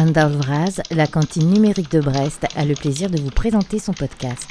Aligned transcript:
Anne 0.00 0.12
Darvraz, 0.12 0.80
la 0.90 1.06
cantine 1.06 1.50
numérique 1.50 1.90
de 1.90 2.00
Brest, 2.00 2.46
a 2.56 2.64
le 2.64 2.72
plaisir 2.72 3.10
de 3.10 3.20
vous 3.20 3.28
présenter 3.28 3.78
son 3.78 3.92
podcast. 3.92 4.48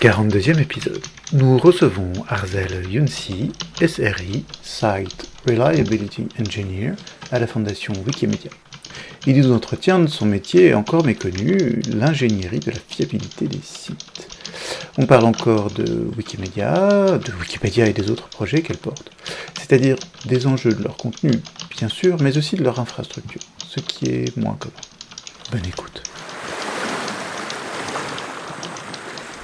42e 0.00 0.58
épisode. 0.58 1.00
Nous 1.34 1.56
recevons 1.56 2.10
Arzel 2.28 2.90
Younsi, 2.90 3.52
SRI, 3.76 4.44
Site 4.60 5.28
Reliability 5.46 6.26
Engineer, 6.40 6.94
à 7.30 7.38
la 7.38 7.46
fondation 7.46 7.92
Wikimedia. 8.04 8.50
Il 9.28 9.40
nous 9.40 9.52
entretient 9.52 10.00
de 10.00 10.08
son 10.08 10.26
métier 10.26 10.74
encore 10.74 11.04
méconnu, 11.04 11.80
l'ingénierie 11.92 12.58
de 12.58 12.72
la 12.72 12.80
fiabilité 12.88 13.46
des 13.46 13.60
sites. 13.62 14.26
On 14.98 15.06
parle 15.06 15.26
encore 15.26 15.70
de 15.70 16.08
Wikimedia, 16.16 17.18
de 17.18 17.32
Wikipédia 17.40 17.86
et 17.86 17.92
des 17.92 18.10
autres 18.10 18.28
projets 18.28 18.62
qu'elle 18.62 18.78
porte, 18.78 19.12
c'est-à-dire 19.56 19.96
des 20.24 20.48
enjeux 20.48 20.72
de 20.72 20.82
leur 20.82 20.96
contenu, 20.96 21.30
bien 21.76 21.88
sûr, 21.88 22.20
mais 22.22 22.36
aussi 22.36 22.56
de 22.56 22.62
leur 22.62 22.78
infrastructure, 22.78 23.40
ce 23.58 23.80
qui 23.80 24.06
est 24.06 24.36
moins 24.36 24.54
commun. 24.54 24.74
Bonne 25.50 25.66
écoute. 25.66 26.02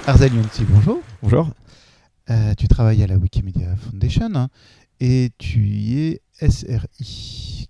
Arzel 0.07 0.31
bonjour. 0.69 1.01
Bonjour. 1.21 1.49
Euh, 2.29 2.53
tu 2.57 2.67
travailles 2.67 3.03
à 3.03 3.07
la 3.07 3.17
Wikimedia 3.17 3.75
Foundation 3.75 4.29
hein, 4.35 4.47
et 4.99 5.31
tu 5.37 5.59
y 5.59 6.07
es 6.07 6.21
SRI. 6.49 7.67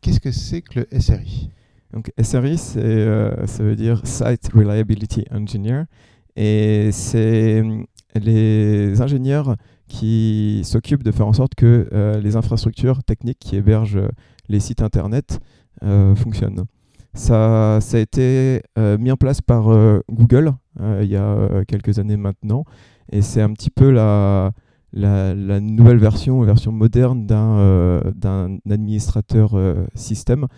Qu'est-ce 0.00 0.20
que 0.20 0.30
c'est 0.32 0.62
que 0.62 0.80
le 0.80 1.00
SRI 1.00 1.50
Donc 1.92 2.12
SRI, 2.22 2.60
euh, 2.76 3.46
ça 3.46 3.62
veut 3.62 3.76
dire 3.76 4.00
Site 4.04 4.50
Reliability 4.54 5.24
Engineer. 5.30 5.84
Et 6.36 6.90
c'est 6.92 7.60
hum, 7.60 7.86
les 8.14 9.00
ingénieurs 9.00 9.56
qui 9.88 10.62
s'occupent 10.64 11.02
de 11.02 11.12
faire 11.12 11.26
en 11.26 11.32
sorte 11.32 11.54
que 11.54 11.88
euh, 11.92 12.20
les 12.20 12.36
infrastructures 12.36 13.02
techniques 13.02 13.38
qui 13.38 13.56
hébergent 13.56 14.00
les 14.48 14.60
sites 14.60 14.82
internet 14.82 15.40
euh, 15.82 16.14
fonctionnent. 16.14 16.64
Ça, 17.12 17.76
a 17.76 17.98
été 17.98 18.62
euh, 18.78 18.98
mis 18.98 19.12
en 19.12 19.16
place 19.16 19.40
par 19.40 19.66
Google 20.10 20.52
il 21.00 21.06
y 21.06 21.16
a 21.16 21.64
quelques 21.68 22.00
années 22.00 22.16
maintenant. 22.16 22.64
Et 23.12 23.22
c'est 23.22 23.40
un 23.40 23.52
petit 23.52 23.70
peu 23.70 23.90
la, 23.90 24.52
nouvelle 24.92 25.98
version, 25.98 26.40
version 26.42 26.72
moderne 26.72 27.26
d'un 27.26 28.58
administrateur 28.68 29.54
système 29.94 30.48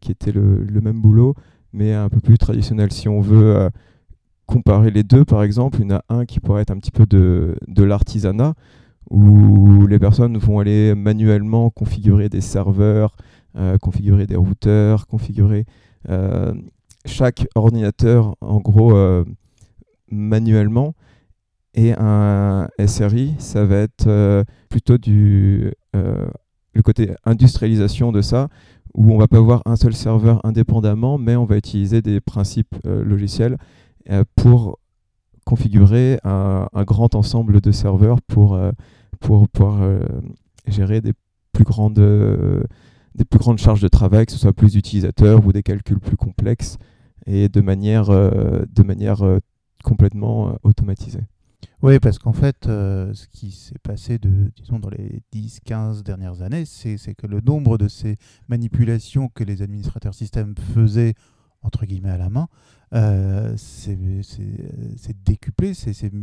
qui 0.00 0.10
était 0.10 0.32
le, 0.32 0.80
même 0.82 1.00
boulot, 1.00 1.36
mais 1.72 1.94
un 1.94 2.08
peu 2.08 2.18
plus 2.18 2.38
traditionnel. 2.38 2.90
Si 2.90 3.08
on 3.08 3.20
veut 3.20 3.70
comparer 4.46 4.90
les 4.90 5.02
deux, 5.02 5.24
par 5.24 5.42
exemple, 5.42 5.78
il 5.80 5.90
y 5.90 5.92
en 5.92 5.96
a 5.96 6.04
un 6.08 6.24
qui 6.24 6.40
pourrait 6.40 6.62
être 6.62 6.70
un 6.70 6.78
petit 6.78 6.90
peu 6.90 7.06
de, 7.06 7.56
l'artisanat, 7.82 8.54
où 9.10 9.86
les 9.86 9.98
personnes 9.98 10.36
vont 10.38 10.58
aller 10.58 10.94
manuellement 10.94 11.70
configurer 11.70 12.28
des 12.28 12.40
serveurs, 12.40 13.16
euh, 13.56 13.76
configurer 13.78 14.26
des 14.26 14.36
routeurs, 14.36 15.06
configurer 15.06 15.66
euh, 16.08 16.54
chaque 17.04 17.46
ordinateur, 17.54 18.34
en 18.40 18.60
gros, 18.60 18.96
euh, 18.96 19.24
manuellement. 20.10 20.94
Et 21.74 21.94
un 21.96 22.68
SRI, 22.86 23.34
ça 23.38 23.64
va 23.64 23.76
être 23.76 24.44
plutôt 24.68 24.98
du, 24.98 25.72
le 25.94 26.82
côté 26.84 27.14
industrialisation 27.24 28.12
de 28.12 28.20
ça, 28.20 28.48
où 28.92 29.10
on 29.10 29.16
va 29.16 29.26
pas 29.26 29.38
avoir 29.38 29.62
un 29.64 29.76
seul 29.76 29.94
serveur 29.94 30.44
indépendamment, 30.44 31.16
mais 31.16 31.34
on 31.34 31.46
va 31.46 31.56
utiliser 31.56 32.02
des 32.02 32.20
principes 32.20 32.76
logiciels 32.84 33.56
pour 34.36 34.78
configurer 35.44 36.18
un, 36.24 36.66
grand 36.84 37.14
ensemble 37.14 37.60
de 37.60 37.72
serveurs 37.72 38.20
pour, 38.22 38.54
euh, 38.54 38.72
pour 39.20 39.48
pouvoir 39.48 39.82
euh, 39.82 40.00
gérer 40.66 41.00
des 41.00 41.12
plus 41.52 41.64
grandes 41.64 42.00
des 43.14 43.26
plus 43.26 43.38
grandes 43.38 43.58
charges 43.58 43.82
de 43.82 43.88
travail, 43.88 44.24
que 44.24 44.32
ce 44.32 44.38
soit 44.38 44.54
plus 44.54 44.72
d'utilisateurs 44.72 45.44
ou 45.46 45.52
des 45.52 45.62
calculs 45.62 46.00
plus 46.00 46.16
complexes 46.16 46.78
et 47.26 47.50
de 47.50 47.60
manière, 47.60 48.06
de 48.06 48.82
manière 48.82 49.22
complètement 49.84 50.56
automatisée. 50.62 51.20
Oui, 51.82 51.98
parce 51.98 52.18
qu'en 52.18 52.32
fait, 52.32 52.56
ce 52.64 53.26
qui 53.26 53.50
s'est 53.50 53.78
passé 53.82 54.18
de, 54.18 54.50
disons, 54.56 54.78
dans 54.78 54.88
les 54.88 55.20
10-15 55.34 56.02
dernières 56.02 56.40
années, 56.40 56.64
c'est 56.64 57.14
que 57.14 57.26
le 57.26 57.42
nombre 57.42 57.76
de 57.76 57.86
ces 57.86 58.16
manipulations 58.48 59.28
que 59.28 59.44
les 59.44 59.60
administrateurs 59.60 60.14
système 60.14 60.54
faisaient, 60.72 61.12
entre 61.60 61.84
guillemets, 61.84 62.12
à 62.12 62.18
la 62.18 62.30
main, 62.30 62.48
euh, 62.94 63.54
c'est 63.56 63.96
décuplé, 65.24 65.72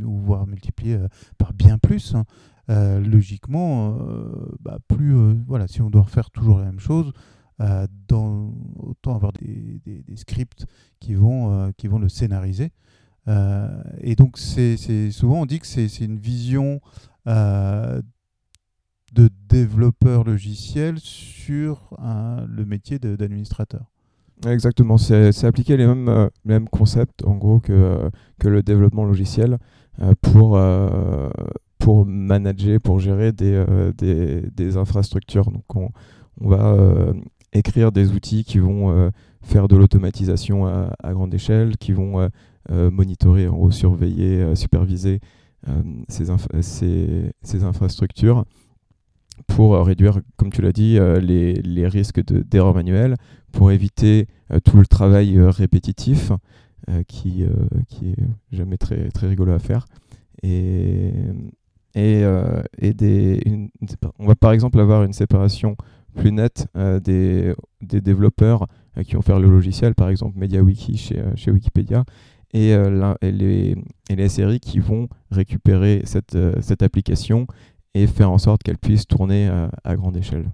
voire 0.02 0.46
multiplié 0.46 0.96
euh, 0.96 1.08
par 1.38 1.54
bien 1.54 1.78
plus. 1.78 2.16
Hein. 2.16 2.26
Euh, 2.70 3.00
logiquement, 3.00 3.98
bah, 4.60 4.78
plus 4.88 5.16
voilà, 5.48 5.68
si 5.68 5.82
on 5.82 5.90
doit 5.90 6.04
refaire 6.04 6.30
toujours 6.30 6.60
la 6.60 6.66
même 6.66 6.80
chose, 6.80 7.12
autant 7.60 9.16
avoir 9.16 9.34
des, 9.34 9.82
scripts 10.16 10.68
qui 11.00 11.16
vont, 11.16 11.74
qui 11.78 11.88
vont 11.88 11.98
le 11.98 12.10
scénariser. 12.10 12.72
et 13.28 14.16
donc, 14.16 14.38
souvent 14.38 15.42
on 15.42 15.46
dit 15.48 15.58
que 15.60 15.66
c'est 15.66 16.00
une 16.00 16.20
vision 16.20 16.80
de 17.26 18.04
développeur 19.48 20.24
logiciel 20.24 21.00
sur 21.00 21.98
le 22.00 22.66
métier 22.66 23.00
d'administrateur. 23.00 23.90
Exactement, 24.48 24.98
c'est 24.98 25.44
appliquer 25.44 25.76
les 25.76 25.86
mêmes, 25.86 26.08
euh, 26.08 26.30
mêmes 26.46 26.70
concepts 26.70 27.26
en 27.26 27.36
gros 27.36 27.60
que, 27.60 27.74
euh, 27.74 28.10
le 28.50 28.64
développement 28.64 29.04
logiciel 29.04 29.58
euh, 30.02 30.14
pour, 30.22 30.58
pour 31.78 32.06
manager, 32.06 32.80
pour 32.80 33.00
gérer 33.00 33.34
des, 33.34 34.78
infrastructures. 34.78 35.52
Donc 35.52 35.76
on, 35.76 35.90
va 36.42 36.74
écrire 37.52 37.92
des 37.92 38.14
outils 38.14 38.46
qui 38.46 38.60
vont 38.60 39.12
faire 39.42 39.68
de 39.68 39.76
l'automatisation 39.76 40.68
à, 40.68 40.94
à, 41.04 41.12
grande 41.12 41.34
échelle, 41.34 41.76
qui 41.76 41.92
vont 41.92 42.30
monitorer, 42.70 43.50
en 43.50 43.56
gros, 43.56 43.72
surveiller, 43.72 44.56
superviser 44.56 45.20
ces, 46.08 46.28
ces, 46.62 47.32
ces, 47.42 47.64
infrastructures 47.66 48.46
pour 49.48 49.76
réduire, 49.86 50.20
comme 50.38 50.52
tu 50.52 50.62
l'as 50.62 50.72
dit, 50.72 50.98
les, 51.22 51.54
les 51.54 51.88
risques 51.88 52.22
d'erreurs 52.22 52.74
manuelles, 52.74 53.16
pour 53.52 53.72
éviter 53.72 54.28
euh, 54.52 54.60
tout 54.60 54.78
le 54.78 54.86
travail 54.86 55.38
euh, 55.38 55.50
répétitif 55.50 56.32
euh, 56.90 57.04
qui, 57.08 57.44
est 57.44 58.16
jamais 58.52 58.78
très, 58.78 59.10
très 59.10 59.28
rigolo 59.28 59.54
à 59.54 59.60
faire. 59.60 59.86
Et, 60.44 61.12
on 64.20 64.28
va 64.28 64.36
par 64.36 64.52
exemple 64.52 64.80
avoir 64.80 65.04
une 65.04 65.14
séparation 65.14 65.76
plus 66.16 66.32
nette 66.32 66.68
des, 67.04 67.54
développeurs 67.82 68.68
qui 69.06 69.16
vont 69.16 69.22
faire 69.22 69.40
le 69.40 69.50
logiciel, 69.50 69.96
par 69.96 70.10
exemple 70.10 70.38
MediaWiki 70.38 70.98
chez, 71.36 71.52
Wikipédia, 71.52 72.06
et, 72.54 72.74
les, 73.22 73.76
SRI 74.30 74.60
qui 74.60 74.80
vont 74.80 75.10
récupérer 75.32 76.04
cette 76.06 76.82
application 76.82 77.48
et 77.94 78.08
faire 78.08 78.32
en 78.32 78.38
sorte 78.38 78.64
qu'elle 78.64 78.78
puisse 78.78 79.08
tourner 79.08 79.50
à 79.84 79.96
grande 79.96 80.18
échelle. 80.18 80.52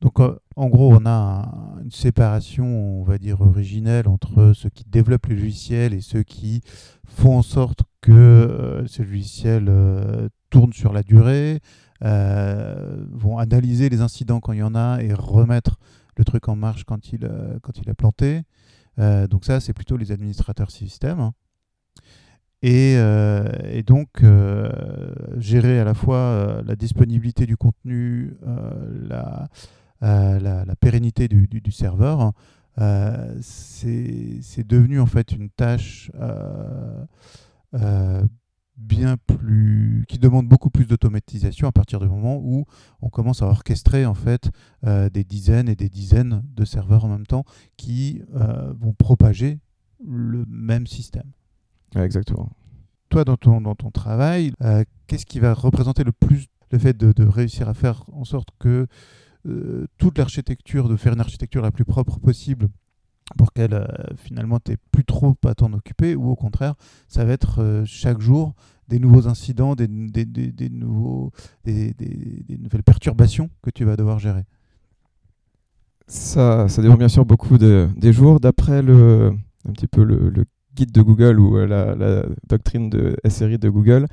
Donc, 0.00 0.20
euh, 0.20 0.36
en 0.56 0.68
gros, 0.68 0.94
on 0.94 1.06
a 1.06 1.50
une 1.82 1.90
séparation, 1.90 3.00
on 3.00 3.02
va 3.02 3.18
dire, 3.18 3.40
originelle 3.40 4.08
entre 4.08 4.52
ceux 4.54 4.68
qui 4.68 4.84
développent 4.84 5.26
les 5.26 5.36
logiciels 5.36 5.94
et 5.94 6.00
ceux 6.00 6.22
qui 6.22 6.60
font 7.06 7.38
en 7.38 7.42
sorte 7.42 7.80
que 8.02 8.12
euh, 8.12 8.86
ces 8.86 9.04
logiciels 9.04 9.66
euh, 9.68 10.28
tournent 10.50 10.72
sur 10.72 10.92
la 10.92 11.02
durée, 11.02 11.60
vont 12.02 13.38
analyser 13.38 13.88
les 13.88 14.02
incidents 14.02 14.38
quand 14.38 14.52
il 14.52 14.58
y 14.58 14.62
en 14.62 14.74
a 14.74 15.00
et 15.00 15.14
remettre 15.14 15.78
le 16.18 16.24
truc 16.24 16.46
en 16.48 16.54
marche 16.54 16.84
quand 16.84 17.10
il, 17.10 17.26
quand 17.62 17.78
il 17.78 17.88
a 17.88 17.94
planté. 17.94 18.42
donc 18.98 19.46
ça, 19.46 19.60
c'est 19.60 19.72
plutôt 19.72 19.96
les 19.96 20.12
administrateurs 20.12 20.70
système. 20.70 21.30
Et, 22.62 22.94
et, 22.94 23.82
donc, 23.82 24.08
gérer 25.36 25.78
à 25.78 25.84
la 25.84 25.94
fois 25.94 26.62
la 26.66 26.74
disponibilité 26.74 27.46
du 27.46 27.56
contenu, 27.56 28.34
la 29.08 29.48
euh, 30.02 30.38
la, 30.40 30.76
pérennité 30.76 31.26
du, 31.26 31.72
serveur, 31.72 32.32
euh, 32.78 33.38
c'est 33.40 34.66
devenu 34.66 35.00
en 35.00 35.06
fait 35.06 35.32
une 35.32 35.48
tâche 35.48 36.10
euh, 36.20 38.22
bien 38.76 39.16
plus 39.16 40.04
qui 40.06 40.18
demande 40.18 40.48
beaucoup 40.48 40.68
plus 40.68 40.84
d'automatisation 40.84 41.66
à 41.66 41.72
partir 41.72 41.98
du 41.98 42.08
moment 42.08 42.36
où 42.36 42.66
on 43.00 43.08
commence 43.08 43.40
à 43.40 43.46
orchestrer 43.46 44.04
en 44.04 44.14
fait 44.14 44.50
des 44.84 45.24
dizaines 45.24 45.68
et 45.68 45.76
des 45.76 45.88
dizaines 45.88 46.42
de 46.54 46.64
serveurs 46.66 47.06
en 47.06 47.08
même 47.08 47.26
temps 47.26 47.44
qui 47.78 48.22
vont 48.32 48.92
propager 48.92 49.60
le 50.06 50.44
même 50.46 50.86
système. 50.86 51.32
Exactement. 51.94 52.50
Toi, 53.08 53.24
dans 53.24 53.36
ton, 53.36 53.60
dans 53.60 53.74
ton 53.74 53.90
travail, 53.90 54.52
qu'est-ce 55.06 55.26
qui 55.26 55.38
va 55.38 55.54
représenter 55.54 56.02
le 56.02 56.12
plus 56.12 56.48
le 56.72 56.78
fait 56.78 56.96
de, 56.96 57.12
de, 57.12 57.24
réussir 57.24 57.68
à 57.68 57.74
faire 57.74 58.02
en 58.12 58.24
sorte 58.24 58.48
que 58.58 58.86
euh, 59.46 59.86
toute 59.98 60.18
l'architecture, 60.18 60.88
de 60.88 60.96
faire 60.96 61.12
une 61.12 61.20
architecture 61.20 61.62
la 61.62 61.70
plus 61.70 61.84
propre 61.84 62.18
possible 62.18 62.68
pour 63.36 63.52
qu'elle 63.52 63.74
euh, 63.74 63.86
finalement 64.16 64.58
t'ait 64.58 64.76
plus 64.90 65.04
trop 65.04 65.36
à 65.44 65.54
t'en 65.54 65.72
occuper, 65.72 66.14
ou 66.14 66.28
au 66.30 66.36
contraire, 66.36 66.74
ça 67.08 67.24
va 67.24 67.32
être 67.32 67.62
euh, 67.62 67.84
chaque 67.84 68.20
jour 68.20 68.54
des 68.88 68.98
nouveaux 68.98 69.26
incidents, 69.28 69.74
des, 69.74 69.88
des, 69.88 70.24
des, 70.24 70.68
nouveaux, 70.70 71.32
des, 71.64 71.94
nouvelles 72.48 72.84
perturbations 72.84 73.50
que 73.62 73.70
tu 73.70 73.84
vas 73.84 73.96
devoir 73.96 74.18
gérer? 74.18 74.44
ça, 76.08 76.68
ça 76.68 76.82
dépend 76.82 76.96
bien 76.96 77.08
sûr 77.08 77.26
beaucoup 77.26 77.58
de, 77.58 77.88
des 77.96 78.12
jours. 78.12 78.38
D'après 78.38 78.80
le, 78.80 79.34
un 79.68 79.72
petit 79.72 79.88
peu 79.88 80.04
le, 80.04 80.44
guide 80.76 80.92
de 80.92 81.02
Google 81.02 81.40
ou 81.40 81.56
la, 81.56 81.94
la, 81.94 82.22
doctrine 82.48 82.90
de 82.90 83.16
SRI 83.26 83.58
de 83.58 83.68
Google, 83.68 84.06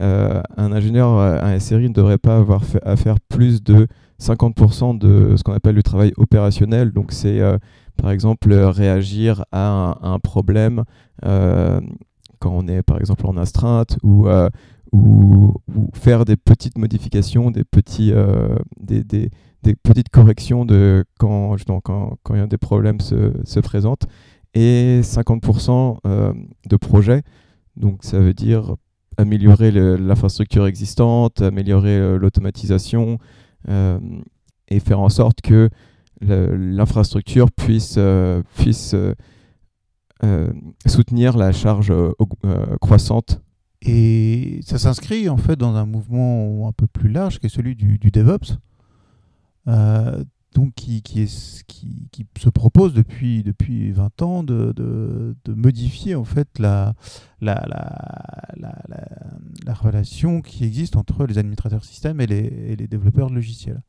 un 0.00 0.72
ingénieur 0.72 1.18
un 1.18 1.58
SRI 1.58 1.88
ne 1.88 1.94
devrait 1.94 2.18
pas 2.18 2.36
avoir 2.36 2.62
à 2.82 2.96
faire 2.96 3.20
plus 3.28 3.62
de 3.62 3.86
50% 4.20 4.98
de 4.98 5.36
ce 5.36 5.42
qu'on 5.42 5.52
appelle 5.52 5.74
le 5.74 5.82
travail 5.82 6.12
opérationnel. 6.16 6.92
Donc 6.92 7.12
c'est 7.12 7.40
par 7.96 8.10
exemple 8.10 8.52
réagir 8.52 9.44
à 9.52 9.98
un, 10.02 10.18
problème 10.18 10.84
euh, 11.24 11.80
quand 12.38 12.50
on 12.50 12.68
est 12.68 12.82
par 12.82 12.98
exemple 12.98 13.26
en 13.26 13.36
astreinte 13.36 13.98
ou, 14.02 14.28
euh, 14.28 14.48
faire 15.94 16.24
des 16.24 16.36
petites 16.36 16.78
modifications, 16.78 17.50
des, 17.50 17.64
petits, 17.64 18.12
euh, 18.12 18.56
des, 18.80 19.28
petites 19.82 20.08
corrections 20.10 20.64
de 20.64 21.04
quand, 21.18 21.56
quand, 21.82 22.16
quand 22.22 22.46
des 22.46 22.56
problèmes 22.56 23.00
se, 23.00 23.32
se 23.44 23.60
présentent 23.60 24.06
et 24.56 25.00
50% 25.02 25.98
de 26.68 26.76
projets. 26.76 27.22
Donc 27.76 28.04
ça 28.04 28.18
veut 28.18 28.34
dire 28.34 28.76
améliorer 29.18 29.70
l'infrastructure 29.70 30.66
existante, 30.66 31.42
améliorer 31.42 32.18
l'automatisation 32.18 33.18
et 33.68 34.80
faire 34.80 35.00
en 35.00 35.08
sorte 35.10 35.40
que 35.42 35.68
l'infrastructure 36.20 37.50
puisse, 37.50 37.96
euh, 37.98 38.42
puisse 38.56 38.94
euh, 38.94 39.14
euh, 40.24 40.52
soutenir 40.86 41.36
la 41.36 41.52
charge 41.52 41.92
croissante. 42.80 43.42
Et 43.82 44.60
ça 44.62 44.78
s'inscrit 44.78 45.28
en 45.28 45.36
fait 45.36 45.56
dans 45.56 45.74
un 45.74 45.86
mouvement 45.86 46.68
un 46.68 46.72
peu 46.72 46.86
plus 46.86 47.10
large 47.10 47.38
qui 47.38 47.46
est 47.46 47.50
celui 47.50 47.76
du, 47.76 47.98
DevOps. 47.98 48.58
Donc 50.56 50.72
qui, 50.74 51.02
qui, 51.02 51.28
se 51.28 52.48
propose 52.48 52.94
depuis, 52.94 53.42
depuis 53.42 53.90
20 53.92 54.22
ans 54.22 54.42
de, 54.42 54.72
de, 54.74 55.54
modifier 55.54 56.14
en 56.14 56.24
fait 56.24 56.48
la, 56.58 56.94
la, 57.42 57.62
la, 57.66 58.72
la, 59.66 59.74
relation 59.74 60.40
qui 60.40 60.64
existe 60.64 60.96
entre 60.96 61.26
les 61.26 61.36
administrateurs 61.36 61.84
système 61.84 62.22
et 62.22 62.26
les, 62.26 62.46
et 62.68 62.76
les 62.76 62.86
développeurs 62.86 63.28
logiciels. 63.28 63.82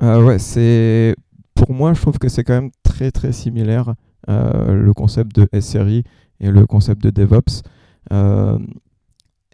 ouais, 0.00 0.38
c'est 0.38 1.16
pour 1.54 1.74
moi, 1.74 1.92
je 1.92 2.00
trouve 2.00 2.18
que 2.18 2.28
c'est 2.28 2.44
quand 2.44 2.54
même 2.54 2.70
très 2.84 3.10
très 3.10 3.32
similaire 3.32 3.94
euh, 4.28 4.74
le 4.74 4.94
concept 4.94 5.34
de 5.34 5.48
SRI 5.60 6.04
et 6.38 6.52
le 6.52 6.66
concept 6.66 7.02
de 7.02 7.10
DevOps. 7.10 7.62
Euh, 8.12 8.58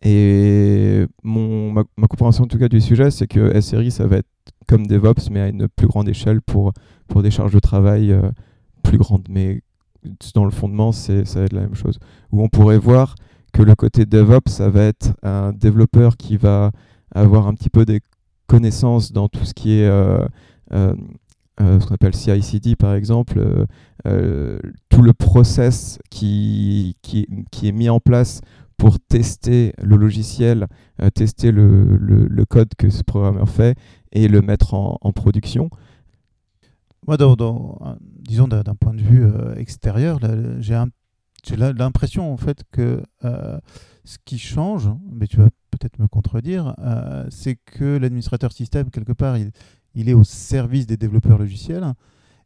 et 0.02 1.06
mon, 1.22 1.72
ma, 1.72 1.84
compréhension 2.08 2.44
en 2.44 2.46
tout 2.46 2.58
cas 2.58 2.68
du 2.68 2.82
sujet, 2.82 3.10
c'est 3.10 3.26
que 3.26 3.58
SRI, 3.58 3.90
ça 3.90 4.06
va 4.06 4.18
être 4.18 4.28
comme 4.66 4.86
DevOps, 4.86 5.30
mais 5.30 5.40
à 5.40 5.48
une 5.48 5.68
plus 5.68 5.86
grande 5.86 6.08
échelle 6.08 6.42
pour, 6.42 6.72
pour 7.08 7.22
des 7.22 7.30
charges 7.30 7.52
de 7.52 7.58
travail 7.58 8.12
euh, 8.12 8.30
plus 8.82 8.98
grandes. 8.98 9.26
Mais 9.28 9.62
dans 10.34 10.44
le 10.44 10.50
fondement, 10.50 10.92
c'est, 10.92 11.24
ça 11.24 11.40
va 11.40 11.46
être 11.46 11.52
la 11.52 11.62
même 11.62 11.74
chose. 11.74 11.98
Où 12.32 12.42
on 12.42 12.48
pourrait 12.48 12.78
voir 12.78 13.14
que 13.52 13.62
le 13.62 13.74
côté 13.74 14.06
DevOps, 14.06 14.50
ça 14.50 14.68
va 14.68 14.82
être 14.82 15.14
un 15.22 15.52
développeur 15.52 16.16
qui 16.16 16.36
va 16.36 16.72
avoir 17.14 17.48
un 17.48 17.54
petit 17.54 17.70
peu 17.70 17.84
des 17.84 18.00
connaissances 18.46 19.12
dans 19.12 19.28
tout 19.28 19.44
ce 19.44 19.54
qui 19.54 19.80
est 19.80 19.88
euh, 21.60 21.80
ce 21.80 21.86
qu'on 21.86 21.94
appelle 21.94 22.14
CI/CD 22.14 22.76
par 22.76 22.94
exemple, 22.94 23.38
euh, 23.38 23.64
euh, 24.06 24.58
tout 24.90 25.00
le 25.00 25.14
process 25.14 25.98
qui, 26.10 26.96
qui, 27.00 27.26
est 27.62 27.72
mis 27.72 27.88
en 27.88 27.98
place 27.98 28.42
pour 28.76 28.98
tester 29.00 29.72
le 29.82 29.96
logiciel, 29.96 30.66
tester 31.14 31.50
le, 31.50 31.96
le, 31.96 32.44
code 32.44 32.74
que 32.76 32.90
ce 32.90 33.02
programmeur 33.02 33.48
fait 33.48 33.78
et 34.12 34.28
le 34.28 34.42
mettre 34.42 34.74
en, 34.74 35.12
production. 35.12 35.70
Moi, 37.06 37.16
disons 38.20 38.48
d'un 38.48 38.74
point 38.74 38.92
de 38.92 39.00
vue 39.00 39.26
extérieur, 39.56 40.20
j'ai 40.60 41.56
l'impression 41.56 42.30
en 42.30 42.36
fait 42.36 42.64
que 42.70 43.02
ce 43.22 44.18
qui 44.26 44.38
change, 44.38 44.90
mais 45.10 45.26
tu 45.26 45.38
vas 45.38 45.48
peut-être 45.70 45.98
me 45.98 46.06
contredire, 46.06 46.74
c'est 47.30 47.56
que 47.56 47.96
l'administrateur 47.96 48.52
système, 48.52 48.90
quelque 48.90 49.12
part, 49.14 49.38
il, 49.38 49.52
il 49.96 50.10
est 50.10 50.14
au 50.14 50.22
service 50.22 50.86
des 50.86 50.98
développeurs 50.98 51.38
logiciels. 51.38 51.94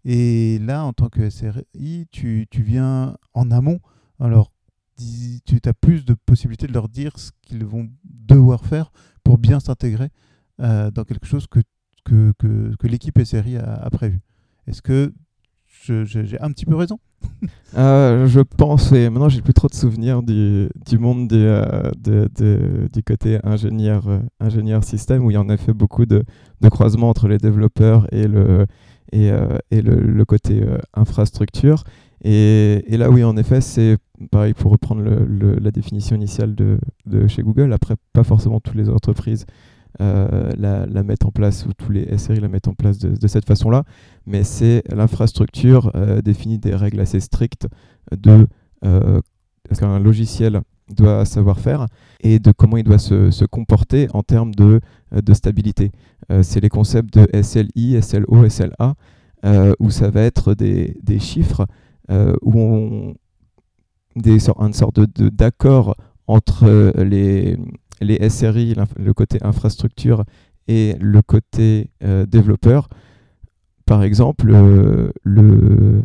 Et 0.05 0.59
là, 0.61 0.85
en 0.85 0.93
tant 0.93 1.09
que 1.09 1.29
SRI, 1.29 2.06
tu, 2.11 2.47
viens 2.55 3.17
en 3.35 3.50
amont. 3.50 3.81
Alors, 4.19 4.50
tu 5.44 5.58
as 5.64 5.75
plus 5.75 6.05
de 6.05 6.14
possibilités 6.14 6.67
de 6.67 6.73
leur 6.73 6.88
dire 6.88 7.19
ce 7.19 7.31
qu'ils 7.43 7.64
vont 7.64 7.88
devoir 8.05 8.64
faire 8.64 8.93
pour 9.25 9.38
bien 9.38 9.61
s'intégrer 9.61 10.11
euh, 10.61 10.91
dans 10.91 11.05
quelque 11.05 11.26
chose 11.26 11.47
que, 11.47 11.61
que, 12.05 12.32
que, 12.79 12.87
l'équipe 12.87 13.19
SRI 13.23 13.56
a, 13.56 13.88
prévu. 13.91 14.20
Est-ce 14.67 14.82
que 14.82 15.12
j'ai 15.87 16.41
un 16.41 16.50
petit 16.50 16.67
peu 16.67 16.75
raison? 16.75 16.99
Euh, 17.76 18.26
Je 18.26 18.41
pense, 18.41 18.91
et 18.91 19.08
maintenant 19.08 19.29
j'ai 19.29 19.43
plus 19.43 19.55
trop 19.55 19.69
de 19.69 19.75
souvenirs 19.75 20.25
du, 20.25 20.69
du 20.85 20.99
monde 20.99 21.29
du, 21.29 21.37
euh, 21.37 22.88
du 22.93 23.02
côté 23.05 23.38
ingénieur, 23.44 24.08
ingénieur 24.41 24.82
système, 24.82 25.25
où 25.25 25.31
il 25.31 25.35
y 25.35 25.37
en 25.37 25.49
a 25.49 25.56
fait 25.56 25.73
beaucoup 25.73 26.05
de, 26.05 26.25
de 26.61 26.69
croisement 26.69 27.08
entre 27.08 27.29
les 27.29 27.38
développeurs 27.38 28.12
et 28.12 28.26
le, 28.26 28.67
et, 29.12 29.31
et 29.70 29.82
le, 29.82 30.25
côté 30.25 30.64
infrastructure. 30.94 31.85
Et, 32.23 32.97
là, 32.97 33.11
oui, 33.11 33.25
en 33.25 33.37
effet, 33.37 33.61
c'est 33.61 33.97
pareil 34.31 34.53
pour 34.55 34.73
reprendre 34.73 35.03
la 35.03 35.71
définition 35.71 36.17
initiale 36.17 36.55
de, 36.55 36.79
chez 37.29 37.43
Google. 37.43 37.73
Après, 37.73 37.95
pas 38.13 38.25
forcément 38.25 38.61
toutes 38.61 38.75
les 38.77 38.89
entreprises 38.89 39.47
euh, 40.01 40.51
la, 40.57 41.03
mettent 41.03 41.25
en 41.25 41.31
place 41.31 41.67
ou 41.67 41.73
tous 41.73 41.91
les 41.91 42.17
SRI 42.17 42.41
la 42.41 42.49
mettent 42.49 42.69
en 42.69 42.75
place 42.75 42.99
de, 42.99 43.29
cette 43.29 43.47
façon-là, 43.47 43.85
mais 44.27 44.45
c'est 44.45 44.83
l'infrastructure 44.93 45.93
définit 46.23 46.59
des 46.59 46.75
règles 46.75 47.01
assez 47.01 47.21
strictes 47.21 47.67
de 48.17 48.47
ce 48.83 49.81
qu'un 49.81 49.99
logiciel 49.99 50.61
doit 50.95 51.25
savoir 51.25 51.59
faire 51.59 51.87
et 52.21 52.39
de 52.39 52.53
comment 52.53 52.77
il 52.77 52.85
doit 52.85 52.99
se, 52.99 53.45
comporter 53.45 54.09
en 54.13 54.23
termes 54.23 54.55
de, 54.55 54.81
stabilité. 55.33 55.93
Euh, 56.31 56.43
c'est 56.43 56.61
les 56.61 56.69
concepts 56.69 57.15
de 57.15 57.27
SLI, 57.43 58.01
SLO, 58.03 58.49
SLA, 58.49 58.95
euh, 59.45 59.73
où 59.79 59.91
ça 59.91 60.11
va 60.11 60.23
être 60.23 60.55
des, 60.55 61.19
chiffres 61.19 61.63
euh, 61.63 61.67
où 62.08 62.61
on 62.61 63.14
des 64.17 64.49
une 64.49 64.73
sorte 64.73 65.00
d'accord 65.19 65.97
entre 66.26 66.93
les, 66.97 67.56
les 68.00 68.29
SRI, 68.29 68.75
le 68.97 69.12
côté 69.12 69.38
infrastructure, 69.43 70.25
et 70.69 70.97
le 71.00 71.23
côté 71.23 71.91
développeur. 72.29 72.88
Par 73.87 74.02
exemple, 74.02 74.47
le, 74.47 75.12
le, 75.25 76.02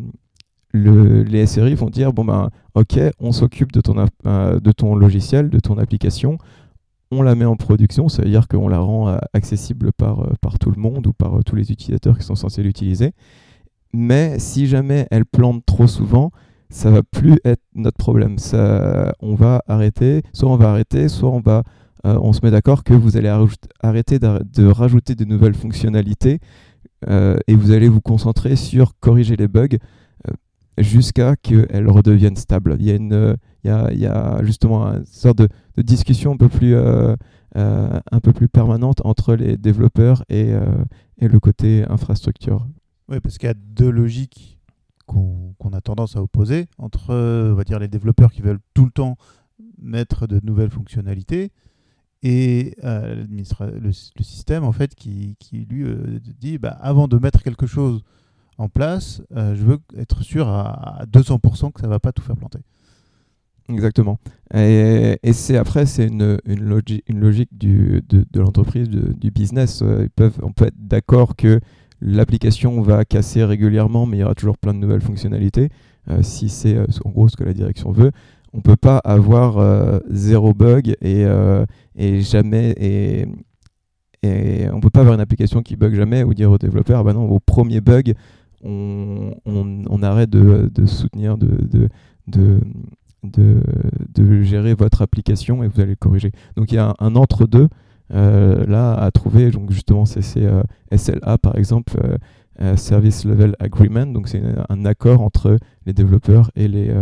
les 1.24 1.46
SRI 1.46 1.76
vont 1.76 1.90
dire 1.90 2.14
bon 2.14 2.26
ben 2.26 2.50
ok, 2.74 3.00
on 3.20 3.32
s'occupe 3.32 3.72
de 3.72 3.82
ton, 3.82 4.96
logiciel, 4.96 5.50
de 5.50 5.60
ton 5.60 5.78
application, 5.78 6.38
on 7.12 7.22
la 7.22 7.36
met 7.36 7.46
en 7.46 7.56
production, 7.56 8.10
ça 8.10 8.24
veut 8.24 8.30
dire 8.30 8.48
qu'on 8.48 8.68
la 8.68 8.80
rend 8.80 9.10
euh, 9.10 9.18
accessible 9.34 9.92
par, 9.94 10.22
euh, 10.22 10.34
tout 10.60 10.72
le 10.72 10.82
monde 10.82 11.08
ou 11.08 11.14
par 11.14 11.38
euh, 11.38 11.44
tous 11.44 11.56
les 11.56 11.72
utilisateurs 11.72 12.18
qui 12.18 12.24
sont 12.24 12.36
censés 12.36 12.64
l'utiliser. 12.64 13.14
Mais 13.96 14.40
si 14.40 14.68
jamais 14.68 15.08
elle 15.12 15.26
plante 15.26 15.66
trop 15.66 15.88
souvent, 15.88 16.32
ça 16.70 16.90
va 16.90 17.02
plus 17.04 17.38
être 17.46 17.62
notre 17.76 17.98
problème. 17.98 18.38
Ça, 18.38 19.14
on 19.20 19.36
va 19.36 19.62
arrêter, 19.68 20.24
soit 20.34 20.50
on 20.50 20.58
va 20.58 20.72
arrêter, 20.72 21.08
soit 21.10 21.30
on 21.30 21.40
va, 21.40 21.64
on 22.04 22.34
se 22.34 22.42
met 22.44 22.52
d'accord 22.52 22.84
que 22.84 22.94
vous 22.94 23.18
allez 23.18 23.32
arrêter 23.82 24.20
de, 24.20 24.66
rajouter 24.66 25.16
de 25.16 25.26
nouvelles 25.26 25.54
fonctionnalités 25.54 26.40
et 27.08 27.56
vous 27.56 27.72
allez 27.72 27.88
vous 27.88 28.02
concentrer 28.02 28.56
sur 28.56 28.98
corriger 29.00 29.36
les 29.36 29.48
bugs 29.48 29.78
jusqu'à 30.78 31.36
qu'elles 31.36 31.90
redeviennent 31.90 32.36
stables. 32.36 32.76
Il 32.80 32.86
y 32.86 32.92
a 32.92 32.96
une, 32.96 33.38
il 33.64 34.00
y 34.00 34.06
a, 34.06 34.44
justement 34.44 34.86
une 34.86 35.06
sorte 35.06 35.38
de, 35.38 35.48
discussion 35.82 36.34
un 36.34 36.38
peu 36.38 36.50
plus, 36.50 36.76
euh, 36.76 37.16
euh, 37.58 38.00
un 38.12 38.20
peu 38.20 38.34
plus 38.34 38.48
permanente 38.48 39.02
entre 39.04 39.36
les 39.36 39.58
développeurs 39.58 40.24
euh, 40.32 40.84
et 41.18 41.28
le 41.28 41.40
côté 41.40 41.84
infrastructure. 41.90 42.68
Oui, 43.10 43.20
parce 43.20 43.38
qu'il 43.38 43.48
y 43.48 43.52
a 43.52 43.56
deux 43.56 43.90
logiques 43.90 44.60
qu'on 45.06 45.72
a 45.72 45.82
tendance 45.82 46.16
à 46.16 46.22
opposer 46.22 46.68
entre 46.80 47.14
on 47.14 47.54
va 47.54 47.64
dire, 47.64 47.78
les 47.78 47.88
développeurs 47.88 48.32
qui 48.32 48.42
veulent 48.42 48.60
tout 48.74 48.86
le 48.86 48.92
temps 48.92 49.18
mettre 49.78 50.26
de 50.26 50.40
nouvelles 50.44 50.72
fonctionnalités 50.72 51.52
et 52.24 52.76
le, 52.82 53.80
le, 53.80 53.92
système 54.24 54.64
en 54.64 54.72
fait 54.72 54.96
qui, 54.96 55.38
lui 55.52 55.86
dit 56.40 56.58
bah, 56.58 56.78
avant 56.82 57.08
de 57.08 57.20
mettre 57.20 57.44
quelque 57.44 57.68
chose 57.68 58.04
en 58.58 58.68
place, 58.68 59.22
je 59.32 59.64
veux 59.64 59.78
être 59.96 60.24
sûr 60.24 60.48
à, 60.48 61.02
à 61.02 61.06
200% 61.06 61.72
que 61.72 61.82
ça 61.82 61.88
ne 61.88 61.92
va 61.92 62.00
pas 62.00 62.12
tout 62.12 62.24
faire 62.24 62.38
planter. 62.38 62.60
Exactement. 63.70 64.20
Et, 64.54 65.18
c'est 65.34 65.58
après, 65.58 65.86
c'est 65.86 66.08
une, 66.08 66.40
logique 67.10 67.58
du, 67.58 68.04
de, 68.08 68.40
l'entreprise, 68.40 68.90
du 68.90 69.32
business. 69.32 69.82
Euh, 69.82 70.08
on 70.42 70.52
peut 70.52 70.66
être 70.66 70.88
d'accord 70.88 71.36
que 71.36 71.60
l'application 72.02 72.82
va 72.82 73.06
casser 73.06 73.44
régulièrement, 73.44 74.06
mais 74.06 74.18
il 74.18 74.20
y 74.22 74.24
aura 74.24 74.36
toujours 74.36 74.58
plein 74.58 74.74
de 74.74 74.80
nouvelles 74.80 75.02
fonctionnalités. 75.02 75.70
Euh, 76.10 76.22
si 76.22 76.50
c'est 76.50 76.76
euh, 76.76 76.86
en 77.04 77.10
gros 77.10 77.28
ce 77.30 77.36
que 77.36 77.44
la 77.44 77.54
direction 77.54 77.92
veut, 77.92 78.12
on 78.54 78.62
peut 78.62 78.76
pas 78.76 79.00
avoir 79.00 80.02
zéro 80.10 80.54
bug 80.54 80.96
et, 81.02 81.26
jamais 82.22 82.74
et, 82.78 83.26
et 84.24 84.70
on 84.72 84.80
peut 84.80 84.90
pas 84.90 85.02
avoir 85.02 85.14
une 85.14 85.20
application 85.20 85.62
qui 85.62 85.76
bug 85.76 85.94
jamais 85.94 86.24
ou 86.24 86.34
dire 86.34 86.52
aux 86.52 86.58
développeurs 86.58 87.02
ah 87.02 87.04
bah 87.04 87.12
non 87.12 87.30
au 87.30 87.42
premier 87.42 87.82
bug 87.82 88.14
on, 88.66 90.00
arrête 90.02 90.30
de, 90.30 90.86
soutenir, 90.86 91.38
de, 91.38 91.90
gérer 94.44 94.74
votre 94.74 95.02
application 95.02 95.64
et 95.64 95.68
vous 95.68 95.80
allez 95.82 95.92
le 95.92 95.96
corriger. 95.96 96.32
Donc 96.56 96.72
il 96.72 96.76
y 96.76 96.80
a 96.80 96.96
un, 97.00 97.16
entre-deux 97.16 97.64
euh, 97.64 97.68
là 98.10 98.94
à 98.94 99.12
trouver. 99.12 99.52
Donc 99.52 99.72
justement, 99.72 100.06
c'est 100.06 100.22
SLA 100.22 101.38
par 101.38 101.58
exemple, 101.58 101.94
Service 102.76 103.26
Level 103.26 103.56
Agreement. 103.60 104.06
Donc 104.06 104.28
c'est 104.28 104.42
un 104.70 104.86
accord 104.86 105.22
entre 105.22 105.58
les 105.86 105.94
développeurs 105.94 106.52
et 106.56 106.68
les, 106.68 106.94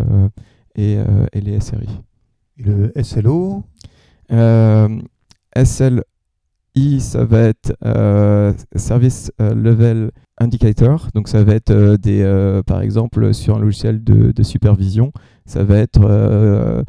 et, 0.75 0.97
et 1.33 1.41
les 1.41 1.59
SRI. 1.59 2.01
Et 2.57 2.63
le 2.63 2.91
SLO 3.01 3.63
SLI, 5.55 6.99
ça 6.99 7.23
va 7.25 7.39
être 7.41 7.75
euh, 7.85 8.53
Service 8.75 9.31
euh, 9.41 9.53
Level 9.53 10.11
Indicator. 10.39 11.07
Donc, 11.13 11.27
ça 11.27 11.43
va 11.43 11.53
être 11.55 11.71
euh, 11.71 11.97
des, 11.97 12.61
par 12.65 12.81
exemple, 12.81 13.33
sur 13.33 13.57
un 13.57 13.59
logiciel 13.59 14.03
de, 14.03 14.43
supervision, 14.43 15.11
ça 15.45 15.63
va 15.63 15.77
être 15.77 16.85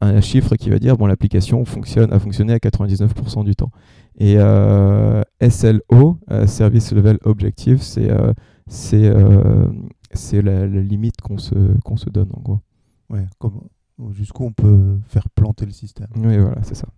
un 0.00 0.20
chiffre 0.20 0.56
qui 0.56 0.70
va 0.70 0.78
dire 0.78 0.96
bon, 0.96 1.06
l'application 1.06 1.64
fonctionne, 1.64 2.12
a 2.12 2.18
fonctionné 2.18 2.52
à 2.52 2.58
99% 2.58 3.44
du 3.44 3.54
temps. 3.54 3.70
Et 4.18 4.36
SLO, 5.48 6.18
Service 6.46 6.92
Level 6.92 7.18
Objective, 7.24 7.82
c'est 7.82 8.10
c'est 8.66 9.12
c'est 10.12 10.42
la, 10.42 10.66
limite 10.66 11.20
qu'on 11.20 11.38
se, 11.38 11.54
qu'on 11.84 11.96
se 11.96 12.10
donne 12.10 12.30
en 12.34 12.40
gros. 12.40 12.58
Ouais, 13.10 13.26
jusqu'où 14.10 14.44
on 14.44 14.52
peut 14.52 14.98
faire 15.06 15.28
planter 15.30 15.66
le 15.66 15.72
système. 15.72 16.08
Oui, 16.16 16.38
voilà, 16.38 16.62
c'est 16.62 16.74
ça. 16.74 16.88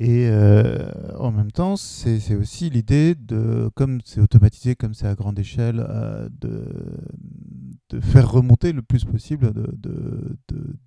Et 0.00 0.28
euh, 0.30 0.92
en 1.18 1.32
même 1.32 1.50
temps, 1.50 1.76
c'est 1.76 2.36
aussi 2.36 2.70
l'idée 2.70 3.16
de, 3.16 3.68
comme 3.74 4.00
c'est 4.04 4.20
automatisé, 4.20 4.76
comme 4.76 4.94
c'est 4.94 5.08
à 5.08 5.14
grande 5.16 5.38
échelle, 5.40 5.84
euh, 5.88 6.28
de, 6.40 6.64
de, 7.90 8.00
faire 8.00 8.30
remonter 8.30 8.72
le 8.72 8.82
plus 8.82 9.04
possible 9.04 9.52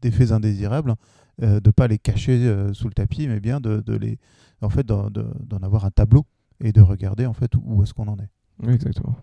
d'effets 0.01 0.25
de, 0.27 0.33
indésirables, 0.33 0.95
euh, 1.41 1.59
de 1.59 1.69
ne 1.69 1.71
pas 1.71 1.89
les 1.89 1.97
cacher 1.97 2.55
sous 2.71 2.87
le 2.87 2.93
tapis, 2.93 3.27
mais 3.27 3.41
bien 3.41 3.59
de, 3.59 3.83
les, 3.97 4.17
en 4.61 4.69
fait, 4.69 4.85
d'en 4.85 5.57
avoir 5.61 5.83
un 5.83 5.91
tableau 5.91 6.25
et 6.63 6.71
de 6.71 6.81
regarder 6.81 7.25
en 7.25 7.33
fait 7.33 7.51
où 7.61 7.83
est-ce 7.83 7.93
qu'on 7.93 8.07
en 8.07 8.17
est. 8.17 8.29
Exactement. 8.71 9.17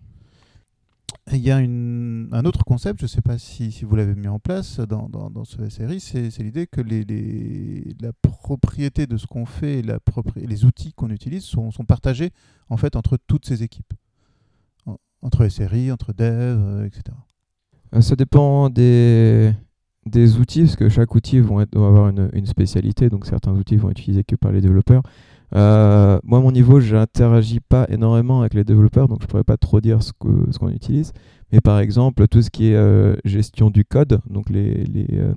Il 1.31 1.39
y 1.39 1.51
a 1.51 1.57
un 1.57 2.45
autre 2.45 2.63
concept, 2.63 2.99
je 2.99 3.05
ne 3.05 3.09
sais 3.09 3.21
pas 3.21 3.37
si, 3.37 3.69
vous 3.83 3.95
l'avez 3.95 4.15
mis 4.15 4.27
en 4.27 4.39
place 4.39 4.79
dans, 4.79 5.45
ce 5.45 5.69
SRI, 5.69 5.99
c'est 5.99 6.39
l'idée 6.39 6.65
que 6.67 6.81
la 8.01 8.11
propriété 8.21 9.05
de 9.05 9.17
ce 9.17 9.27
qu'on 9.27 9.45
fait 9.45 9.79
et 9.79 10.47
les 10.47 10.65
outils 10.65 10.93
qu'on 10.93 11.09
utilise 11.09 11.43
sont, 11.43 11.71
partagés 11.87 12.31
en 12.69 12.77
fait 12.77 12.95
entre 12.95 13.17
toutes 13.27 13.45
ces 13.45 13.63
équipes, 13.63 13.93
entre 15.21 15.47
SRI, 15.47 15.91
entre 15.91 16.13
dev, 16.13 16.57
euh, 16.59 16.85
etc. 16.85 17.03
Euh, 17.93 18.01
ça 18.01 18.15
dépend 18.15 18.69
des, 18.69 19.53
outils, 20.39 20.61
parce 20.61 20.75
que 20.75 20.89
chaque 20.89 21.13
outil 21.13 21.37
être, 21.37 21.77
avoir 21.77 22.09
une, 22.09 22.45
spécialité, 22.45 23.09
donc 23.09 23.25
certains 23.25 23.51
outils 23.51 23.75
vont 23.75 23.89
être 23.89 23.99
utilisés 23.99 24.23
que 24.23 24.35
par 24.35 24.51
les 24.51 24.61
développeurs. 24.61 25.03
Euh, 25.55 26.19
moi, 26.23 26.39
à 26.39 26.41
mon 26.41 26.51
niveau, 26.51 26.79
je 26.79 26.95
n'interagis 26.95 27.59
pas 27.59 27.87
énormément 27.89 28.41
avec 28.41 28.53
les 28.53 28.63
développeurs, 28.63 29.07
donc 29.07 29.19
je 29.21 29.25
ne 29.25 29.29
pourrais 29.29 29.43
pas 29.43 29.57
trop 29.57 29.81
dire 29.81 30.03
ce 30.03 30.11
qu'on 30.13 30.69
utilise. 30.69 31.13
Mais 31.51 31.61
par 31.61 31.79
exemple, 31.79 32.27
tout 32.27 32.41
ce 32.41 32.49
qui 32.49 32.71
est 32.71 32.75
euh, 32.75 33.15
gestion 33.25 33.69
du 33.69 33.83
code, 33.85 34.21
donc 34.29 34.49
les, 34.49 34.85
euh, 35.13 35.33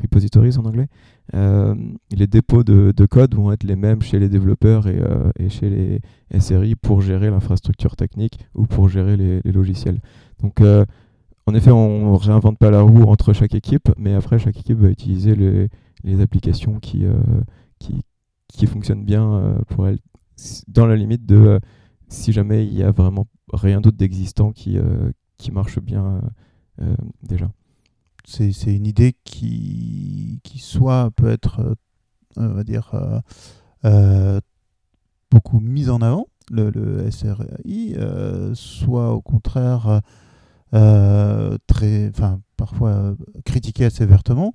repositories 0.00 0.56
en 0.58 0.64
anglais, 0.66 0.88
les 1.32 2.26
dépôts 2.26 2.62
de, 2.62 2.92
de, 2.94 3.06
code 3.06 3.34
vont 3.34 3.50
être 3.50 3.64
les 3.64 3.76
mêmes 3.76 4.02
chez 4.02 4.18
les 4.18 4.28
développeurs 4.28 4.86
et, 4.86 5.48
chez 5.48 5.70
les 5.70 6.38
SRI 6.38 6.74
pour 6.76 7.00
gérer 7.00 7.30
l'infrastructure 7.30 7.96
technique 7.96 8.38
ou 8.54 8.66
pour 8.66 8.88
gérer 8.88 9.16
les, 9.16 9.40
logiciels. 9.52 10.00
Donc, 10.42 10.60
en 11.46 11.54
effet, 11.54 11.70
on 11.70 12.12
ne 12.12 12.18
réinvente 12.18 12.58
pas 12.58 12.70
la 12.70 12.82
roue 12.82 13.04
entre 13.04 13.32
chaque 13.32 13.54
équipe, 13.54 13.88
mais 13.96 14.14
après, 14.14 14.38
chaque 14.38 14.58
équipe 14.58 14.78
va 14.78 14.88
utiliser 14.88 15.34
les, 15.34 16.20
applications 16.20 16.78
qui, 16.78 17.06
qui 18.48 18.66
fonctionne 18.66 19.04
bien 19.04 19.32
euh, 19.34 19.58
pour 19.68 19.86
elle, 19.86 19.98
dans 20.68 20.86
la 20.86 20.96
limite 20.96 21.26
de 21.26 21.36
euh, 21.36 21.58
si 22.08 22.32
jamais 22.32 22.66
il 22.66 22.74
y 22.74 22.82
a 22.82 22.90
vraiment 22.90 23.26
rien 23.52 23.80
d'autre 23.80 23.96
d'existant 23.96 24.52
qui, 24.52 24.78
euh, 24.78 25.10
qui 25.38 25.50
marche 25.50 25.80
bien 25.80 26.20
déjà. 27.22 27.50
C'est 28.24 28.52
une 28.66 28.86
idée 28.86 29.14
qui, 29.24 30.40
qui 30.42 30.58
soit 30.58 31.10
peut 31.12 31.30
être, 31.30 31.76
on 32.36 32.48
va 32.48 32.64
dire, 32.64 32.92
beaucoup 35.30 35.60
mise 35.60 35.90
en 35.90 36.00
avant, 36.00 36.26
le, 36.50 36.70
le 36.70 37.10
SRI, 37.10 37.96
soit 38.54 39.14
au 39.14 39.22
contraire 39.22 40.02
très, 40.70 42.08
enfin, 42.10 42.40
parfois 42.56 43.16
critiqué 43.44 43.86
assez 43.86 44.06
vertement. 44.06 44.54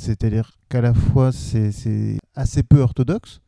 C'est-à-dire 0.00 0.52
qu'à 0.70 0.80
la 0.80 0.94
fois, 0.94 1.30
c'est 1.30 2.18
assez 2.34 2.62
peu 2.62 2.80
orthodoxe. 2.80 3.40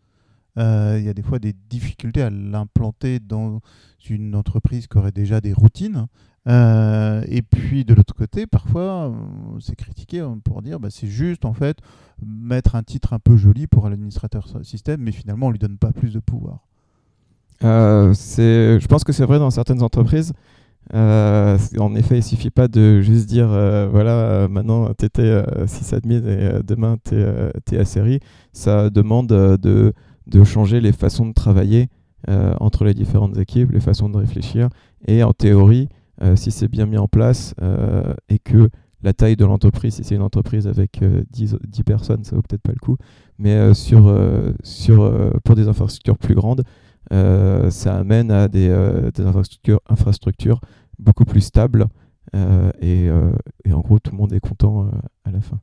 Euh, 0.58 0.96
il 0.98 1.04
y 1.04 1.08
a 1.08 1.14
des 1.14 1.22
fois 1.22 1.38
des 1.38 1.54
difficultés 1.70 2.20
à 2.20 2.28
l'implanter 2.28 3.20
dans 3.20 3.60
une 4.06 4.34
entreprise 4.34 4.86
qui 4.86 4.98
aurait 4.98 5.12
déjà 5.12 5.40
des 5.40 5.54
routines. 5.54 6.06
Euh, 6.48 7.24
et 7.26 7.40
puis 7.40 7.86
de 7.86 7.94
l'autre 7.94 8.14
côté, 8.14 8.46
parfois, 8.46 9.14
c'est 9.60 9.76
critiqué 9.76 10.20
hein, 10.20 10.38
pour 10.44 10.60
dire 10.60 10.78
bah, 10.78 10.88
c'est 10.90 11.06
juste 11.06 11.46
en 11.46 11.54
fait 11.54 11.78
mettre 12.22 12.76
un 12.76 12.82
titre 12.82 13.14
un 13.14 13.18
peu 13.18 13.38
joli 13.38 13.66
pour 13.66 13.88
l'administrateur 13.88 14.46
système, 14.62 15.00
mais 15.00 15.12
finalement 15.12 15.46
on 15.46 15.50
lui 15.50 15.58
donne 15.58 15.78
pas 15.78 15.92
plus 15.92 16.12
de 16.12 16.20
pouvoir. 16.20 16.66
Euh, 17.64 18.12
je 18.12 18.86
pense 18.88 19.04
que 19.04 19.12
c'est 19.12 19.24
vrai 19.24 19.38
dans 19.38 19.50
certaines 19.50 19.82
entreprises. 19.82 20.34
Euh, 20.94 21.56
en 21.78 21.94
effet, 21.94 22.18
il 22.18 22.22
suffit 22.22 22.50
pas 22.50 22.68
de 22.68 23.00
juste 23.00 23.26
dire 23.26 23.48
euh, 23.50 23.88
voilà, 23.90 24.10
euh, 24.10 24.48
maintenant 24.48 24.92
tu 24.98 25.06
étais 25.06 25.42
sysadmin 25.66 26.22
et 26.26 26.62
demain 26.62 26.96
tu 27.04 27.16
es, 27.76 27.84
SRI. 27.84 28.20
Ça 28.52 28.90
demande 28.90 29.28
de, 29.28 29.92
de, 30.26 30.44
changer 30.44 30.80
les 30.80 30.92
façons 30.92 31.26
de 31.26 31.32
travailler 31.32 31.88
entre 32.28 32.84
les 32.84 32.94
différentes 32.94 33.36
équipes, 33.38 33.72
les 33.72 33.80
façons 33.80 34.08
de 34.08 34.16
réfléchir. 34.16 34.68
Et 35.06 35.22
en 35.22 35.32
théorie, 35.32 35.88
si 36.36 36.50
c'est 36.50 36.68
bien 36.68 36.86
mis 36.86 36.98
en 36.98 37.08
place 37.08 37.54
et 38.28 38.38
que 38.38 38.68
la 39.02 39.12
taille 39.12 39.34
de 39.34 39.44
l'entreprise, 39.44 39.94
si 39.94 40.04
c'est 40.04 40.14
une 40.14 40.22
entreprise 40.22 40.68
avec 40.68 41.02
10, 41.32 41.56
10, 41.66 41.82
personnes, 41.82 42.22
ça 42.22 42.36
vaut 42.36 42.42
peut-être 42.42 42.62
pas 42.62 42.72
le 42.72 42.78
coup. 42.78 42.96
Mais 43.38 43.74
sur, 43.74 44.14
sur, 44.62 45.12
pour 45.42 45.56
des 45.56 45.66
infrastructures 45.66 46.18
plus 46.18 46.34
grandes, 46.34 46.62
ça 47.70 47.96
amène 47.96 48.30
à 48.30 48.48
des, 48.48 48.68
euh, 48.68 49.10
infrastructures, 49.18 49.80
infrastructures, 49.88 50.60
beaucoup 50.98 51.24
plus 51.24 51.42
stables. 51.42 51.86
Euh, 52.34 52.70
et, 52.80 53.08
et, 53.64 53.72
en 53.72 53.80
gros, 53.80 53.98
tout 53.98 54.12
le 54.12 54.16
monde 54.16 54.32
est 54.32 54.40
content 54.40 54.88
à 55.24 55.30
la 55.30 55.40
fin. 55.40 55.60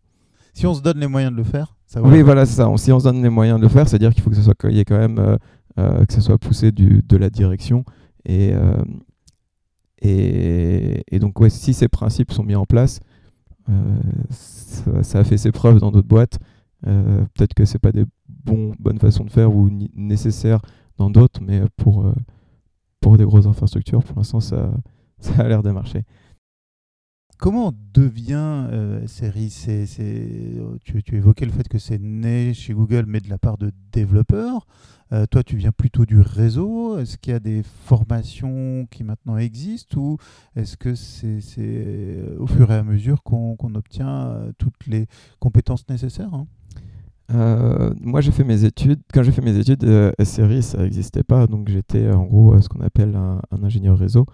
Si 0.54 0.68
on 0.68 0.74
se 0.74 0.82
donne 0.82 1.00
les 1.00 1.08
moyens 1.08 1.32
de 1.32 1.38
le 1.38 1.44
faire, 1.44 1.76
ça 1.88 2.02
va 2.02 2.10
Oui, 2.10 2.22
voilà, 2.22 2.46
c'est 2.46 2.56
ça. 2.56 2.72
Si 2.78 2.92
on 2.92 3.00
se 3.00 3.06
donne 3.06 3.24
les 3.24 3.30
moyens 3.30 3.58
de 3.60 3.64
le 3.64 3.70
faire, 3.70 3.88
c'est-à-dire 3.88 4.14
qu'il 4.14 4.22
faut 4.22 4.30
que 4.30 4.36
ce 4.36 4.44
soit 4.44 4.56
y 4.66 4.80
ait 4.80 4.86
quand 4.86 4.98
même 4.98 5.38
que 5.78 6.14
ce 6.14 6.22
soit 6.22 6.38
poussé 6.38 6.72
du, 6.72 7.02
de 7.02 7.18
la 7.18 7.30
direction. 7.30 7.86
Et, 8.26 8.54
et, 10.02 11.04
et, 11.10 11.20
donc, 11.20 11.40
ouais, 11.40 11.50
si 11.50 11.74
ces 11.74 11.88
principes 11.88 12.32
sont 12.32 12.44
mis 12.44 12.56
en 12.56 12.66
place, 12.66 13.00
ça, 14.30 15.04
ça, 15.04 15.20
a 15.20 15.24
fait 15.24 15.38
ses 15.38 15.52
preuves 15.52 15.80
dans 15.80 15.92
d'autres 15.92 16.08
boîtes. 16.08 16.38
Peut-être 16.84 17.56
que 17.56 17.66
c'est 17.66 17.80
pas 17.80 17.92
des 17.92 18.06
bons, 18.28 18.74
bonnes 18.80 19.00
façons 19.00 19.24
de 19.24 19.32
faire 19.32 19.56
ou 19.56 19.72
nécessaires 19.96 20.60
dans 21.00 21.10
d'autres, 21.10 21.42
mais 21.42 21.62
pour, 21.78 22.06
euh, 22.06 22.14
pour 23.00 23.18
des 23.18 23.24
grosses 23.24 23.48
infrastructures, 23.48 24.04
pour 24.04 24.18
l'instant, 24.18 24.42
ça, 24.42 24.72
ça 25.20 25.42
a 25.42 25.48
l'air 25.48 25.64
de 25.64 25.72
marcher. 25.72 26.04
Comment 27.40 27.72
devient 27.94 28.68
euh, 28.70 29.08
SRI 29.08 29.50
c'est, 29.50 29.86
tu, 30.84 31.16
évoquais 31.16 31.46
le 31.46 31.54
fait 31.54 31.70
que 31.70 31.80
c'est 31.80 32.00
né 32.02 32.54
chez 32.54 32.74
Google, 32.74 33.06
mais 33.08 33.22
de 33.22 33.30
la 33.30 33.38
part 33.38 33.58
de 33.58 33.72
développeurs. 33.94 34.68
Euh, 35.14 35.26
toi, 35.26 35.42
tu 35.42 35.56
viens 35.56 35.72
plutôt 35.72 36.06
du 36.06 36.20
réseau. 36.20 37.00
Est-ce 37.00 37.18
qu'il 37.18 37.32
y 37.32 37.36
a 37.36 37.40
des 37.40 37.64
formations 37.64 38.86
qui 38.92 39.06
maintenant 39.06 39.38
existent 39.38 39.98
ou 39.98 40.18
est-ce 40.58 40.76
que 40.76 40.96
c'est, 40.96 41.40
c'est 41.40 42.18
au 42.38 42.46
fur 42.46 42.70
et 42.72 42.76
à 42.76 42.84
mesure 42.84 43.24
qu'on, 43.24 43.56
qu'on 43.56 43.74
obtient 43.74 44.52
toutes 44.58 44.86
les 44.86 45.08
compétences 45.40 45.88
nécessaires 45.88 46.34
hein? 46.34 46.46
Euh, 47.34 47.94
moi, 48.02 48.22
j'ai 48.22 48.32
fait 48.32 48.44
mes 48.44 48.64
études. 48.64 49.00
Quand 49.14 49.24
j'ai 49.24 49.32
fait 49.32 49.42
mes 49.42 49.58
études, 49.58 49.84
euh, 49.84 50.12
SRI, 50.24 50.64
ça 50.64 50.80
n'existait 50.80 51.24
pas. 51.24 51.48
Donc, 51.48 51.70
j'étais 51.70 52.06
euh, 52.06 52.16
en 52.16 52.26
gros 52.26 52.60
ce 52.60 52.70
qu'on 52.70 52.82
appelle 52.82 53.16
un, 53.16 53.40
ingénieur 53.64 53.98
réseau. 53.98 54.26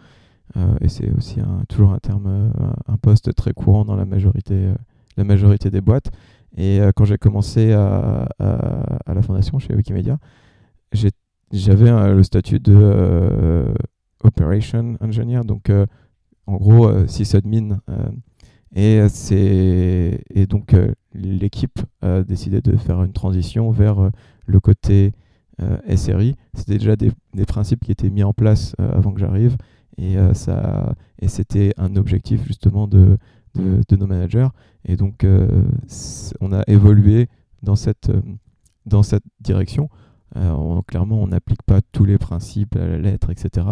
et 0.79 0.87
c'est 0.87 1.11
aussi 1.11 1.39
toujours 1.67 1.91
un 1.91 1.99
terme, 1.99 2.51
un 2.87 2.97
poste 2.97 3.33
très 3.35 3.53
courant 3.53 3.83
dans 3.83 3.95
la 3.95 4.05
majorité, 4.05 4.69
la 5.17 5.23
majorité 5.23 5.69
des 5.69 5.81
boîtes. 5.81 6.11
Et 6.55 6.79
quand 6.95 7.03
j'ai 7.03 7.17
commencé 7.17 7.73
à, 7.73 8.29
à, 8.39 9.13
la 9.13 9.21
fondation 9.21 9.59
chez 9.59 9.75
Wikimedia, 9.75 10.17
j'avais 11.51 12.13
le 12.13 12.23
statut 12.23 12.59
de 12.59 13.65
Operation 14.23 14.95
Engineer. 15.01 15.41
Donc, 15.43 15.69
en 16.47 16.55
gros, 16.55 17.07
sysadmin. 17.07 17.79
Et, 18.75 19.01
et 20.29 20.48
donc, 20.48 20.75
l'équipe 21.13 21.79
a 22.01 22.24
décidé 22.24 22.62
de 22.62 22.75
faire 22.75 23.01
une 23.03 23.13
transition 23.13 23.72
vers 23.72 24.00
euh, 24.00 24.10
le 24.46 24.60
côté 24.60 25.13
SRI. 25.96 26.36
C'était 26.53 26.77
déjà 26.77 26.98
des, 26.98 27.13
principes 27.48 27.86
qui 27.86 27.94
étaient 27.94 28.10
mis 28.10 28.24
en 28.24 28.34
place 28.34 28.75
avant 28.77 29.13
que 29.13 29.22
j'arrive. 29.22 29.55
Et, 29.98 30.17
ça, 30.34 30.94
et 31.22 31.29
c'était 31.29 31.74
un 31.77 31.96
objectif 31.96 32.46
justement 32.46 32.89
de, 32.89 33.17
de, 33.55 33.96
nos 33.96 34.05
managers. 34.05 34.50
Et 34.84 34.98
donc, 34.98 35.25
on 36.41 36.51
a 36.51 36.62
évolué 36.67 37.29
dans 37.63 37.77
cette, 37.77 38.12
dans 38.86 39.01
cette 39.01 39.24
direction. 39.39 39.88
clairement, 40.88 41.24
on 41.24 41.27
n'applique 41.27 41.63
pas 41.63 41.79
tous 41.94 42.03
les 42.03 42.17
principes 42.17 42.75
à 42.75 42.86
la 42.86 42.98
lettre, 42.98 43.29
etc. 43.29 43.65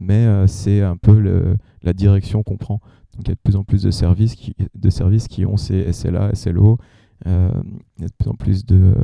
Mais 0.00 0.26
c'est 0.48 0.82
un 0.82 0.96
peu 0.96 1.56
la 1.82 1.92
direction 1.92 2.42
qu'on 2.42 2.56
prend. 2.56 2.80
Donc 3.18 3.26
il 3.26 3.30
y 3.30 3.32
a 3.32 3.34
de 3.34 3.40
plus 3.42 3.56
en 3.56 3.64
plus 3.64 3.82
de 3.82 3.90
services 3.90 4.36
qui, 4.36 4.54
de 4.74 4.90
services 4.90 5.26
qui 5.26 5.44
ont 5.44 5.56
ces 5.56 5.92
SLA, 5.92 6.34
SLO. 6.36 6.78
Euh, 7.26 7.50
il 7.96 8.02
y 8.02 8.04
a 8.04 8.08
de 8.08 8.14
plus 8.16 8.30
en 8.30 8.34
plus 8.34 8.64
de, 8.64 8.94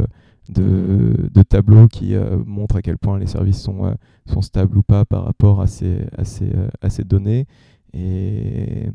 tableaux 1.48 1.88
qui 1.88 2.14
euh, 2.14 2.38
montrent 2.46 2.76
à 2.76 2.82
quel 2.82 2.96
point 2.96 3.18
les 3.18 3.26
services 3.26 3.60
sont, 3.60 3.86
euh, 3.86 3.94
sont 4.26 4.40
stables 4.40 4.78
ou 4.78 4.84
pas 4.84 5.04
par 5.04 5.24
rapport 5.24 5.60
à 5.60 5.66
ces, 5.66 7.04
données. 7.04 7.46
Et, 7.92 8.88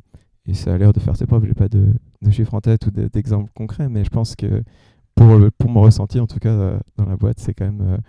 ça 0.53 0.73
a 0.73 0.77
l'air 0.77 0.93
de 0.93 0.99
faire 0.99 1.17
ses 1.17 1.27
preuves. 1.27 1.43
Je 1.43 1.49
n'ai 1.49 1.53
pas 1.53 1.67
de, 1.67 1.93
de, 2.21 2.31
chiffres 2.31 2.53
en 2.53 2.61
tête 2.61 2.88
ou 2.88 2.91
d'exemples 2.91 3.51
concrets, 3.53 3.89
mais 3.89 4.05
je 4.05 4.09
pense 4.09 4.35
que 4.38 4.63
pour, 5.15 5.38
pour 5.57 5.69
mon 5.69 5.81
ressenti, 5.81 6.19
en 6.19 6.27
tout 6.27 6.39
cas 6.39 6.79
dans 6.97 7.05
la 7.05 7.17
boîte, 7.17 7.39
c'est 7.39 7.53
quand 7.53 7.65
même 7.65 7.99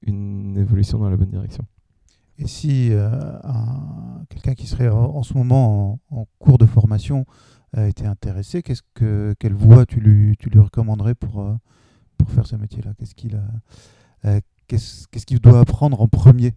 une 0.00 0.56
évolution 0.56 0.98
dans 1.00 1.10
la 1.10 1.16
bonne 1.16 1.30
direction. 1.30 1.64
Et 2.42 2.48
si 2.48 2.88
euh, 2.90 3.08
quelqu'un 4.28 4.54
qui 4.54 4.66
serait 4.66 4.88
en, 4.88 5.22
ce 5.22 5.34
moment 5.34 6.00
en, 6.10 6.26
cours 6.40 6.58
de 6.58 6.66
formation 6.66 7.24
a 7.72 7.86
été 7.86 8.04
intéressé, 8.04 8.62
qu'est-ce 8.62 8.82
que, 8.94 9.36
quelle 9.38 9.54
voie 9.54 9.86
tu 9.86 10.00
lui, 10.00 10.36
tu 10.38 10.50
lui 10.50 10.58
recommanderais 10.58 11.14
pour, 11.14 11.40
euh, 11.40 11.54
pour 12.18 12.28
faire 12.32 12.44
ce 12.44 12.56
métier-là? 12.56 12.94
Qu'est-ce 12.98 13.14
qu'il 13.14 13.40
euh, 14.24 14.40
qu'est-ce, 14.66 15.36
doit 15.38 15.60
apprendre 15.60 16.00
en 16.00 16.08
premier 16.08 16.54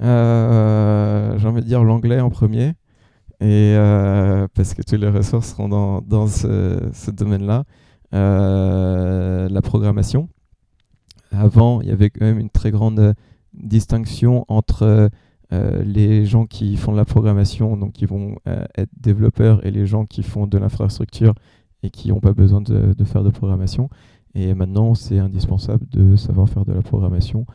J'ai 0.00 0.06
envie 0.06 1.60
de 1.60 1.66
dire 1.66 1.84
l'anglais 1.84 2.20
en 2.20 2.30
premier, 2.30 2.72
et, 3.40 3.74
parce 4.54 4.72
que 4.72 4.80
toutes 4.80 4.98
les 4.98 5.10
ressources 5.10 5.50
seront 5.50 5.68
dans, 5.68 6.00
dans 6.00 6.26
ce 6.26 7.10
domaine-là. 7.10 7.64
la 8.12 9.62
programmation. 9.62 10.30
Avant, 11.32 11.82
il 11.82 11.88
y 11.88 11.92
avait 11.92 12.08
quand 12.08 12.24
même 12.24 12.38
une 12.38 12.50
très 12.50 12.70
grande 12.70 13.14
distinction 13.52 14.44
entre 14.48 15.10
euh, 15.52 15.82
les 15.82 16.26
gens 16.26 16.46
qui 16.46 16.76
font 16.76 16.92
de 16.92 16.96
la 16.96 17.04
programmation, 17.04 17.76
donc 17.76 17.92
qui 17.92 18.06
vont 18.06 18.36
euh, 18.46 18.64
être 18.76 18.90
développeurs, 18.96 19.66
et 19.66 19.72
les 19.72 19.84
gens 19.84 20.06
qui 20.06 20.22
font 20.22 20.46
de 20.46 20.56
l'infrastructure 20.58 21.34
et 21.82 21.90
qui 21.90 22.08
n'ont 22.08 22.20
pas 22.20 22.34
besoin 22.34 22.60
de, 22.60 22.94
faire 23.04 23.24
de 23.24 23.30
programmation. 23.30 23.88
Et 24.34 24.54
maintenant, 24.54 24.94
c'est 24.94 25.18
indispensable 25.18 25.88
de 25.88 26.14
savoir 26.14 26.48
faire 26.48 26.64
de 26.64 26.72
la 26.72 26.82
programmation 26.82 27.46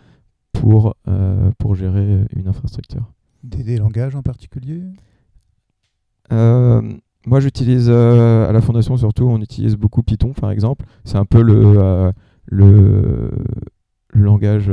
pour, 0.52 0.96
euh, 1.08 1.52
pour 1.58 1.76
gérer 1.76 2.26
une 2.36 2.48
infrastructure. 2.48 3.14
Des, 3.44 3.78
langages 3.78 4.16
en 4.16 4.24
particulier? 4.24 4.82
Moi, 6.32 7.40
j'utilise 7.40 7.90
à 7.90 8.52
la 8.52 8.62
fondation 8.62 8.98
surtout, 8.98 9.26
on 9.26 9.42
utilise 9.42 9.78
beaucoup 9.78 10.04
Python 10.04 10.34
par 10.34 10.52
exemple. 10.52 10.86
C'est 11.06 11.18
un 11.18 11.26
peu 11.26 11.42
le, 11.42 12.12
le 12.46 13.32
langage 14.14 14.72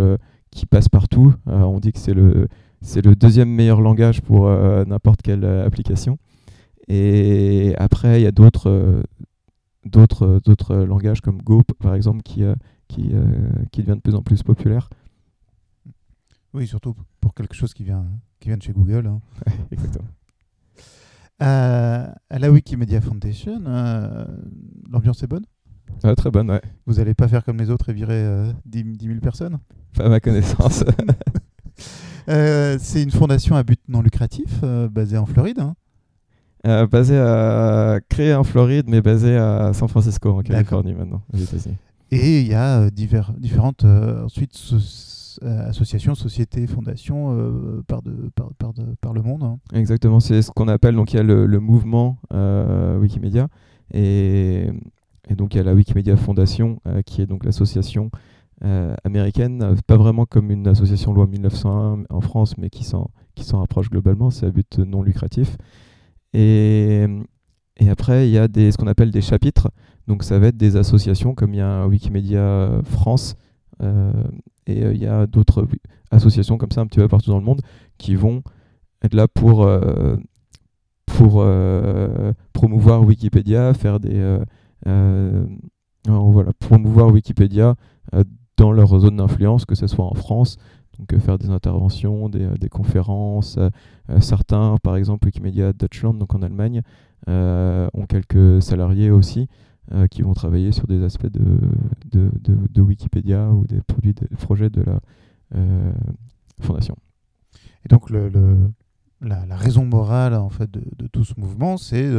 qui 0.52 0.66
passe 0.66 0.88
partout. 0.88 1.34
Euh, 1.48 1.62
on 1.62 1.80
dit 1.80 1.92
que 1.92 1.98
c'est 1.98 2.14
le, 2.14 2.46
c'est 2.80 3.04
le 3.04 3.16
deuxième 3.16 3.48
meilleur 3.48 3.80
langage 3.80 4.20
pour 4.20 4.46
euh, 4.46 4.84
n'importe 4.84 5.22
quelle 5.22 5.44
euh, 5.44 5.66
application. 5.66 6.18
Et 6.88 7.74
après, 7.78 8.20
il 8.20 8.24
y 8.24 8.26
a 8.26 8.32
d'autres, 8.32 9.02
d'autres, 9.84 10.40
d'autres 10.44 10.74
langages 10.76 11.20
comme 11.20 11.40
Go, 11.40 11.62
par 11.78 11.94
exemple, 11.94 12.22
qui, 12.22 12.42
qui, 12.88 13.12
qui 13.70 13.82
devient 13.82 13.96
de 13.96 14.00
plus 14.00 14.16
en 14.16 14.22
plus 14.22 14.42
populaire. 14.42 14.90
Oui, 16.52 16.66
surtout 16.66 16.94
pour 17.20 17.34
quelque 17.34 17.54
chose 17.54 17.72
qui 17.72 17.84
vient, 17.84 18.04
qui 18.40 18.48
vient 18.48 18.56
de 18.56 18.62
chez 18.62 18.72
Google. 18.72 19.06
Hein. 19.06 19.20
exactement. 19.70 20.08
à 21.38 22.38
la 22.38 22.50
Wikimedia 22.50 23.00
Foundation, 23.00 23.62
l'ambiance 24.90 25.22
est 25.22 25.28
bonne? 25.28 25.46
Très 26.16 26.32
bonne, 26.32 26.50
ouais. 26.50 26.62
Vous 26.86 26.94
n'allez 26.94 27.14
pas 27.14 27.28
faire 27.28 27.44
comme 27.44 27.58
les 27.58 27.70
autres 27.70 27.90
et 27.90 27.92
virer 27.92 28.52
10, 28.66 28.84
10 28.84 29.06
000 29.06 29.20
personnes? 29.20 29.60
Pas 29.92 30.06
à 30.06 30.08
ma 30.08 30.20
connaissance. 30.20 30.84
Euh, 32.28 32.76
c'est 32.78 33.02
une 33.02 33.10
fondation 33.10 33.56
à 33.56 33.64
but 33.64 33.80
non 33.88 34.00
lucratif 34.00 34.60
euh, 34.62 34.88
basée 34.88 35.18
en 35.18 35.26
Floride. 35.26 35.58
Hein. 35.58 35.74
Euh, 36.68 36.86
basée 36.86 37.18
à 37.18 37.98
créée 38.08 38.32
en 38.32 38.44
Floride, 38.44 38.84
mais 38.86 39.00
basée 39.00 39.36
à 39.36 39.72
San 39.72 39.88
Francisco, 39.88 40.30
en 40.30 40.42
Californie 40.42 40.94
maintenant, 40.94 41.22
aux 41.34 41.36
États-Unis. 41.36 41.76
Et 42.12 42.40
il 42.40 42.46
y 42.46 42.54
a 42.54 42.90
divers, 42.90 43.32
différentes 43.36 43.84
ensuite 43.84 44.56
associations, 45.42 46.14
sociétés, 46.14 46.66
fondations 46.68 47.82
par, 47.88 48.02
de, 48.02 48.30
par, 48.36 48.54
par, 48.54 48.72
de, 48.72 48.84
par, 49.00 49.12
le 49.12 49.22
monde. 49.22 49.42
Hein. 49.42 49.58
Exactement, 49.72 50.20
c'est 50.20 50.42
ce 50.42 50.52
qu'on 50.52 50.68
appelle 50.68 50.94
donc 50.94 51.12
il 51.12 51.16
y 51.16 51.18
a 51.18 51.24
le, 51.24 51.46
le 51.46 51.58
mouvement 51.58 52.18
Wikimedia 53.00 53.48
et, 53.92 54.68
et, 55.28 55.34
donc 55.34 55.54
il 55.54 55.56
y 55.56 55.60
a 55.60 55.64
la 55.64 55.74
Wikimedia 55.74 56.16
Foundation 56.16 56.80
qui 57.04 57.22
est 57.22 57.26
donc 57.26 57.44
l'association 57.44 58.12
euh, 58.64 58.94
américaine, 59.02 59.60
euh, 59.60 59.74
pas 59.88 59.96
vraiment 59.96 60.24
comme 60.24 60.52
une 60.52 60.68
association 60.68 61.12
loi 61.12 61.26
1901 61.26 62.04
en 62.08 62.20
France, 62.20 62.56
mais 62.58 62.70
qui 62.70 62.84
s'en, 62.84 63.10
rapproche 63.54 63.90
globalement, 63.90 64.30
c'est 64.30 64.46
à 64.46 64.50
but 64.50 64.78
non 64.78 65.02
lucratif. 65.02 65.56
Et, 66.32 67.08
après, 67.90 68.28
il 68.28 68.32
y 68.32 68.38
a 68.38 68.46
ce 68.46 68.76
qu'on 68.76 68.86
appelle 68.86 69.10
des 69.10 69.20
chapitres, 69.20 69.72
donc 70.06 70.22
ça 70.22 70.38
va 70.38 70.46
être 70.48 70.56
des 70.56 70.76
associations, 70.76 71.34
comme 71.34 71.54
il 71.54 71.56
y 71.56 71.60
a 71.60 71.88
Wikimedia 71.88 72.80
France, 72.84 73.34
euh, 73.82 74.12
et 74.68 74.82
il 74.82 75.02
y 75.02 75.06
a 75.06 75.26
d'autres 75.26 75.66
associations 76.12 76.56
comme 76.56 76.70
ça 76.70 76.82
un 76.82 76.86
petit 76.86 77.00
peu 77.00 77.08
partout 77.08 77.30
dans 77.30 77.40
le 77.40 77.44
monde, 77.44 77.62
qui 77.98 78.14
vont 78.14 78.44
être 79.02 79.14
là 79.14 79.26
pour 79.26 79.68
promouvoir 82.52 83.02
Wikipédia, 83.02 83.74
faire 83.74 83.98
des... 83.98 84.38
voilà, 86.06 86.52
promouvoir 86.60 87.08
Wikipédia 87.08 87.74
dans 88.56 88.72
leur 88.72 88.98
zone 88.98 89.16
d'influence, 89.16 89.64
que 89.64 89.74
ce 89.74 89.86
soit 89.86 90.04
en 90.04 90.14
France, 90.14 90.56
donc 90.98 91.12
euh, 91.12 91.18
faire 91.18 91.38
des 91.38 91.50
interventions, 91.50 92.28
des, 92.28 92.44
euh, 92.44 92.68
conférences. 92.70 93.56
Euh, 93.58 93.70
certains, 94.20 94.76
par 94.82 94.96
exemple 94.96 95.26
Wikimedia 95.26 95.72
Deutschland, 95.72 96.14
donc 96.14 96.34
en 96.34 96.42
Allemagne, 96.42 96.82
ont 97.28 98.06
quelques 98.08 98.60
salariés 98.62 99.10
aussi 99.10 99.48
qui 100.10 100.22
vont 100.22 100.32
travailler 100.32 100.72
sur 100.72 100.88
des 100.88 101.02
aspects 101.04 101.30
de, 101.30 101.58
de, 102.10 102.80
Wikipédia 102.80 103.48
ou 103.50 103.64
des 103.64 103.80
projets 104.36 104.70
de 104.70 104.82
la 104.82 105.00
fondation. 106.58 106.96
Et 107.84 107.88
donc 107.88 108.10
la, 108.10 109.56
raison 109.56 109.84
morale 109.84 110.34
en 110.34 110.50
fait 110.50 110.68
de, 110.68 111.06
tout 111.06 111.24
ce 111.24 111.34
mouvement, 111.38 111.76
c'est 111.76 112.10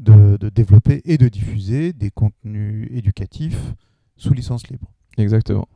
de, 0.00 0.50
développer 0.54 1.02
et 1.04 1.18
de 1.18 1.28
diffuser 1.28 1.92
des 1.92 2.10
contenus 2.10 2.88
éducatifs 2.90 3.74
sous 4.16 4.32
licence 4.32 4.68
libre. 4.68 4.90
Exactement. 5.18 5.68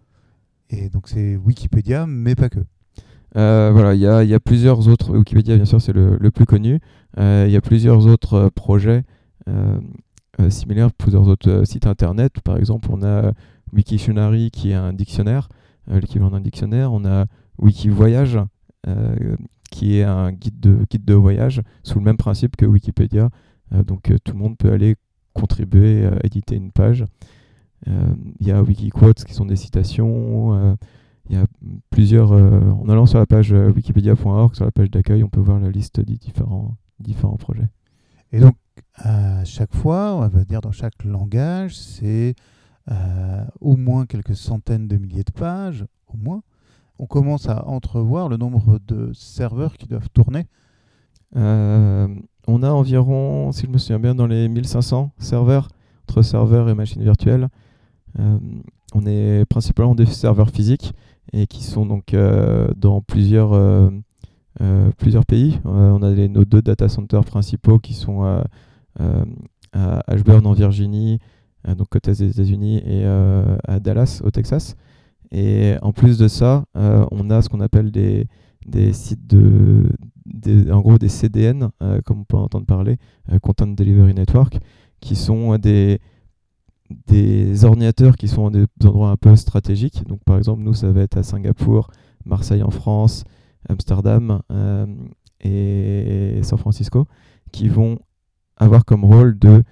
Et 0.70 0.88
donc 0.88 1.08
c'est 1.08 1.36
Wikipédia, 1.36 2.06
mais 2.06 2.34
pas 2.34 2.48
que. 2.48 2.60
Euh, 3.36 3.70
voilà, 3.72 3.94
il 3.94 4.00
y 4.00 4.06
a, 4.06 4.22
y 4.22 4.34
a, 4.34 4.40
plusieurs 4.40 4.88
autres. 4.88 5.16
Wikipédia, 5.16 5.56
bien 5.56 5.64
sûr, 5.64 5.80
c'est 5.80 5.92
le, 5.92 6.16
le, 6.20 6.30
plus 6.30 6.46
connu. 6.46 6.80
Euh, 7.18 7.44
il 7.48 7.52
y 7.52 7.56
a 7.56 7.60
plusieurs 7.60 8.06
autres 8.06 8.34
euh, 8.34 8.50
projets 8.50 9.02
similaires, 10.48 10.92
plusieurs 10.92 11.28
autres 11.28 11.62
sites 11.64 11.86
internet. 11.86 12.40
Par 12.40 12.56
exemple, 12.56 12.88
on 12.90 13.02
a 13.02 13.32
Wiktionary 13.72 14.50
qui 14.50 14.70
est 14.70 14.74
un 14.74 14.92
dictionnaire, 14.92 15.48
l'équivalent 15.86 16.30
d'un 16.30 16.40
dictionnaire. 16.40 16.92
On 16.92 17.04
a 17.04 17.26
Wikivoyage 17.58 18.38
qui 19.70 19.98
est 19.98 20.02
un 20.02 20.32
guide 20.32 20.58
de, 20.60 20.78
guide 20.90 21.04
de 21.04 21.14
voyage 21.14 21.60
sous 21.82 21.98
le 21.98 22.04
même 22.04 22.16
principe 22.16 22.56
que 22.56 22.64
Wikipédia. 22.64 23.28
donc 23.86 24.12
tout 24.24 24.32
le 24.32 24.38
monde 24.38 24.56
peut 24.56 24.72
aller 24.72 24.96
contribuer, 25.34 26.08
éditer 26.24 26.56
une 26.56 26.72
page. 26.72 27.04
Euh, 27.88 28.14
il 28.40 28.46
y 28.46 28.50
a 28.50 28.62
Wikiquotes 28.62 29.24
qui 29.24 29.34
sont 29.34 29.46
des 29.46 29.56
citations. 29.56 30.54
Euh, 30.54 30.74
il 31.28 31.36
y 31.36 31.38
a 31.38 31.46
plusieurs. 31.90 32.32
Euh, 32.32 32.60
en 32.70 32.88
allant 32.88 33.06
sur 33.06 33.18
la 33.18 33.26
page 33.26 33.52
wikipedia.org, 33.52 34.54
sur 34.54 34.64
la 34.64 34.70
page 34.70 34.90
d'accueil, 34.90 35.22
on 35.22 35.28
peut 35.28 35.40
voir 35.40 35.60
la 35.60 35.70
liste 35.70 36.00
des 36.00 36.16
différents, 36.16 36.76
différents 37.00 37.36
projets. 37.36 37.68
Et 38.32 38.40
donc, 38.40 38.56
à 38.96 39.44
chaque 39.44 39.74
fois, 39.74 40.14
on 40.14 40.28
va 40.28 40.44
dire 40.44 40.60
dans 40.60 40.72
chaque 40.72 41.04
langage, 41.04 41.76
c'est 41.76 42.34
au 43.60 43.76
moins 43.76 44.04
quelques 44.04 44.36
centaines 44.36 44.88
de 44.88 44.96
milliers 44.96 45.24
de 45.24 45.32
pages, 45.32 45.86
au 46.08 46.16
moins. 46.16 46.42
On 46.98 47.06
commence 47.06 47.48
à 47.48 47.66
entrevoir 47.66 48.28
le 48.28 48.36
nombre 48.36 48.78
de 48.86 49.10
serveurs 49.14 49.76
qui 49.76 49.86
doivent 49.86 50.10
tourner. 50.10 50.46
on 51.34 52.62
a 52.62 52.70
environ, 52.70 53.52
si 53.52 53.66
je 53.66 53.70
me 53.70 53.78
souviens 53.78 54.00
bien, 54.00 54.14
dans 54.14 54.26
les 54.26 54.48
1500 54.48 55.12
serveurs, 55.18 55.68
entre 56.08 56.22
serveurs 56.22 56.68
et 56.68 56.74
machines 56.74 57.02
virtuelles. 57.02 57.48
Euh, 58.18 58.38
on 58.94 59.06
est 59.06 59.44
principalement 59.46 59.94
des 59.94 60.06
serveurs 60.06 60.50
physiques 60.50 60.92
et 61.32 61.46
qui 61.46 61.64
sont 61.64 61.86
donc 61.86 62.14
euh, 62.14 62.68
dans 62.76 63.00
plusieurs, 63.00 63.52
euh, 63.52 63.90
plusieurs 64.98 65.26
pays. 65.26 65.58
on 65.64 66.02
a 66.02 66.28
nos 66.28 66.44
deux 66.44 66.62
data 66.62 66.88
centers 66.88 67.24
principaux 67.24 67.78
qui 67.78 67.94
sont 67.94 68.22
à, 68.24 68.44
Ashburn 70.06 70.46
en 70.46 70.52
Virginie, 70.52 71.18
donc 71.66 71.88
côté 71.88 72.12
des 72.12 72.22
États-Unis, 72.30 72.80
et 72.86 73.04
à 73.04 73.80
Dallas 73.80 74.20
au 74.22 74.30
Texas. 74.30 74.76
Et 75.32 75.74
en 75.82 75.92
plus 75.92 76.16
de 76.16 76.28
ça, 76.28 76.64
on 76.74 77.30
a 77.30 77.42
ce 77.42 77.48
qu'on 77.48 77.60
appelle 77.60 77.90
des, 77.90 78.28
des 78.64 78.92
sites 78.92 79.26
de, 79.26 79.88
en 80.70 80.80
gros 80.80 80.98
des 80.98 81.08
CDN, 81.08 81.70
comme 82.04 82.20
on 82.20 82.24
peut 82.24 82.36
entendre 82.36 82.66
parler, 82.66 82.98
Content 83.42 83.66
Delivery 83.66 84.14
Network, 84.14 84.58
qui 85.00 85.16
sont 85.16 85.58
des, 85.58 85.98
des 86.90 87.64
ordinateurs 87.64 88.16
qui 88.16 88.28
sont 88.28 88.46
à 88.46 88.50
des 88.50 88.66
endroits 88.84 89.10
un 89.10 89.16
peu 89.16 89.34
stratégiques. 89.36 90.06
Donc 90.06 90.22
par 90.24 90.38
exemple, 90.38 90.62
nous, 90.62 90.74
ça 90.74 90.90
va 90.90 91.02
être 91.02 91.16
à 91.16 91.22
Singapour, 91.22 91.90
Marseille 92.24 92.62
en 92.62 92.70
France, 92.70 93.24
Amsterdam 93.68 94.40
euh, 94.50 94.86
et 95.40 96.40
San 96.42 96.58
Francisco, 96.58 97.06
qui 97.52 97.68
vont 97.68 97.98
avoir 98.56 98.84
comme 98.84 99.04
rôle 99.04 99.38
de 99.38 99.62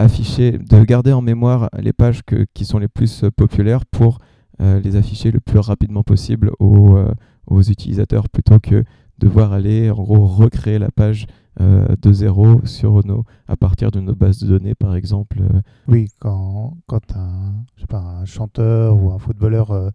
euh, 0.00 0.08
de 0.08 0.84
garder 0.84 1.12
en 1.12 1.20
mémoire 1.20 1.68
les 1.78 1.92
pages 1.92 2.22
qui 2.54 2.64
sont 2.64 2.78
les 2.78 2.88
plus 2.88 3.24
populaires 3.36 3.84
pour 3.84 4.20
euh, 4.62 4.80
les 4.80 4.96
afficher 4.96 5.30
le 5.30 5.40
plus 5.40 5.58
rapidement 5.58 6.02
possible 6.02 6.50
aux, 6.58 6.98
aux 7.46 7.62
utilisateurs 7.62 8.30
plutôt 8.30 8.58
que 8.58 8.84
devoir 9.18 9.52
aller 9.52 9.90
en 9.90 10.02
gros 10.02 10.26
recréer 10.26 10.78
la 10.78 10.90
page 10.90 11.26
euh, 11.26 11.45
de 11.58 12.12
zéro 12.12 12.60
sur 12.64 13.04
nos, 13.06 13.24
à 13.48 13.56
partir 13.56 13.90
de 13.90 14.00
nos 14.00 14.14
bases 14.14 14.38
de 14.40 14.46
données, 14.46 14.74
par 14.74 14.94
exemple. 14.94 15.38
Euh. 15.40 15.60
Oui, 15.88 16.08
quand, 16.18 16.76
quand 16.86 17.16
un, 17.16 17.54
je 17.76 17.82
sais 17.82 17.86
pas, 17.86 17.98
un 17.98 18.24
chanteur 18.24 19.02
ou 19.02 19.12
un 19.12 19.18
footballeur 19.18 19.70
euh, 19.70 19.90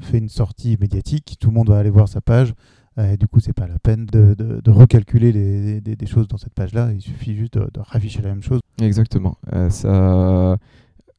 fait 0.00 0.18
une 0.18 0.28
sortie 0.28 0.76
médiatique, 0.80 1.36
tout 1.40 1.50
le 1.50 1.54
monde 1.54 1.68
va 1.68 1.78
aller 1.78 1.90
voir 1.90 2.08
sa 2.08 2.20
page. 2.20 2.54
Et 2.98 3.16
du 3.16 3.28
coup, 3.28 3.38
c'est 3.40 3.54
pas 3.54 3.66
la 3.66 3.78
peine 3.78 4.04
de, 4.04 4.34
de, 4.34 4.70
recalculer 4.70 5.32
les, 5.32 5.80
des, 5.80 6.06
choses 6.06 6.28
dans 6.28 6.36
cette 6.36 6.52
page-là. 6.52 6.92
Il 6.92 7.00
suffit 7.00 7.34
juste 7.34 7.54
de, 7.54 7.60
de, 7.72 7.80
rafficher 7.80 8.20
la 8.20 8.28
même 8.28 8.42
chose. 8.42 8.60
Exactement. 8.82 9.38
ça, 9.70 10.58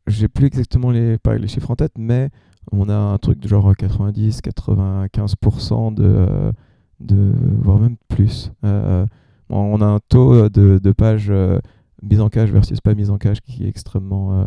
j'ai 0.06 0.28
plus 0.28 0.46
exactement 0.46 0.92
les, 0.92 1.18
les 1.40 1.48
chiffres 1.48 1.72
en 1.72 1.76
tête, 1.76 1.94
mais 1.98 2.30
on 2.72 2.88
a 2.90 2.96
un 2.96 3.18
truc 3.18 3.40
de 3.40 3.48
genre 3.48 3.74
90-95% 3.74 5.96
de, 5.96 6.54
de, 7.00 7.34
voire 7.62 7.80
même 7.80 7.96
plus 8.10 8.52
on 9.52 9.82
a 9.82 9.86
un 9.86 10.00
taux 10.00 10.34
euh, 10.34 10.50
de, 10.50 10.92
pages 10.92 11.30
euh, 11.30 11.60
mises 12.02 12.22
en 12.22 12.30
cache 12.30 12.50
versus 12.50 12.80
pas 12.82 12.96
mises 12.96 13.10
en 13.10 13.18
cache 13.18 13.42
qui 13.42 13.66
est 13.66 13.68
extrêmement, 13.68 14.42
euh, 14.42 14.46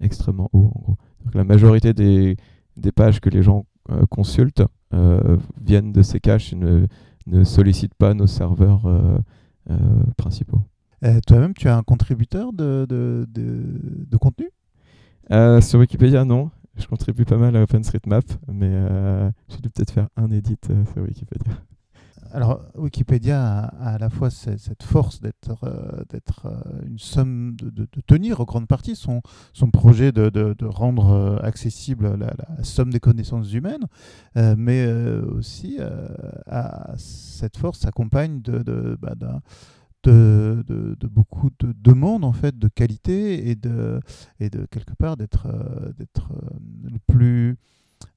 extrêmement 0.00 0.48
haut. 0.52 0.70
En 0.74 0.80
gros. 0.80 0.96
la 1.34 1.44
majorité 1.44 1.92
des, 1.92 2.36
pages 2.94 3.20
que 3.20 3.28
les 3.28 3.42
gens 3.42 3.66
consultent 4.10 4.62
viennent 5.60 5.92
de 5.92 6.02
ces 6.02 6.20
caches 6.20 6.52
et 6.52 6.56
ne, 6.56 6.86
ne 7.26 7.44
sollicitent 7.44 7.94
pas 7.94 8.14
nos 8.14 8.26
serveurs 8.26 8.82
principaux. 10.16 10.60
Toi-même, 11.26 11.52
tu 11.54 11.68
as 11.68 11.76
un 11.76 11.82
contributeur 11.82 12.52
de, 12.52 12.86
de, 12.88 13.26
de, 13.28 14.16
contenu? 14.16 14.48
Sur 15.60 15.80
Wikipédia, 15.80 16.24
non. 16.24 16.50
Je 16.76 16.86
contribue 16.86 17.24
pas 17.24 17.36
mal 17.36 17.56
à 17.56 17.62
OpenStreetMap, 17.62 18.24
mais 18.48 18.72
j'ai 19.48 19.58
dû 19.58 19.68
peut-être 19.70 19.90
faire 19.90 20.08
un 20.16 20.30
edit 20.30 20.58
sur 20.92 21.02
Wikipédia 21.02 21.52
alors, 22.34 22.62
Wikipédia 22.74 23.40
a, 23.40 23.94
à 23.94 23.98
la 23.98 24.10
fois 24.10 24.28
cette 24.28 24.82
force 24.82 25.20
d'être 25.20 25.62
euh, 25.62 26.02
euh, 26.44 26.80
une 26.84 26.98
somme, 26.98 27.54
de, 27.56 27.86
tenir 28.06 28.40
en 28.40 28.44
grande 28.44 28.66
partie 28.66 28.96
son, 28.96 29.22
projet 29.72 30.10
de, 30.10 30.64
rendre 30.64 31.12
euh, 31.12 31.38
accessible 31.42 32.16
la, 32.16 32.34
somme 32.64 32.90
des 32.90 32.98
connaissances 32.98 33.52
humaines, 33.52 33.86
mais 34.34 34.84
aussi 35.36 35.78
à 36.46 36.94
cette 36.96 37.56
force 37.56 37.78
s'accompagne 37.78 38.42
bah, 39.00 39.14
de, 40.02 41.06
beaucoup 41.06 41.50
de 41.60 41.72
demandes 41.72 42.24
en 42.24 42.32
fait 42.32 42.58
de 42.58 42.66
qualité 42.66 43.48
et 43.48 43.54
de, 43.54 44.00
quelque 44.40 44.94
part 44.98 45.16
d'être 45.16 45.46
le 46.82 46.98
plus 47.06 47.58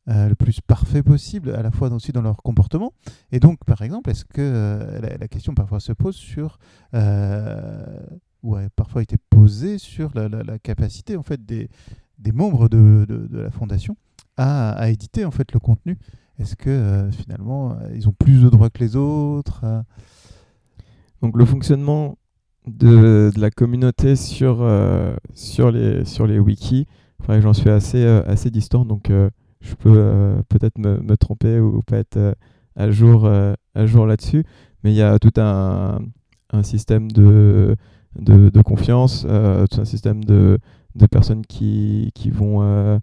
euh, 0.09 0.29
le 0.29 0.35
plus 0.35 0.61
parfait 0.61 1.03
possible, 1.03 1.53
à 1.53 1.61
la 1.61 1.69
fois 1.69 1.91
aussi 1.91 2.13
dans 2.13 2.21
leur 2.21 2.37
comportement. 2.37 2.93
Et 3.33 3.41
donc, 3.41 3.59
par 3.65 3.81
exemple, 3.81 4.09
est-ce 4.09 4.23
que 4.23 4.39
euh, 4.39 5.17
la, 5.19 5.27
question 5.27 5.53
parfois 5.53 5.81
se 5.81 5.91
pose 5.91 6.15
sur, 6.15 6.59
euh, 6.93 7.99
ou 8.41 8.55
a 8.55 8.61
parfois 8.73 9.01
été 9.01 9.17
posée 9.29 9.77
sur 9.77 10.11
la, 10.15 10.59
capacité 10.59 11.17
en 11.17 11.23
fait 11.23 11.45
des, 11.45 11.69
des 12.19 12.31
membres 12.31 12.69
de, 12.69 13.05
de, 13.05 13.37
la 13.37 13.51
fondation 13.51 13.97
à, 14.37 14.71
à, 14.71 14.87
éditer 14.87 15.25
en 15.25 15.31
fait 15.31 15.51
le 15.51 15.59
contenu 15.59 15.97
Est-ce 16.39 16.55
que 16.55 17.09
finalement 17.11 17.77
ils 17.93 18.07
ont 18.07 18.13
plus 18.17 18.41
de 18.43 18.49
droits 18.49 18.69
que 18.69 18.79
les 18.79 18.95
autres 18.95 19.65
Donc 21.21 21.35
le 21.35 21.43
fonctionnement 21.43 22.17
de, 22.65 23.31
de, 23.35 23.41
la 23.41 23.51
communauté 23.51 24.15
sur, 24.15 24.65
sur, 25.33 25.69
les, 25.69 26.05
sur 26.05 26.27
les 26.27 26.39
wikis, 26.39 26.87
j'en 27.27 27.53
suis 27.53 27.69
assez, 27.69 28.05
assez 28.05 28.51
distant. 28.51 28.85
Donc 28.85 29.11
je 29.61 29.75
peux 29.75 29.93
euh, 29.95 30.41
peut-être 30.49 30.77
me, 30.77 30.99
me, 30.99 31.17
tromper 31.17 31.59
ou 31.59 31.81
pas 31.81 31.97
être 31.97 32.17
euh, 32.17 32.33
à 32.75 32.91
jour, 32.91 33.25
euh, 33.25 33.53
jour 33.85 34.05
là-dessus, 34.05 34.43
mais 34.83 34.91
il 34.91 34.95
y 34.95 35.01
a 35.01 35.17
tout 35.19 35.33
un, 35.37 35.99
un 36.51 36.63
système 36.63 37.11
de, 37.11 37.75
de, 38.19 38.61
confiance, 38.61 39.21
tout 39.21 39.81
un 39.81 39.85
système 39.85 40.23
de, 40.23 40.59
de 40.95 41.05
personnes 41.07 41.45
qui, 41.45 42.11
qui 42.13 42.29
vont 42.29 42.99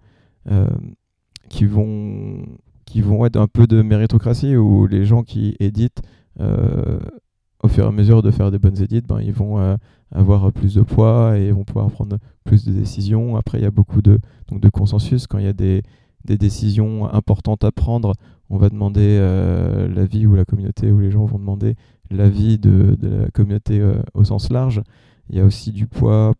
qui 1.49 1.64
vont 1.64 2.45
qui 2.85 3.01
vont 3.01 3.27
être 3.27 3.37
un 3.37 3.49
peu 3.49 3.67
de 3.67 3.83
méritocratie 3.83 4.57
où 4.57 4.87
les 4.87 5.05
gens 5.05 5.23
qui 5.25 5.57
éditent 5.59 6.03
au 6.38 7.69
fur 7.69 7.85
et 7.85 7.88
à 7.88 7.90
mesure 7.90 8.23
de 8.23 8.31
faire 8.31 8.51
des 8.51 8.59
bonnes 8.59 8.81
édits, 8.81 9.01
ben, 9.01 9.21
ils 9.21 9.33
vont 9.33 9.77
avoir 10.12 10.53
plus 10.53 10.75
de 10.75 10.83
poids 10.83 11.37
et 11.37 11.51
vont 11.51 11.64
pouvoir 11.64 11.90
prendre 11.90 12.19
plus 12.45 12.64
de 12.64 12.73
décisions. 12.73 13.37
Après, 13.37 13.59
il 13.59 13.62
y 13.62 13.67
a 13.67 13.73
beaucoup 13.73 14.03
de, 14.03 14.21
donc 14.49 14.61
de 14.61 14.69
consensus 14.69 15.27
quand 15.27 15.38
il 15.38 15.45
y 15.45 15.49
a 15.49 15.53
des, 15.53 15.83
des 16.25 16.39
décisions 16.39 17.13
importantes 17.13 17.65
à 17.65 17.73
prendre, 17.73 18.15
on 18.51 18.57
va 18.57 18.69
demander 18.69 19.19
euh, 19.21 19.89
l'avis 19.89 20.27
ou 20.27 20.35
la 20.35 20.45
communauté, 20.45 20.91
ou 20.91 21.01
les 21.01 21.11
gens 21.11 21.25
vont 21.25 21.39
demander 21.39 21.77
l'avis 22.11 22.59
de, 22.59 22.97
la 23.01 23.31
communauté 23.31 23.81
euh, 23.81 24.01
au 24.15 24.25
sens 24.25 24.51
large. 24.51 24.83
Il 25.31 25.37
y 25.37 25.41
a 25.41 25.45
aussi 25.45 25.73
du 25.73 25.87
poids 25.87 26.35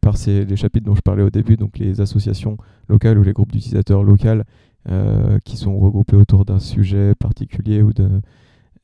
par 0.00 0.16
ces, 0.16 0.44
les 0.44 0.56
chapitres 0.56 0.86
dont 0.86 0.94
je 0.94 1.00
parlais 1.00 1.22
au 1.22 1.30
début, 1.30 1.56
donc 1.56 1.78
les 1.78 2.00
associations 2.00 2.56
locales 2.88 3.18
ou 3.18 3.22
les 3.22 3.32
groupes 3.32 3.52
d'utilisateurs 3.52 4.02
locaux 4.02 4.42
euh, 4.88 5.38
qui 5.44 5.56
sont 5.56 5.78
regroupés 5.78 6.16
autour 6.16 6.44
d'un 6.44 6.58
sujet 6.60 7.14
particulier 7.14 7.82
ou 7.82 7.92
de, 7.92 8.20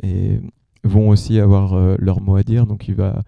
et 0.02 0.40
vont 0.82 1.08
aussi 1.08 1.38
avoir 1.40 1.96
leur 1.98 2.20
mot 2.20 2.36
à 2.36 2.42
dire. 2.42 2.66
Donc 2.66 2.88
il 2.88 2.94
va 2.94 3.22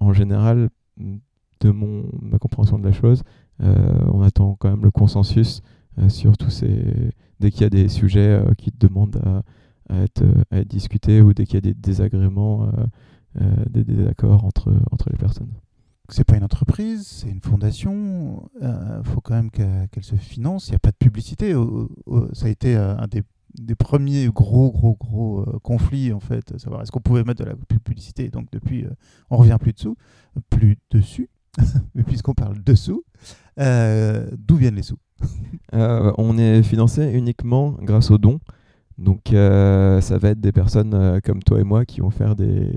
en 0.00 0.12
général, 0.12 0.68
de 0.98 1.70
mon, 1.70 2.04
ma 2.20 2.38
compréhension 2.38 2.78
de 2.78 2.84
la 2.84 2.92
chose, 2.92 3.22
on 3.60 4.22
attend 4.22 4.56
quand 4.58 4.70
même 4.70 4.84
le 4.84 4.90
consensus 4.90 5.62
sur 6.08 6.36
tous 6.36 6.50
ces... 6.50 7.12
dès 7.40 7.50
qu'il 7.50 7.62
y 7.62 7.64
a 7.64 7.70
des 7.70 7.88
sujets 7.88 8.40
euh, 8.40 8.54
qui 8.54 8.72
demandent 8.78 9.20
à, 9.88 10.02
être, 10.02 10.24
à, 10.50 10.58
être, 10.58 10.68
discutés 10.68 11.20
ou 11.20 11.34
dès 11.34 11.44
qu'il 11.44 11.54
y 11.54 11.58
a 11.58 11.60
des 11.62 11.74
désagréments, 11.74 12.70
euh, 13.40 13.46
des 13.68 13.84
désaccords 13.84 14.44
entre, 14.44 14.70
les 15.10 15.18
personnes 15.18 15.52
c'est 16.10 16.24
pas 16.24 16.38
une 16.38 16.44
entreprise, 16.44 17.06
c'est 17.06 17.28
une 17.28 17.42
fondation. 17.42 18.48
Il 18.62 19.04
faut 19.04 19.20
quand 19.20 19.34
même 19.34 19.50
qu'elle 19.50 20.02
se 20.02 20.16
finance. 20.16 20.68
Il 20.68 20.70
n'y 20.70 20.76
a 20.76 20.78
pas 20.78 20.90
de 20.90 20.96
publicité. 20.96 21.52
ça 22.32 22.46
a 22.46 22.48
été 22.48 22.76
un 22.76 23.06
des, 23.08 23.74
premiers 23.74 24.28
gros, 24.28 24.72
gros, 24.72 24.96
gros 24.98 25.44
conflits, 25.62 26.14
en 26.14 26.20
fait. 26.20 26.58
Savoir 26.58 26.80
est-ce 26.80 26.92
qu'on 26.92 27.02
pouvait 27.02 27.24
mettre 27.24 27.44
de 27.44 27.50
la 27.50 27.56
publicité. 27.84 28.30
Donc, 28.30 28.50
depuis, 28.50 28.86
on 29.28 29.36
revient 29.36 29.58
plus 29.60 29.74
dessous, 29.74 29.98
plus 30.48 30.78
dessus. 30.90 31.28
Mais 31.94 32.04
puisqu'on 32.04 32.32
parle 32.32 32.64
dessous, 32.64 33.04
d'où 33.58 34.56
viennent 34.56 34.76
les 34.76 34.84
sous? 34.84 34.96
euh, 34.96 35.07
on 35.72 36.38
est 36.38 36.62
financé 36.62 37.10
uniquement 37.12 37.76
grâce 37.80 38.10
aux 38.10 38.18
dons. 38.18 38.40
Donc 38.98 39.32
euh, 39.32 40.00
ça 40.00 40.18
va 40.18 40.30
être 40.30 40.40
des 40.40 40.52
personnes 40.52 40.92
euh, 40.92 41.20
comme 41.22 41.42
toi 41.42 41.60
et 41.60 41.64
moi 41.64 41.84
qui 41.84 42.00
vont 42.00 42.10
faire 42.10 42.34
des, 42.34 42.72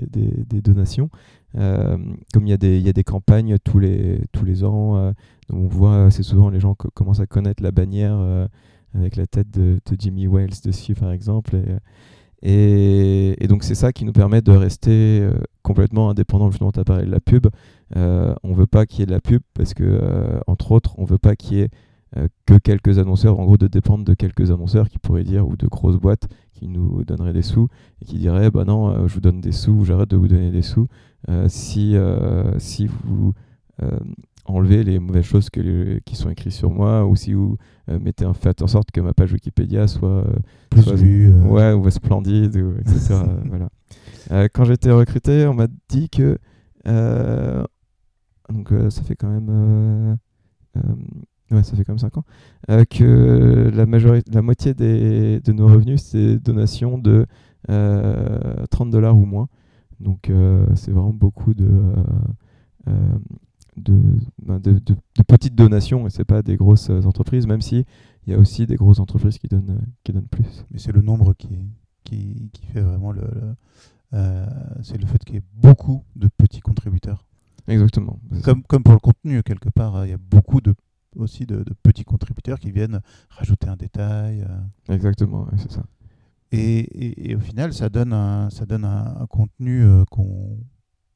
donations. 0.62 1.10
comme 1.54 2.46
il 2.46 2.48
y, 2.48 2.52
a 2.52 2.56
des, 2.92 3.04
campagnes 3.04 3.58
tous 3.58 3.80
les, 3.80 4.64
ans, 4.64 5.12
on 5.52 5.66
voit 5.66 6.10
c'est 6.10 6.22
souvent 6.22 6.48
les 6.48 6.60
gens 6.60 6.74
commencent 6.74 7.20
à 7.20 7.26
connaître 7.26 7.62
la 7.62 7.72
bannière 7.72 8.16
avec 8.94 9.16
la 9.16 9.26
tête 9.26 9.50
de, 9.50 9.80
Jimmy 9.98 10.28
Wells 10.28 10.62
dessus 10.64 10.94
par 10.94 11.10
exemple. 11.10 11.60
Et, 12.42 13.36
donc 13.48 13.64
c'est 13.64 13.74
ça 13.74 13.92
qui 13.92 14.04
nous 14.04 14.12
permet 14.12 14.40
de 14.42 14.52
rester 14.52 15.28
complètement 15.62 16.10
indépendant 16.10 16.50
justement 16.50 16.70
tu 16.70 16.82
parlé 16.84 17.04
de 17.04 17.10
la 17.10 17.20
pub. 17.20 17.48
on 17.96 18.54
veut 18.54 18.68
pas 18.68 18.86
qu'il 18.86 19.00
y 19.00 19.02
ait 19.02 19.06
de 19.06 19.12
la 19.12 19.20
pub 19.20 19.42
parce 19.54 19.74
que 19.74 20.00
entre 20.46 20.70
autres 20.70 20.94
on 20.98 21.04
veut 21.04 21.18
pas 21.18 21.34
qu'il 21.34 21.58
y 21.58 21.60
ait 21.62 21.64
euh, 21.64 21.68
que 22.46 22.58
quelques 22.58 22.98
annonceurs, 22.98 23.38
en 23.38 23.44
gros 23.44 23.56
de 23.56 23.68
dépendre 23.68 24.04
de 24.04 24.14
quelques 24.14 24.50
annonceurs 24.50 24.88
qui 24.88 24.98
pourraient 24.98 25.24
dire, 25.24 25.48
ou 25.48 25.56
de 25.56 25.66
grosses 25.66 25.96
boîtes 25.96 26.28
qui 26.52 26.68
nous 26.68 27.04
donneraient 27.04 27.32
des 27.32 27.42
sous 27.42 27.68
et 28.00 28.04
qui 28.04 28.18
diraient, 28.18 28.50
bah 28.50 28.64
non, 28.64 28.90
euh, 28.90 29.08
je 29.08 29.14
vous 29.14 29.20
donne 29.20 29.40
des 29.40 29.52
sous, 29.52 29.84
j'arrête 29.84 30.10
de 30.10 30.16
vous 30.16 30.28
donner 30.28 30.50
des 30.50 30.62
sous 30.62 30.88
euh, 31.28 31.46
si, 31.48 31.96
si 32.58 32.86
vous 32.86 33.32
enlevez 34.44 34.82
les 34.84 34.98
mauvaises 34.98 35.24
choses 35.24 35.50
que 35.50 35.98
qui 36.00 36.16
sont 36.16 36.28
écrites 36.28 36.52
sur 36.52 36.70
moi 36.70 37.06
ou 37.06 37.16
si 37.16 37.32
vous 37.32 37.56
mettez 37.88 38.26
en, 38.26 38.34
faites 38.34 38.62
en 38.62 38.66
sorte 38.66 38.90
que 38.90 39.00
ma 39.00 39.12
page 39.12 39.32
Wikipédia 39.32 39.86
soit, 39.88 40.24
plus 40.70 40.92
vue, 40.94 41.32
ouais, 41.46 41.72
ou 41.72 41.88
splendide, 41.90 42.56
etc. 42.80 43.14
voilà. 43.46 44.48
quand 44.50 44.64
j'ai 44.64 44.74
été 44.74 44.90
recruté, 44.90 45.46
on 45.46 45.54
m'a 45.54 45.68
dit 45.88 46.10
que 46.10 46.38
donc 48.48 48.72
ça 48.90 49.02
fait 49.02 49.16
quand 49.16 49.30
même 49.30 50.18
ouais, 51.52 51.62
ça 51.62 51.76
fait 51.76 51.84
comme 51.84 51.98
5 51.98 52.16
ans, 52.18 52.24
que 52.90 53.70
la, 53.74 53.86
majorité, 53.86 54.30
la 54.32 54.42
moitié 54.42 54.74
des, 54.74 55.40
de 55.40 55.52
nos 55.52 55.66
revenus, 55.66 56.02
c'est 56.02 56.38
donation 56.38 56.98
de 56.98 57.26
30 57.68 58.90
dollars 58.90 59.16
ou 59.16 59.24
moins. 59.24 59.48
Donc 60.00 60.30
c'est 60.74 60.90
vraiment 60.90 61.12
beaucoup 61.12 61.54
de, 61.54 61.70
ben, 62.86 63.20
de, 63.76 64.72
de, 64.72 64.78
de, 64.80 65.22
petites 65.26 65.54
donations 65.54 66.06
et 66.06 66.10
c'est 66.10 66.24
pas 66.24 66.42
des 66.42 66.56
grosses 66.56 66.90
entreprises, 66.90 67.46
même 67.46 67.62
si 67.62 67.84
il 68.26 68.32
y 68.32 68.36
a 68.36 68.38
aussi 68.38 68.66
des 68.66 68.76
grosses 68.76 69.00
entreprises 69.00 69.38
qui 69.38 69.48
donnent, 69.48 69.80
qui 70.04 70.12
donnent 70.12 70.28
plus. 70.28 70.64
Mais 70.70 70.78
c'est 70.78 70.92
le 70.92 71.02
nombre 71.02 71.34
qui, 71.34 71.48
qui, 72.04 72.50
qui 72.52 72.66
fait 72.66 72.80
vraiment 72.80 73.12
le. 73.12 73.22
Euh, 74.14 74.46
c'est 74.82 74.98
le 74.98 75.06
fait 75.06 75.18
qu'il 75.24 75.36
y 75.36 75.38
ait 75.38 75.44
beaucoup 75.54 76.04
de 76.16 76.28
petits 76.28 76.60
contributeurs. 76.60 77.24
Exactement. 77.66 78.20
Comme, 78.44 78.62
comme 78.64 78.82
pour 78.82 78.92
le 78.92 79.00
contenu, 79.00 79.42
quelque 79.42 79.70
part, 79.70 79.96
euh, 79.96 80.06
il 80.06 80.10
y 80.10 80.14
a 80.14 80.18
beaucoup 80.18 80.60
de, 80.60 80.74
aussi 81.16 81.46
de, 81.46 81.64
petits 81.82 82.04
contributeurs 82.04 82.58
qui 82.58 82.70
viennent 82.70 83.00
rajouter 83.30 83.68
un 83.68 83.76
détail. 83.76 84.42
Euh. 84.48 84.94
Exactement, 84.94 85.46
c'est 85.56 85.72
ça. 85.72 85.82
Et, 86.54 87.30
et, 87.30 87.34
au 87.34 87.40
final, 87.40 87.72
ça 87.72 87.88
donne 87.88 88.12
un, 88.12 88.50
ça 88.50 88.66
donne 88.66 88.84
un, 88.84 89.26
contenu 89.28 89.86
qu'on. 90.10 90.58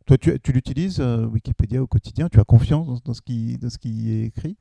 Toi, 0.06 0.16
tu, 0.16 0.38
tu 0.40 0.52
l'utilises, 0.52 1.00
Wikipédia, 1.00 1.82
au 1.82 1.87
quotidien? 1.87 2.28
Tu 2.30 2.40
as 2.40 2.44
confiance 2.44 2.87
dans, 2.87 2.98
dans, 3.04 3.12
ce, 3.12 3.20
qui, 3.20 3.59
dans 3.59 3.68
ce 3.68 3.76
qui 3.76 4.12
est 4.12 4.24
écrit? 4.26 4.56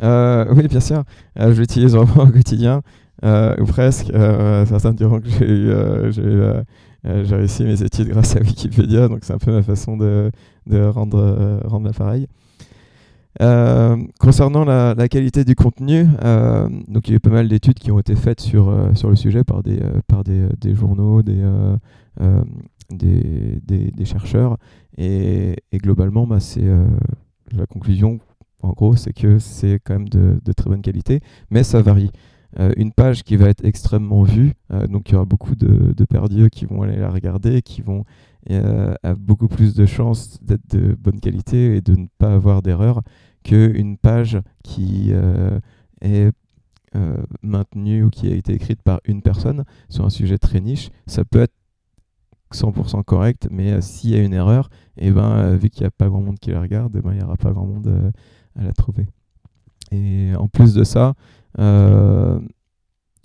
Oui, 0.00 0.68
bien 0.68 0.80
sûr. 0.80 1.02
je 1.36 1.58
l'utilise 1.58 1.94
vraiment 1.94 2.28
au 2.28 2.32
quotidien. 2.32 2.82
Euh, 3.24 3.54
ou 3.60 3.66
presque. 3.66 4.10
Euh, 4.10 4.66
certains 4.66 4.92
diront 4.92 5.20
que 5.20 5.28
j'ai 5.28 5.48
eu, 5.48 5.70
euh, 5.70 6.64
j'ai 7.24 7.36
réussi 7.36 7.64
mes 7.64 7.82
études 7.82 8.08
grâce 8.08 8.36
à 8.36 8.40
Wikipédia, 8.40 9.08
donc 9.08 9.20
c'est 9.22 9.32
un 9.32 9.38
peu 9.38 9.52
ma 9.52 9.62
façon 9.62 9.96
de, 9.96 10.30
de 10.66 10.84
rendre, 10.84 11.60
rendre 11.64 11.86
l'appareil. 11.86 12.26
Concernant 13.38 14.64
la, 14.64 15.08
qualité 15.08 15.44
du 15.44 15.54
contenu, 15.54 16.06
donc 16.88 17.08
il 17.08 17.10
y 17.10 17.12
a 17.12 17.16
eu 17.16 17.20
pas 17.20 17.30
mal 17.30 17.48
d'études 17.48 17.78
qui 17.78 17.90
ont 17.90 17.98
été 17.98 18.14
faites 18.14 18.40
sur, 18.40 18.72
sur 18.94 19.10
le 19.10 19.16
sujet 19.16 19.44
par 19.44 19.62
des, 19.62 19.80
par 20.06 20.24
des, 20.24 20.74
journaux, 20.74 21.22
des, 21.22 21.42
des, 22.90 24.04
chercheurs, 24.04 24.58
et, 24.98 25.56
globalement, 25.74 26.26
bah, 26.26 26.40
c'est 26.40 26.68
la 27.56 27.66
conclusion, 27.66 28.18
en 28.62 28.72
gros, 28.72 28.96
c'est 28.96 29.12
que 29.12 29.38
c'est 29.38 29.80
quand 29.84 29.94
même 29.94 30.08
de, 30.08 30.52
très 30.52 30.70
bonne 30.70 30.82
qualité, 30.82 31.20
mais 31.50 31.62
ça 31.62 31.82
varie. 31.82 32.10
Euh, 32.60 32.70
une 32.76 32.92
page 32.92 33.22
qui 33.22 33.36
va 33.36 33.48
être 33.48 33.64
extrêmement 33.64 34.24
vue, 34.24 34.52
euh, 34.72 34.86
donc 34.86 35.08
il 35.08 35.12
y 35.12 35.14
aura 35.14 35.24
beaucoup 35.24 35.54
de, 35.54 35.94
de 35.94 36.04
perdieux 36.04 36.50
qui 36.50 36.66
vont 36.66 36.82
aller 36.82 36.96
la 36.96 37.08
regarder, 37.08 37.62
qui 37.62 37.80
vont 37.80 38.04
euh, 38.50 38.94
avoir 39.02 39.16
beaucoup 39.18 39.48
plus 39.48 39.74
de 39.74 39.86
chances 39.86 40.42
d'être 40.42 40.68
de 40.70 40.94
bonne 40.94 41.20
qualité 41.20 41.76
et 41.76 41.80
de 41.80 41.94
ne 41.94 42.06
pas 42.18 42.34
avoir 42.34 42.62
d'erreur 42.62 43.02
qu'une 43.44 43.96
page 43.96 44.38
qui 44.62 45.12
est 46.00 46.30
maintenue 47.42 48.04
ou 48.04 48.10
qui 48.10 48.30
a 48.30 48.34
été 48.34 48.52
écrite 48.52 48.82
par 48.82 49.00
une 49.04 49.22
personne 49.22 49.64
sur 49.88 50.04
un 50.04 50.10
sujet 50.10 50.38
très 50.38 50.60
niche. 50.60 50.90
Ça 51.06 51.24
peut 51.24 51.40
être 51.40 51.54
100% 52.52 53.02
correct, 53.02 53.48
mais 53.50 53.80
s'il 53.80 54.10
y 54.10 54.14
a 54.14 54.22
une 54.22 54.34
erreur, 54.34 54.68
et 54.98 55.08
eh 55.08 55.10
ben, 55.10 55.56
vu 55.56 55.70
qu'il 55.70 55.82
n'y 55.82 55.86
a 55.86 55.90
pas 55.90 56.08
grand 56.08 56.20
monde 56.20 56.38
qui 56.38 56.50
la 56.50 56.60
regarde, 56.60 56.94
eh 56.96 57.00
ben, 57.00 57.12
il 57.12 57.18
n'y 57.18 57.24
aura 57.24 57.36
pas 57.36 57.52
grand 57.52 57.66
monde 57.66 58.12
à 58.56 58.64
la 58.64 58.72
trouver. 58.72 59.06
Et 59.92 60.32
en 60.36 60.48
plus 60.48 60.74
de 60.74 60.84
ça, 60.84 61.14
euh, 61.58 62.40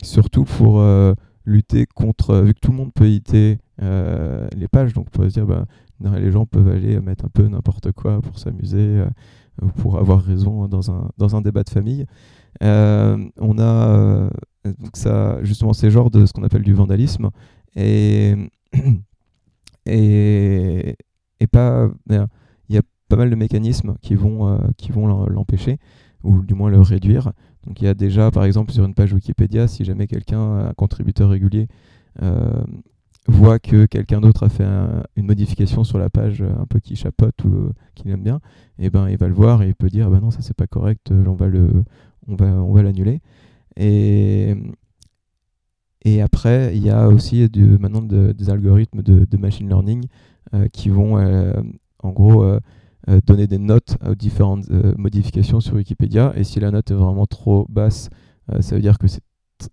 surtout 0.03 0.43
pour 0.43 0.79
euh, 0.79 1.13
lutter 1.47 1.85
contre, 1.85 2.41
vu 2.41 2.53
que 2.53 2.59
tout 2.59 2.71
le 2.71 2.77
monde 2.77 2.93
peut 2.93 3.05
éditer 3.05 3.57
euh, 3.81 4.47
les 4.55 4.67
pages, 4.67 4.93
donc 4.93 5.07
on 5.07 5.09
pourrait 5.09 5.29
se 5.29 5.35
dire, 5.35 5.45
bah, 5.45 5.65
les 6.17 6.31
gens 6.31 6.45
peuvent 6.45 6.67
aller 6.67 6.99
mettre 6.99 7.25
un 7.25 7.29
peu 7.29 7.47
n'importe 7.47 7.91
quoi 7.93 8.21
pour 8.21 8.37
s'amuser 8.37 9.03
ou 9.61 9.67
pour 9.67 9.97
avoir 9.97 10.21
raison 10.21 10.67
dans 10.67 10.91
un, 10.91 11.09
dans 11.17 11.35
un 11.35 11.41
débat 11.41 11.63
de 11.63 11.69
famille. 11.69 12.05
on 12.61 13.57
a 13.59 14.29
donc 14.65 14.95
ça, 14.95 15.41
justement 15.43 15.73
ces 15.73 15.89
genres 15.89 16.11
de 16.11 16.25
ce 16.25 16.33
qu'on 16.33 16.43
appelle 16.43 16.61
du 16.61 16.73
vandalisme 16.73 17.29
et, 17.75 18.35
et, 19.85 20.95
et 21.39 21.47
pas. 21.47 21.89
Il 22.09 22.75
y 22.75 22.77
a 22.77 22.81
pas 23.07 23.15
mal 23.15 23.29
de 23.29 23.35
mécanismes 23.35 23.95
qui 24.01 24.15
vont, 24.15 24.59
qui 24.77 24.91
vont 24.91 25.07
l'empêcher 25.27 25.79
ou 26.23 26.41
du 26.41 26.53
moins 26.53 26.69
le 26.69 26.81
réduire. 26.81 27.31
Donc 27.67 27.81
il 27.81 27.85
y 27.85 27.89
a 27.89 27.93
déjà, 27.93 28.31
par 28.31 28.45
exemple, 28.45 28.71
sur 28.71 28.85
une 28.85 28.93
page 28.93 29.13
Wikipédia, 29.13 29.67
si 29.67 29.83
jamais 29.83 30.07
quelqu'un, 30.07 30.69
un 30.69 30.73
contributeur 30.73 31.29
régulier, 31.29 31.67
euh, 32.21 32.63
voit 33.27 33.59
que 33.59 33.85
quelqu'un 33.85 34.21
d'autre 34.21 34.43
a 34.43 34.49
fait 34.49 34.65
une 35.17 35.25
modification 35.25 35.83
sur 35.83 35.97
la 35.97 36.09
page 36.09 36.41
un 36.41 36.65
peu 36.65 36.79
qui 36.79 36.95
chapote 36.95 37.43
ou 37.43 37.53
euh, 37.53 37.73
qu'il 37.93 38.09
aime 38.09 38.23
bien, 38.23 38.39
eh 38.79 38.89
ben 38.89 39.09
il 39.09 39.17
va 39.17 39.27
le 39.27 39.33
voir 39.33 39.61
et 39.63 39.67
il 39.67 39.75
peut 39.75 39.89
dire 39.89 40.09
bah 40.09 40.21
non 40.21 40.31
ça 40.31 40.39
c'est 40.41 40.55
pas 40.55 40.65
correct, 40.65 41.11
on 41.11 41.33
va 41.33 41.47
le 41.47 41.83
on 42.29 42.35
va 42.35 42.81
l'annuler. 42.81 43.19
Et 43.75 44.55
après 46.21 46.75
il 46.77 46.81
y 46.81 46.89
a 46.89 47.09
aussi 47.09 47.49
maintenant 47.81 48.01
des 48.01 48.49
algorithmes 48.49 49.01
de, 49.01 49.37
machine 49.37 49.67
learning 49.67 50.05
euh, 50.53 50.69
qui 50.69 50.87
vont 50.87 51.17
en 51.99 52.09
gros 52.11 52.45
euh, 53.09 53.21
donner 53.25 53.47
des 53.47 53.57
notes 53.57 53.95
aux 54.05 54.15
différentes 54.15 54.69
euh, 54.69 54.93
modifications 54.97 55.61
sur 55.61 55.75
Wikipédia. 55.75 56.33
Et 56.35 56.43
si 56.43 56.59
la 56.59 56.71
note 56.71 56.91
est 56.91 56.93
vraiment 56.93 57.25
trop 57.25 57.65
basse, 57.69 58.09
euh, 58.51 58.61
ça 58.61 58.75
veut 58.75 58.81
dire 58.81 58.99
que 58.99 59.07
c'est 59.07 59.21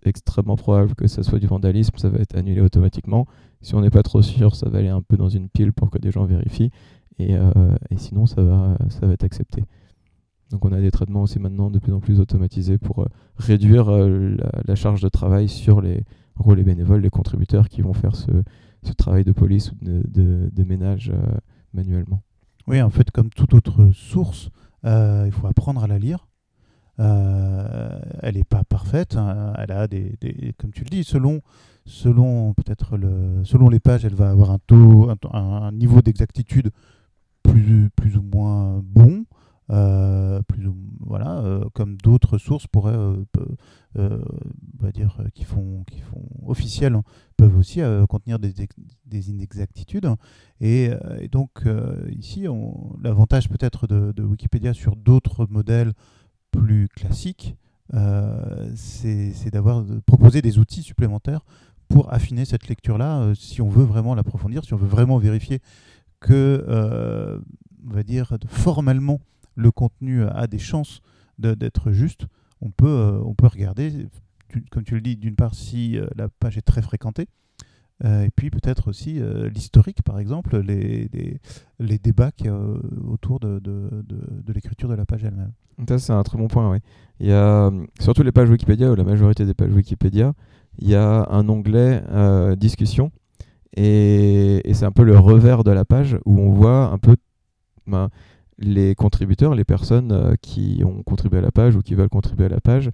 extrêmement 0.03 0.55
probable 0.55 0.95
que 0.95 1.07
ça 1.07 1.21
soit 1.21 1.39
du 1.39 1.47
vandalisme, 1.47 1.97
ça 1.97 2.09
va 2.09 2.19
être 2.19 2.37
annulé 2.37 2.61
automatiquement. 2.61 3.25
Si 3.61 3.75
on 3.75 3.81
n'est 3.81 3.89
pas 3.89 4.03
trop 4.03 4.21
sûr, 4.21 4.55
ça 4.55 4.69
va 4.69 4.77
aller 4.77 4.87
un 4.87 5.01
peu 5.01 5.17
dans 5.17 5.27
une 5.27 5.49
pile 5.49 5.73
pour 5.73 5.89
que 5.89 5.97
des 5.97 6.11
gens 6.11 6.23
vérifient. 6.23 6.71
Et, 7.19 7.37
sinon, 7.97 8.25
ça 8.25 8.41
va, 8.41 8.77
ça 8.89 9.05
va 9.05 9.13
être 9.13 9.23
accepté. 9.23 9.63
Donc 10.49 10.65
on 10.65 10.71
a 10.71 10.81
des 10.81 10.91
traitements 10.91 11.23
aussi 11.23 11.39
maintenant 11.39 11.69
de 11.69 11.79
plus 11.79 11.93
en 11.93 11.99
plus 11.99 12.19
automatisés 12.19 12.77
pour 12.77 13.07
réduire 13.37 13.89
la, 13.89 14.75
charge 14.75 15.01
de 15.01 15.09
travail 15.09 15.47
sur 15.47 15.81
les, 15.81 16.03
bénévoles, 16.63 17.01
les 17.01 17.09
contributeurs 17.09 17.69
qui 17.69 17.81
vont 17.81 17.93
faire 17.93 18.15
ce, 18.15 18.31
travail 18.97 19.23
de 19.23 19.31
police 19.31 19.71
ou 19.71 19.75
de 19.81 20.63
ménage 20.63 21.11
manuellement. 21.73 22.21
Oui, 22.67 22.81
en 22.81 22.89
fait, 22.89 23.11
comme 23.11 23.29
toute 23.29 23.53
autre 23.53 23.91
source, 23.93 24.49
euh, 24.85 25.23
il 25.25 25.31
faut 25.31 25.47
apprendre 25.47 25.83
à 25.83 25.87
la 25.87 25.99
lire. 25.99 26.27
Euh, 26.99 27.99
elle 28.21 28.35
n'est 28.35 28.43
pas 28.43 28.63
parfaite. 28.63 29.15
Hein. 29.15 29.53
Elle 29.57 29.71
a 29.71 29.87
des, 29.87 30.17
comme 30.57 30.71
tu 30.71 30.83
le 30.83 30.89
dis, 30.89 31.03
selon, 31.03 31.41
selon 31.85 32.53
peut-être 32.53 32.97
le, 32.97 33.43
selon 33.43 33.69
les 33.69 33.79
pages, 33.79 34.05
elle 34.05 34.15
va 34.15 34.29
avoir 34.29 34.51
un 34.51 34.59
taux, 34.65 35.11
un, 35.31 35.71
niveau 35.71 36.01
d'exactitude 36.01 36.71
plus, 37.43 37.89
plus 37.95 38.17
ou 38.17 38.23
moins 38.23 38.81
bon. 38.83 39.25
Euh, 39.71 40.41
plus 40.43 40.69
voilà, 40.99 41.59
comme 41.73 41.97
d'autres 41.97 42.37
sources 42.37 42.67
pourraient, 42.67 42.95
on 43.95 44.25
va 44.79 44.91
dire, 44.91 45.21
qui 45.33 45.43
font, 45.43 45.83
qui 45.89 46.01
font 46.01 46.27
officielles, 46.45 46.93
hein, 46.93 47.03
peuvent 47.37 47.57
aussi 47.57 47.81
contenir 48.09 48.39
des, 48.39 48.53
des 49.05 49.29
inexactitudes. 49.29 50.07
Et, 50.61 50.89
euh, 50.89 51.27
donc 51.31 51.49
euh, 51.65 52.09
ici, 52.17 52.45
l'avantage 53.01 53.49
peut-être 53.49 53.87
de, 53.87 54.23
Wikipédia 54.23 54.73
sur 54.73 54.95
d'autres 54.95 55.47
modèles 55.49 55.93
plus 56.51 56.87
classiques, 56.87 57.55
euh, 57.93 58.71
c'est 58.75 59.51
d'avoir 59.51 59.85
proposé 60.05 60.41
des 60.41 60.57
outils 60.57 60.81
supplémentaires 60.81 61.45
pour 61.87 62.11
affiner 62.11 62.45
cette 62.45 62.67
lecture-là, 62.67 63.33
si 63.35 63.61
on 63.61 63.69
veut 63.69 63.83
vraiment 63.83 64.15
l'approfondir, 64.15 64.63
si 64.63 64.73
on 64.73 64.77
veut 64.77 64.87
vraiment 64.87 65.19
vérifier 65.19 65.59
que, 66.19 66.65
on 67.87 67.93
va 67.93 68.01
dire, 68.01 68.37
formellement, 68.47 69.21
le 69.55 69.71
contenu 69.71 70.23
a 70.23 70.47
des 70.47 70.59
chances 70.59 71.01
d'être 71.37 71.91
juste, 71.91 72.27
on 72.61 72.69
peut, 72.69 73.19
on 73.25 73.33
peut 73.33 73.47
regarder, 73.47 74.07
comme 74.71 74.83
tu 74.83 74.95
le 74.95 75.01
dis, 75.01 75.17
d'une 75.17 75.35
part 75.35 75.55
si 75.55 75.97
la 76.15 76.29
page 76.29 76.57
est 76.57 76.61
très 76.61 76.81
fréquentée, 76.81 77.27
euh, 78.03 78.23
et 78.23 78.29
puis 78.29 78.49
peut-être 78.49 78.89
aussi 78.89 79.21
euh, 79.21 79.47
l'historique, 79.47 80.01
par 80.03 80.19
exemple, 80.19 80.57
les, 80.59 81.09
les, 81.79 81.97
débats 81.97 82.31
autour 83.07 83.39
de, 83.39 83.59
de, 83.59 84.53
l'écriture 84.53 84.89
de 84.89 84.95
la 84.95 85.05
page 85.05 85.23
elle-même. 85.23 85.53
Ça, 85.87 85.97
c'est 85.97 86.11
un 86.11 86.23
très 86.23 86.37
bon 86.37 86.47
point, 86.47 86.69
oui. 86.69 86.79
Il 87.19 87.27
y 87.27 87.31
a, 87.31 87.71
surtout 88.01 88.23
les 88.23 88.33
pages 88.33 88.49
Wikipédia, 88.49 88.91
ou 88.91 88.95
la 88.95 89.05
majorité 89.05 89.45
des 89.45 89.53
pages 89.53 89.71
Wikipédia, 89.71 90.33
il 90.79 90.89
y 90.89 90.95
a 90.95 91.25
un 91.29 91.47
onglet 91.47 92.03
euh, 92.09 92.55
discussion, 92.57 93.11
et, 93.77 94.69
et 94.69 94.73
c'est 94.73 94.85
un 94.85 94.91
peu 94.91 95.03
le 95.03 95.17
revers 95.17 95.63
de 95.63 95.71
la 95.71 95.85
page 95.85 96.17
où 96.25 96.37
on 96.39 96.51
voit 96.51 96.91
un 96.91 96.97
peu 96.97 97.15
ben, 97.87 98.09
les 98.57 98.95
contributeurs, 98.95 99.55
les 99.55 99.63
personnes 99.63 100.35
qui 100.41 100.81
ont 100.85 101.03
contribué 101.03 101.39
à 101.39 101.41
la 101.41 101.51
page 101.51 101.75
ou 101.75 101.81
qui 101.81 101.95
veulent 101.95 102.09
contribuer 102.09 102.45
à 102.45 102.49
la 102.49 102.61
page, 102.61 102.89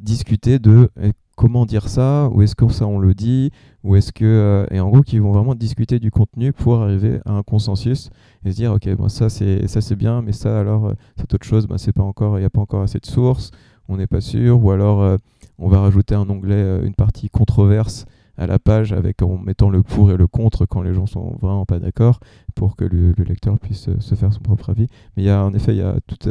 discuter 0.00 0.58
de 0.58 0.90
comment 1.36 1.66
dire 1.66 1.88
ça, 1.88 2.28
ou 2.32 2.42
est-ce 2.42 2.56
que 2.56 2.68
ça 2.72 2.86
on 2.86 2.98
le 2.98 3.14
dit, 3.14 3.50
ou 3.84 3.94
est-ce 3.94 4.12
que 4.12 4.24
euh, 4.24 4.66
et 4.70 4.80
en 4.80 4.88
gros 4.88 5.02
qu'ils 5.02 5.20
vont 5.20 5.32
vraiment 5.32 5.54
discuter 5.54 6.00
du 6.00 6.10
contenu 6.10 6.52
pour 6.52 6.80
arriver 6.80 7.20
à 7.26 7.32
un 7.32 7.42
consensus 7.42 8.10
et 8.44 8.50
se 8.50 8.56
dire 8.56 8.72
ok 8.72 8.88
bon 8.96 9.08
ça 9.08 9.28
c'est 9.28 9.96
bien, 9.96 10.22
mais 10.22 10.32
ça 10.32 10.58
alors 10.58 10.86
euh, 10.86 10.94
cette 11.16 11.32
autre 11.34 11.46
chose 11.46 11.68
ben, 11.68 11.76
pas 11.94 12.02
encore 12.02 12.38
il 12.38 12.40
n'y 12.40 12.46
a 12.46 12.50
pas 12.50 12.62
encore 12.62 12.82
assez 12.82 12.98
de 12.98 13.06
sources, 13.06 13.50
on 13.88 13.98
n'est 13.98 14.06
pas 14.06 14.22
sûr, 14.22 14.62
ou 14.64 14.70
alors 14.70 15.02
euh, 15.02 15.16
on 15.58 15.68
va 15.68 15.80
rajouter 15.80 16.14
un 16.14 16.28
onglet 16.28 16.80
une 16.82 16.94
partie 16.94 17.28
controverse 17.28 18.06
à 18.36 18.46
la 18.46 18.58
page 18.58 18.92
avec 18.92 19.22
en 19.22 19.38
mettant 19.38 19.70
le 19.70 19.82
pour 19.82 20.10
et 20.10 20.16
le 20.16 20.26
contre 20.26 20.66
quand 20.66 20.82
les 20.82 20.94
gens 20.94 21.06
sont 21.06 21.36
vraiment 21.40 21.64
pas 21.66 21.78
d'accord 21.78 22.20
pour 22.54 22.76
que 22.76 22.84
le, 22.84 23.12
lecteur 23.24 23.58
puisse 23.58 23.88
se 23.98 24.14
faire 24.14 24.32
son 24.32 24.40
propre 24.40 24.70
avis. 24.70 24.86
Mais 25.16 25.22
il 25.22 25.26
y 25.26 25.30
a 25.30 25.44
en 25.44 25.52
effet 25.54 25.72
il 25.74 25.78
y 25.78 25.82
a 25.82 25.98
toute 26.06 26.28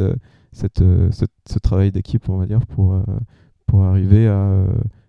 cette, 0.52 0.82
ce 0.82 1.58
travail 1.58 1.92
d'équipe, 1.92 2.28
on 2.28 2.38
va 2.38 2.46
dire, 2.46 2.64
pour, 2.66 3.00
pour 3.66 3.82
arriver 3.82 4.28
à 4.28 4.66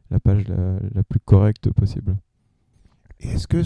la 0.09 0.19
page 0.19 0.45
la, 0.47 1.03
plus 1.03 1.19
correcte 1.19 1.71
possible. 1.71 2.17
est-ce 3.19 3.47
que 3.47 3.63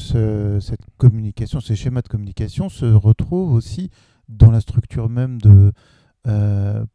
cette 0.60 0.86
communication, 0.98 1.60
ces 1.60 1.76
schémas 1.76 2.02
de 2.02 2.08
communication 2.08 2.70
se 2.70 2.86
retrouvent 2.86 3.54
aussi 3.54 3.90
dans 4.30 4.52
la 4.52 4.62
structure 4.62 5.10
même 5.10 5.40
de, 5.42 5.72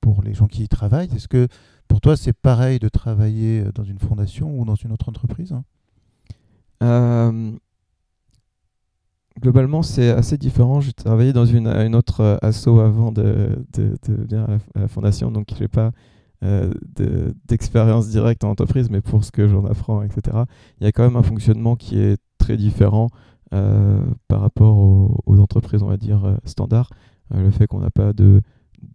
pour 0.01 0.23
les 0.23 0.35
gens 0.35 0.47
qui 0.47 0.65
y 0.65 0.69
travaillent? 0.69 1.13
Est-ce 1.15 1.29
que 1.29 1.49
pour 1.89 2.01
toi 2.01 2.17
c'est 2.17 2.33
pareil 2.33 2.79
de 2.79 2.89
travailler 2.89 3.65
dans 3.75 3.85
une 3.85 3.99
fondation 3.99 4.59
ou 4.59 4.65
dans 4.65 4.77
une 4.77 4.93
autre 4.93 5.09
entreprise? 5.09 5.55
Globalement, 9.41 9.83
c'est 9.83 10.11
assez 10.11 10.39
différent. 10.39 10.81
J'ai 10.81 10.93
travaillé 10.93 11.33
dans 11.33 11.45
une, 11.45 11.69
une 11.69 11.95
autre 11.95 12.21
euh, 12.21 12.37
asso 12.43 12.69
avant 12.81 13.13
de, 13.13 13.65
de, 13.75 13.97
venir 14.09 14.45
à 14.75 14.81
la, 14.81 14.89
fondation, 14.89 15.31
donc 15.31 15.49
je 15.55 15.63
n'ai 15.63 15.69
pas 15.69 15.93
euh, 16.45 16.73
d'expérience 17.47 18.09
directe 18.09 18.45
en 18.45 18.51
entreprise, 18.51 18.91
mais 18.91 19.01
pour 19.01 19.25
ce 19.25 19.31
que 19.31 19.49
j'en 19.49 19.65
apprends, 19.65 20.03
etc., 20.03 20.45
il 20.81 20.85
y 20.85 20.87
a 20.87 20.93
quand 20.93 21.03
même 21.03 21.17
un 21.17 21.23
fonctionnement 21.23 21.77
qui 21.77 21.99
est 21.99 22.19
très 22.39 22.57
différent 22.57 23.09
euh, 23.55 24.01
par 24.29 24.41
rapport 24.41 24.79
aux, 24.79 25.39
entreprises, 25.39 25.83
on 25.83 25.89
va 25.89 25.97
dire, 25.97 26.39
standards. 26.45 26.91
le 27.35 27.51
fait 27.51 27.67
qu'on 27.67 27.81
n'a 27.81 27.91
pas 27.91 28.13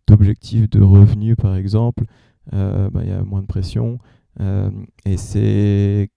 d'objectif 0.08 0.70
de, 0.70 0.82
revenus, 0.82 1.36
par 1.36 1.56
exemple, 1.56 2.06
bah, 2.52 2.90
il 3.02 3.08
y 3.08 3.12
a 3.12 3.24
moins 3.24 3.42
de 3.42 3.48
pression. 3.48 4.00
et 4.40 5.18
c'est 5.18 6.10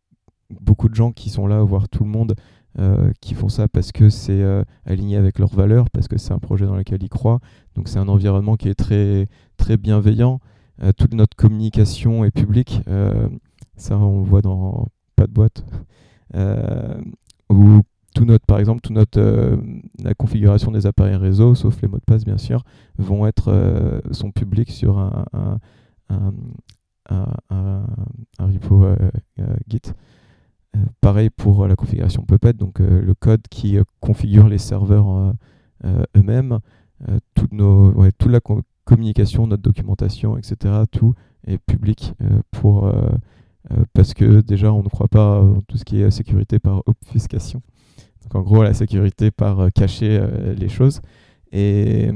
beaucoup 0.50 0.88
de 0.88 0.94
gens 0.94 1.12
qui 1.12 1.30
sont 1.30 1.46
là, 1.46 1.62
voir 1.62 1.88
tout 1.88 2.04
le 2.04 2.10
monde, 2.10 2.34
euh, 2.80 3.12
qui 3.20 3.34
font 3.34 3.48
ça 3.48 3.68
parce 3.68 3.92
que 3.92 4.10
c'est 4.10 4.42
euh, 4.42 4.64
aligné 4.84 5.16
avec 5.16 5.38
leurs 5.38 5.54
valeurs, 5.54 5.90
parce 5.90 6.08
que 6.08 6.18
c'est 6.18 6.32
un 6.32 6.40
projet 6.40 6.66
dans 6.66 6.74
lequel 6.74 7.02
ils 7.04 7.08
croient. 7.08 7.38
Donc 7.76 7.86
c'est 7.86 8.00
un 8.00 8.08
environnement 8.08 8.56
qui 8.56 8.68
est 8.68 8.74
très, 8.74 9.28
très 9.56 9.76
bienveillant. 9.76 10.40
Euh, 10.82 10.90
toute 10.92 11.14
notre 11.14 11.36
communication 11.36 12.24
est 12.24 12.32
publique. 12.32 12.80
ça, 13.76 13.96
on 13.96 14.18
le 14.18 14.24
voit 14.24 14.42
dans 14.42 14.88
pas 15.14 15.28
de 15.28 15.32
boîte. 15.32 15.64
ou 17.48 17.82
tout 18.12 18.24
notre, 18.24 18.46
par 18.46 18.58
exemple, 18.58 18.80
tout 18.80 18.92
notre, 18.92 19.20
la 20.02 20.14
configuration 20.14 20.72
des 20.72 20.86
appareils 20.86 21.16
réseau, 21.16 21.54
sauf 21.54 21.80
les 21.80 21.86
mots 21.86 21.98
de 21.98 22.04
passe 22.04 22.24
bien 22.24 22.38
sûr, 22.38 22.64
vont 22.98 23.24
être, 23.24 24.02
sont 24.10 24.32
publics 24.32 24.70
sur 24.70 24.98
un, 24.98 25.26
un, 26.08 26.32
un, 27.08 27.26
un 27.50 28.46
repo 28.46 28.84
Git. 29.68 29.92
Euh, 30.74 30.78
pareil 31.00 31.30
pour 31.30 31.66
la 31.66 31.76
configuration 31.76 32.22
Puppet, 32.22 32.52
donc 32.52 32.80
euh, 32.80 33.00
le 33.00 33.14
code 33.14 33.42
qui 33.48 33.78
euh, 33.78 33.84
configure 34.00 34.48
les 34.48 34.58
serveurs 34.58 35.34
eux-mêmes, 36.16 36.60
toute, 37.34 37.52
nos, 37.52 37.92
toute 38.12 38.32
la 38.32 38.40
communication, 38.84 39.46
notre 39.46 39.62
documentation, 39.62 40.38
etc. 40.38 40.84
Tout 40.90 41.14
est 41.46 41.58
public 41.58 42.14
pour, 42.50 42.90
parce 43.92 44.14
que 44.14 44.40
déjà 44.40 44.72
on 44.72 44.82
ne 44.82 44.88
croit 44.88 45.08
pas 45.08 45.42
en 45.42 45.60
tout 45.60 45.76
ce 45.76 45.84
qui 45.84 46.00
est 46.00 46.10
sécurité 46.10 46.58
par 46.58 46.82
obfuscation. 46.86 47.60
Donc 48.22 48.34
en 48.34 48.40
gros 48.40 48.62
la 48.62 48.72
sécurité 48.72 49.30
par 49.30 49.70
cacher 49.74 50.26
les 50.56 50.70
choses. 50.70 51.02
Et, 51.52 52.10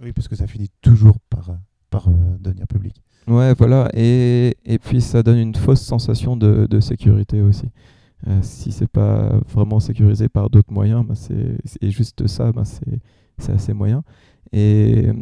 oui, 0.00 0.12
parce 0.12 0.28
que 0.28 0.36
ça 0.36 0.46
finit 0.46 0.70
toujours 0.80 1.18
par, 1.28 1.50
par 1.90 2.08
devenir 2.38 2.66
public. 2.68 3.02
Ouais, 3.26 3.52
voilà. 3.52 3.90
Et, 3.92 4.56
et, 4.64 4.78
puis 4.78 5.02
ça 5.02 5.22
donne 5.22 5.38
une 5.38 5.54
fausse 5.54 5.82
sensation 5.82 6.38
de, 6.38 6.66
de 6.70 6.80
sécurité 6.80 7.42
aussi. 7.42 7.66
Euh, 8.28 8.38
si 8.42 8.70
c'est 8.70 8.88
pas 8.88 9.40
vraiment 9.48 9.80
sécurisé 9.80 10.28
par 10.28 10.50
d'autres 10.50 10.72
moyens, 10.72 11.04
bah 11.06 11.14
c'est 11.14 11.90
juste 11.90 12.26
ça, 12.26 12.52
bah 12.52 12.64
c'est 12.64 13.52
assez 13.52 13.72
moyen. 13.72 14.02
Et, 14.52 15.12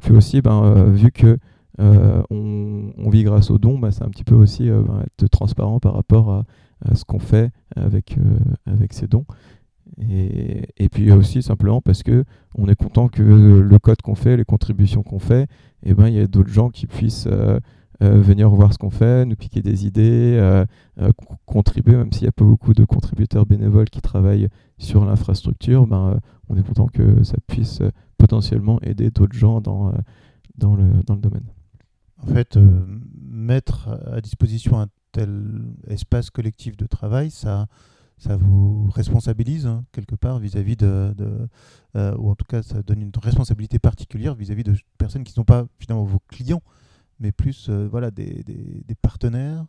puis 0.00 0.12
aussi, 0.12 0.40
ben, 0.40 0.62
euh, 0.64 0.90
vu 0.90 1.10
que 1.10 1.38
euh, 1.80 2.22
vit 3.10 3.24
grâce 3.24 3.50
aux 3.50 3.58
dons, 3.58 3.78
c'est 3.90 4.04
un 4.04 4.08
petit 4.08 4.24
peu 4.24 4.34
aussi 4.34 4.68
être 4.68 5.28
transparent 5.30 5.80
par 5.80 5.94
rapport 5.94 6.30
à, 6.30 6.44
ce 6.94 7.04
qu'on 7.04 7.18
fait 7.18 7.50
avec, 7.74 8.16
ces 8.90 9.06
dons. 9.06 9.26
Et, 10.00 10.68
et, 10.78 10.88
puis 10.88 11.10
aussi 11.12 11.42
simplement 11.42 11.80
parce 11.80 12.02
que 12.02 12.24
on 12.56 12.68
est 12.68 12.74
content 12.74 13.08
que 13.08 13.22
le 13.22 13.78
code 13.78 14.02
qu'on 14.02 14.14
fait, 14.14 14.36
les 14.36 14.44
contributions 14.44 15.02
qu'on 15.02 15.18
fait, 15.18 15.48
et 15.82 15.94
ben 15.94 16.08
il 16.08 16.14
y 16.14 16.20
a 16.20 16.26
d'autres 16.26 16.52
gens 16.52 16.70
qui 16.70 16.86
puissent 16.86 17.28
euh, 18.02 18.20
venir 18.20 18.50
voir 18.50 18.74
ce 18.74 18.78
qu'on 18.78 18.90
fait, 18.90 19.24
nous 19.24 19.36
piquer 19.36 19.62
des 19.62 19.86
idées, 19.86 20.36
euh, 20.38 20.66
euh, 21.00 21.10
contribuer, 21.46 21.96
même 21.96 22.12
s'il 22.12 22.22
n'y 22.22 22.28
a 22.28 22.32
pas 22.32 22.44
beaucoup 22.44 22.74
de 22.74 22.84
contributeurs 22.84 23.46
bénévoles 23.46 23.88
qui 23.88 24.02
travaillent 24.02 24.48
sur 24.76 25.06
l'infrastructure, 25.06 25.86
ben, 25.86 26.20
on 26.50 26.58
est 26.58 26.62
content 26.62 26.88
que 26.88 27.22
ça 27.24 27.36
puisse 27.46 27.80
potentiellement 28.18 28.80
aider 28.82 29.10
d'autres 29.10 29.36
gens 29.36 29.62
dans, 29.62 29.94
dans, 30.58 30.76
le, 30.76 30.84
dans 31.06 31.14
le 31.14 31.20
domaine. 31.20 31.46
En 32.22 32.26
fait, 32.26 32.58
mettre 33.18 33.88
à 34.12 34.20
disposition 34.20 34.78
un 34.78 34.88
tel 35.12 35.44
espace 35.86 36.28
collectif 36.28 36.76
de 36.76 36.86
travail, 36.86 37.30
ça, 37.30 37.66
ça 38.18 38.36
vous 38.36 38.90
responsabilise 38.90 39.66
hein, 39.66 39.84
quelque 39.92 40.16
part 40.16 40.38
vis-à-vis 40.38 40.76
de, 40.76 41.14
ou 41.94 42.30
en 42.30 42.34
tout 42.34 42.44
cas 42.46 42.62
ça 42.62 42.82
donne 42.82 43.00
une 43.00 43.12
responsabilité 43.22 43.78
particulière 43.78 44.34
vis-à-vis 44.34 44.62
-vis 44.62 44.72
de 44.72 44.78
personnes 44.98 45.24
qui 45.24 45.32
ne 45.32 45.36
sont 45.36 45.44
pas 45.44 45.66
finalement 45.78 46.04
vos 46.04 46.20
clients, 46.28 46.62
mais 47.20 47.32
plus 47.32 47.68
euh, 47.68 47.88
voilà, 47.90 48.10
des, 48.10 48.42
des, 48.44 48.84
des, 48.86 48.94
partenaires. 48.94 49.64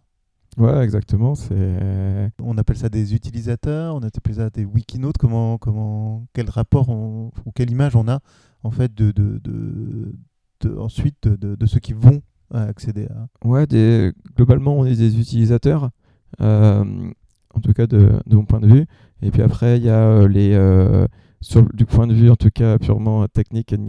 Ouais, 0.58 0.84
exactement. 0.84 1.36
C'est... 1.36 2.32
On 2.42 2.58
appelle 2.58 2.78
ça 2.78 2.90
des 2.90 3.14
utilisateurs, 3.14 3.96
on 3.96 4.00
appelle 4.00 4.36
ça 4.36 4.50
des 4.50 4.66
wikinotes. 4.66 5.18
Comment, 5.18 5.58
comment, 5.58 6.26
quel 6.34 6.50
rapport 6.50 6.90
ou 6.90 7.32
quelle 7.54 7.70
image 7.70 7.96
on 7.96 8.08
a 8.08 8.20
en 8.64 8.72
fait 8.72 8.94
de, 8.94 9.12
de, 9.12 9.40
de, 9.44 10.78
ensuite 10.78 11.28
de, 11.28 11.66
ceux 11.66 11.80
qui 11.80 11.94
vont 11.94 12.22
accéder 12.52 13.06
à. 13.06 13.48
Ouais, 13.48 13.68
des, 13.68 14.14
globalement, 14.36 14.78
on 14.80 14.86
est 14.86 14.96
des 14.96 15.20
utilisateurs, 15.20 15.92
euh, 16.42 16.84
en 17.54 17.60
tout 17.60 17.74
cas 17.74 17.86
de, 17.86 18.20
de, 18.26 18.36
mon 18.36 18.46
point 18.46 18.60
de 18.60 18.68
vue. 18.68 18.86
Et 19.22 19.30
puis 19.30 19.44
après, 19.44 19.78
il 19.78 19.84
y 19.84 19.90
a 19.90 20.04
euh, 20.04 20.28
les. 20.28 20.56
sur, 21.42 21.62
du 21.72 21.86
point 21.86 22.08
de 22.08 22.16
vue 22.16 22.32
en 22.32 22.36
tout 22.36 22.50
cas 22.50 22.80
purement 22.80 23.28
technique 23.28 23.74
et, 23.74 23.80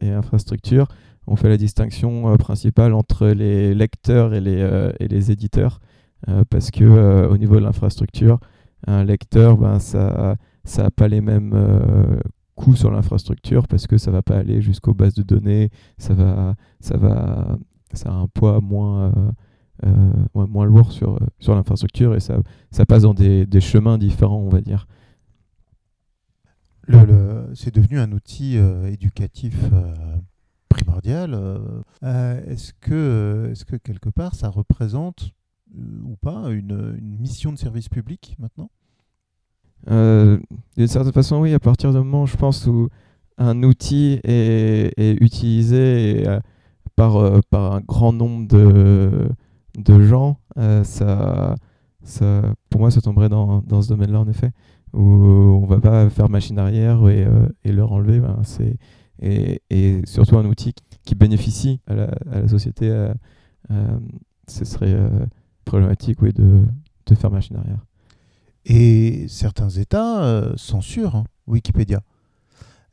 et 0.00 0.10
infrastructure, 0.12 0.88
on 1.26 1.36
fait 1.36 1.48
la 1.48 1.56
distinction 1.56 2.32
euh, 2.32 2.36
principale 2.36 2.94
entre 2.94 3.26
les 3.28 3.74
lecteurs 3.74 4.34
et 4.34 4.40
les, 4.40 4.60
euh, 4.60 4.92
éditeurs, 5.00 5.80
euh, 6.28 6.44
parce 6.48 6.70
que 6.70 7.26
au 7.28 7.36
niveau 7.36 7.56
de 7.56 7.60
l'infrastructure, 7.60 8.38
un 8.86 9.04
lecteur, 9.04 9.56
ben, 9.56 9.78
ça 9.78 10.36
n'a 10.78 10.90
pas 10.90 11.08
les 11.08 11.20
mêmes 11.20 12.20
coûts 12.54 12.76
sur 12.76 12.90
l'infrastructure 12.90 13.66
parce 13.68 13.86
que 13.86 13.98
ça 13.98 14.10
va 14.10 14.22
pas 14.22 14.36
aller 14.36 14.62
jusqu'aux 14.62 14.94
bases 14.94 15.14
de 15.14 15.22
données, 15.22 15.70
ça 15.98 16.14
va, 16.14 16.54
ça 16.80 16.96
va, 16.96 17.58
ça 17.92 18.10
a 18.10 18.12
un 18.12 18.28
poids 18.28 18.60
moins, 18.60 19.12
lourd 20.64 20.92
sur, 20.92 21.18
l'infrastructure 21.48 22.14
et 22.14 22.20
ça, 22.20 22.38
ça 22.70 22.86
passe 22.86 23.02
dans 23.02 23.14
des, 23.14 23.60
chemins 23.60 23.98
différents, 23.98 24.38
on 24.38 24.48
va 24.48 24.60
dire. 24.60 24.86
C'est 27.54 27.74
devenu 27.74 27.98
un 27.98 28.12
outil 28.12 28.56
éducatif 28.86 29.56
Euh, 31.06 31.58
euh, 32.02 32.40
est-ce 32.46 32.72
que, 32.72 32.94
euh, 32.94 33.52
est 33.52 33.64
que 33.64 33.76
quelque 33.76 34.08
part 34.08 34.34
ça 34.34 34.48
représente 34.48 35.30
ou 36.04 36.16
pas 36.16 36.50
une, 36.50 36.98
mission 37.00 37.52
de 37.52 37.58
service 37.58 37.88
public 37.88 38.36
maintenant? 38.38 38.70
D'une 39.88 40.86
certaine 40.86 41.12
façon, 41.12 41.40
oui, 41.40 41.52
à 41.54 41.60
partir 41.60 41.92
du 41.92 41.98
moment, 41.98 42.26
je 42.26 42.36
pense, 42.36 42.66
où 42.66 42.88
un 43.36 43.62
outil 43.62 44.20
est, 44.24 44.92
utilisé 45.20 46.26
par, 46.96 47.16
un 47.16 47.80
grand 47.80 48.12
nombre 48.12 48.48
de, 48.48 50.02
gens, 50.02 50.38
ça, 50.82 51.54
pour 52.70 52.80
moi, 52.80 52.90
ça 52.90 53.00
tomberait 53.00 53.28
dans, 53.28 53.82
ce 53.82 53.88
domaine-là, 53.88 54.20
en 54.20 54.28
effet, 54.28 54.50
où 54.94 55.02
on 55.02 55.66
va 55.66 55.78
pas 55.78 56.08
faire 56.08 56.30
machine 56.30 56.58
arrière 56.58 57.06
et, 57.08 57.26
et 57.64 57.72
leur 57.72 57.92
enlever. 57.92 58.18
Ben, 58.18 58.40
c'est 58.44 58.78
et, 59.20 60.02
surtout 60.04 60.36
un 60.36 60.44
outil 60.44 60.72
qui 60.72 60.84
bénéficie 61.14 61.80
à 61.86 61.94
la, 61.94 62.48
société, 62.48 62.88
euh, 62.88 63.12
euh, 63.70 63.98
ce 64.48 64.64
serait 64.64 64.92
euh, 64.92 65.26
problématique 65.64 66.20
oui, 66.22 66.32
de, 66.32 66.62
de, 67.06 67.14
faire 67.14 67.30
machine 67.30 67.56
arrière. 67.56 67.84
Et 68.64 69.26
certains 69.28 69.68
États 69.68 70.52
censurent 70.56 71.16
hein, 71.16 71.24
Wikipédia. 71.46 72.00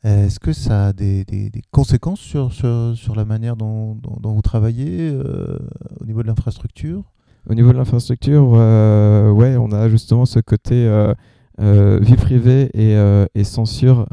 Est-ce 0.04 0.38
que 0.38 0.52
ça 0.52 0.88
a 0.88 0.92
des, 0.92 1.24
des, 1.24 1.50
conséquences 1.70 2.20
sur, 2.20 2.52
sur, 2.52 2.92
sur, 2.94 3.14
la 3.14 3.24
manière 3.24 3.56
dont, 3.56 3.94
dont, 3.94 4.34
vous 4.34 4.42
travaillez 4.42 5.10
au 5.10 6.04
niveau 6.04 6.22
de 6.22 6.28
l'infrastructure? 6.28 7.02
Au 7.48 7.54
niveau 7.54 7.72
de 7.72 7.78
l'infrastructure, 7.78 8.50
ouais, 8.50 9.56
on 9.56 9.72
a 9.72 9.88
justement 9.88 10.26
ce 10.26 10.40
côté 10.40 10.86
euh, 11.60 12.00
vie 12.02 12.16
privée 12.16 12.68
et, 12.74 12.96
euh, 12.96 13.26
censure 13.44 14.06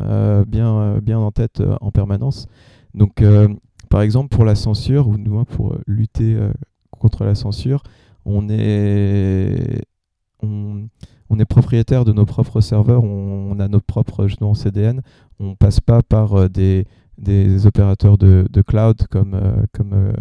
bien, 0.47 0.99
bien 0.99 1.19
en 1.19 1.31
tête 1.31 1.61
en 1.81 1.91
permanence. 1.91 2.47
Donc, 2.93 3.23
par 3.91 4.01
exemple, 4.01 4.29
pour 4.29 4.45
la 4.45 4.55
censure, 4.55 5.09
ou 5.09 5.17
du 5.17 5.29
moins 5.29 5.43
pour 5.43 5.75
lutter 5.85 6.37
contre 6.91 7.25
la 7.25 7.35
censure, 7.35 7.83
on 8.25 8.47
est, 8.49 9.83
propriétaire 11.49 12.05
de 12.05 12.13
nos 12.13 12.25
propres 12.25 12.61
serveurs, 12.61 13.03
on, 13.03 13.59
a 13.59 13.67
nos 13.67 13.81
propres 13.81 14.27
justement 14.27 14.53
CDN, 14.53 15.01
on 15.39 15.55
passe 15.55 15.81
pas 15.81 16.01
par 16.01 16.49
des, 16.49 16.85
des 17.17 17.65
opérateurs 17.65 18.17
de, 18.17 18.61
cloud 18.65 19.07
comme, 19.09 19.37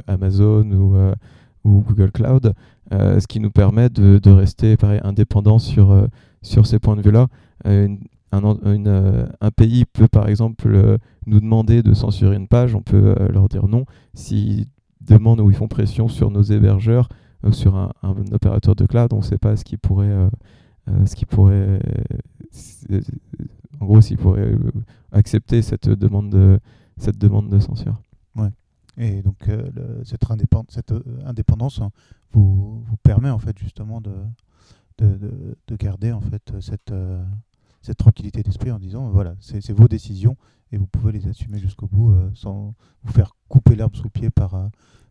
Amazon 0.09 0.69
ou, 1.65 1.81
Google 1.83 2.11
Cloud, 2.11 2.55
ce 2.91 3.27
qui 3.29 3.39
nous 3.39 3.53
permet 3.53 3.89
de, 3.89 4.31
rester 4.31 4.77
pareil, 4.77 5.01
indépendant 5.05 5.61
sur 5.61 6.09
ces 6.43 6.81
points 6.81 6.97
de 6.97 7.03
vue-là. 7.03 7.29
Un, 8.33 8.45
un, 9.41 9.51
pays 9.51 9.85
peut 9.85 10.09
par 10.09 10.29
exemple 10.29 10.99
nous 11.27 11.41
demander 11.41 11.83
de 11.83 11.95
censurer 11.95 12.37
une 12.37 12.49
page, 12.49 12.75
on 12.75 12.83
peut 12.83 13.15
leur 13.31 13.49
dire 13.49 13.69
non. 13.69 13.85
S'ils 14.15 14.67
demandent 15.01 15.41
ou 15.41 15.51
ils 15.51 15.57
font 15.57 15.69
pression 15.69 16.09
sur 16.09 16.31
nos 16.31 16.43
hébergeurs, 16.43 17.09
sur 17.53 17.77
un, 17.77 17.93
opérateur 18.33 18.77
de 18.77 18.87
cloud, 18.87 19.13
on 19.13 19.19
ne 19.19 19.23
sait 19.23 19.39
pas 19.39 19.57
ce 19.57 19.65
qui 19.65 19.77
pourrait 19.77 20.29
euh, 20.91 21.07
ce 21.07 21.15
qui 21.15 21.27
pourrait, 21.27 21.81
en 23.81 23.87
gros, 23.87 24.01
s'il 24.01 24.17
pourrait 24.17 24.53
euh, 24.53 24.73
accepter 25.13 25.63
cette 25.63 25.89
demande 25.89 26.31
de, 26.31 26.59
cette 26.97 27.19
demande 27.19 27.49
de 27.49 27.59
censure. 27.59 28.01
Ouais. 28.35 28.49
Et 28.97 29.23
donc 29.23 29.49
euh, 29.49 29.71
cette, 30.05 30.25
indépendance 31.25 31.81
hein, 31.81 31.91
vous, 32.33 32.83
vous, 32.85 32.97
permet 33.03 33.31
en 33.31 33.39
fait 33.39 33.57
justement 33.59 34.01
de, 34.01 34.15
de, 34.99 35.57
de, 35.67 35.77
garder 35.77 36.13
en 36.13 36.21
fait 36.21 36.53
cette, 36.61 36.93
cette 37.81 37.99
tranquillité 37.99 38.43
d'esprit 38.43 38.71
en 38.71 38.79
disant 38.79 39.09
voilà 39.11 39.35
c'est 39.41 39.73
vos 39.73 39.89
décisions 39.89 40.37
et 40.73 40.77
vous 40.77 40.87
pouvez 40.87 41.13
les 41.13 41.27
assumer 41.29 41.59
jusqu'au 41.59 41.87
bout 41.87 42.15
sans 42.35 42.75
vous 43.03 43.13
faire 43.13 43.33
couper 43.49 43.75
l'herbe 43.75 43.97
sous 43.97 44.05
le 44.05 44.11
pied 44.11 44.31
par, 44.31 44.71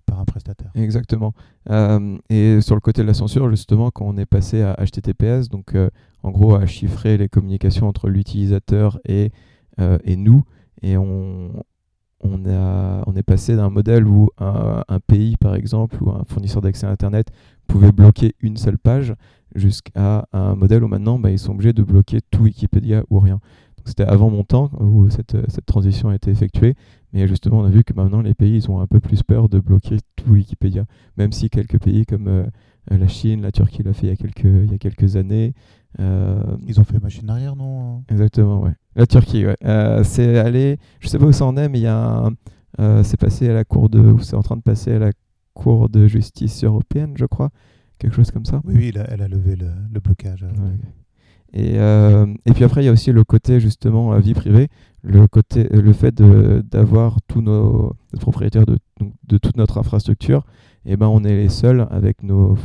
par 0.09 0.19
un 0.19 0.25
prestataire. 0.25 0.71
Exactement. 0.75 1.33
Euh, 1.69 2.17
et 2.29 2.61
sur 2.61 2.75
le 2.75 2.81
côté 2.81 3.01
de 3.01 3.07
la 3.07 3.13
censure, 3.13 3.49
justement, 3.49 3.91
quand 3.91 4.05
on 4.05 4.17
est 4.17 4.25
passé 4.25 4.61
à 4.61 4.75
HTTPS, 4.75 5.49
donc 5.49 5.75
euh, 5.75 5.89
en 6.23 6.31
gros 6.31 6.55
à 6.55 6.65
chiffrer 6.65 7.17
les 7.17 7.29
communications 7.29 7.87
entre 7.87 8.09
l'utilisateur 8.09 8.99
et, 9.05 9.31
euh, 9.79 9.97
et 10.03 10.15
nous, 10.15 10.43
et 10.81 10.97
on, 10.97 11.51
on, 12.21 12.45
a, 12.45 13.03
on 13.05 13.15
est 13.15 13.23
passé 13.23 13.55
d'un 13.55 13.69
modèle 13.69 14.07
où 14.07 14.29
un, 14.39 14.83
pays, 15.07 15.37
par 15.37 15.55
exemple, 15.55 16.01
ou 16.01 16.09
un 16.09 16.23
fournisseur 16.25 16.61
d'accès 16.61 16.87
à 16.87 16.89
Internet 16.89 17.31
pouvait 17.69 17.93
bloquer 17.93 18.35
une 18.41 18.57
seule 18.57 18.77
page, 18.77 19.13
jusqu'à 19.55 20.27
un 20.33 20.55
modèle 20.55 20.83
où 20.83 20.87
maintenant 20.87 21.19
bah, 21.19 21.31
ils 21.31 21.39
sont 21.39 21.53
obligés 21.53 21.73
de 21.73 21.83
bloquer 21.83 22.19
tout 22.29 22.43
Wikipédia 22.43 23.03
ou 23.09 23.19
rien. 23.19 23.39
C'était 23.85 24.03
avant 24.03 24.29
mon 24.29 24.43
temps 24.43 24.69
où 24.79 25.09
cette, 25.09 25.37
cette 25.49 25.65
transition 25.65 26.09
a 26.09 26.15
été 26.15 26.29
effectuée. 26.29 26.75
Mais 27.13 27.27
justement, 27.27 27.59
on 27.59 27.63
a 27.63 27.69
vu 27.69 27.83
que 27.83 27.93
maintenant, 27.93 28.21
les 28.21 28.35
pays, 28.35 28.55
ils 28.57 28.69
ont 28.69 28.79
un 28.79 28.87
peu 28.87 28.99
plus 28.99 29.23
peur 29.23 29.49
de 29.49 29.59
bloquer 29.59 29.97
tout 30.15 30.31
Wikipédia. 30.31 30.85
Même 31.17 31.31
si 31.31 31.49
quelques 31.49 31.79
pays 31.79 32.05
comme 32.05 32.27
euh, 32.27 32.45
la 32.91 33.07
Chine, 33.07 33.41
la 33.41 33.51
Turquie 33.51 33.81
l'a 33.81 33.93
fait 33.93 34.07
il 34.07 34.09
y 34.09 34.13
a 34.13 34.15
quelques, 34.15 34.43
il 34.43 34.71
y 34.71 34.75
a 34.75 34.77
quelques 34.77 35.15
années. 35.15 35.53
Euh, 35.99 36.43
ils 36.67 36.79
ont 36.79 36.83
fait 36.83 37.01
machine 37.01 37.27
arrière, 37.29 37.55
non 37.55 38.03
Exactement, 38.09 38.61
ouais. 38.61 38.73
La 38.95 39.07
Turquie, 39.07 39.45
ouais. 39.45 39.57
Euh, 39.65 40.03
c'est 40.03 40.37
allé, 40.37 40.77
je 40.99 41.07
sais 41.07 41.17
pas 41.17 41.25
où 41.25 41.31
ça 41.31 41.45
en 41.45 41.57
est, 41.57 41.69
mais 41.69 41.79
il 41.79 41.83
y 41.83 41.87
a 41.87 42.29
c'est 43.03 43.19
passé 43.19 43.49
à 43.49 43.53
la 43.53 43.65
cour 43.65 43.89
de, 43.89 44.15
c'est 44.21 44.35
en 44.35 44.41
train 44.41 44.55
de 44.55 44.61
passer 44.61 44.93
à 44.93 44.99
la 44.99 45.11
cour 45.53 45.89
de 45.89 46.07
justice 46.07 46.63
européenne, 46.63 47.13
je 47.15 47.25
crois. 47.25 47.49
Quelque 47.97 48.15
chose 48.15 48.31
comme 48.31 48.45
ça. 48.45 48.61
Oui, 48.63 48.75
oui 48.75 48.93
elle 48.95 49.21
a 49.21 49.27
levé 49.27 49.55
le, 49.55 49.67
le 49.91 49.99
blocage. 49.99 50.45
Et, 51.51 51.75
et, 51.75 52.53
puis 52.53 52.63
après, 52.63 52.83
il 52.83 52.85
y 52.85 52.87
a 52.87 52.91
aussi 52.91 53.11
le 53.11 53.23
côté 53.23 53.59
justement 53.59 54.17
vie 54.19 54.33
privée 54.33 54.69
le, 55.03 55.27
côté, 55.27 55.63
le 55.63 55.93
fait 55.93 56.15
d'avoir 56.15 57.21
tous 57.27 57.41
nos, 57.41 57.95
propriétaires 58.19 58.65
de, 58.65 58.77
de, 59.27 59.37
toute 59.37 59.57
notre 59.57 59.77
infrastructure, 59.77 60.45
et 60.85 60.93
eh 60.93 60.97
ben 60.97 61.07
on 61.07 61.23
est 61.23 61.35
les 61.35 61.49
seuls 61.49 61.87
avec 61.91 62.23
nos, 62.23 62.57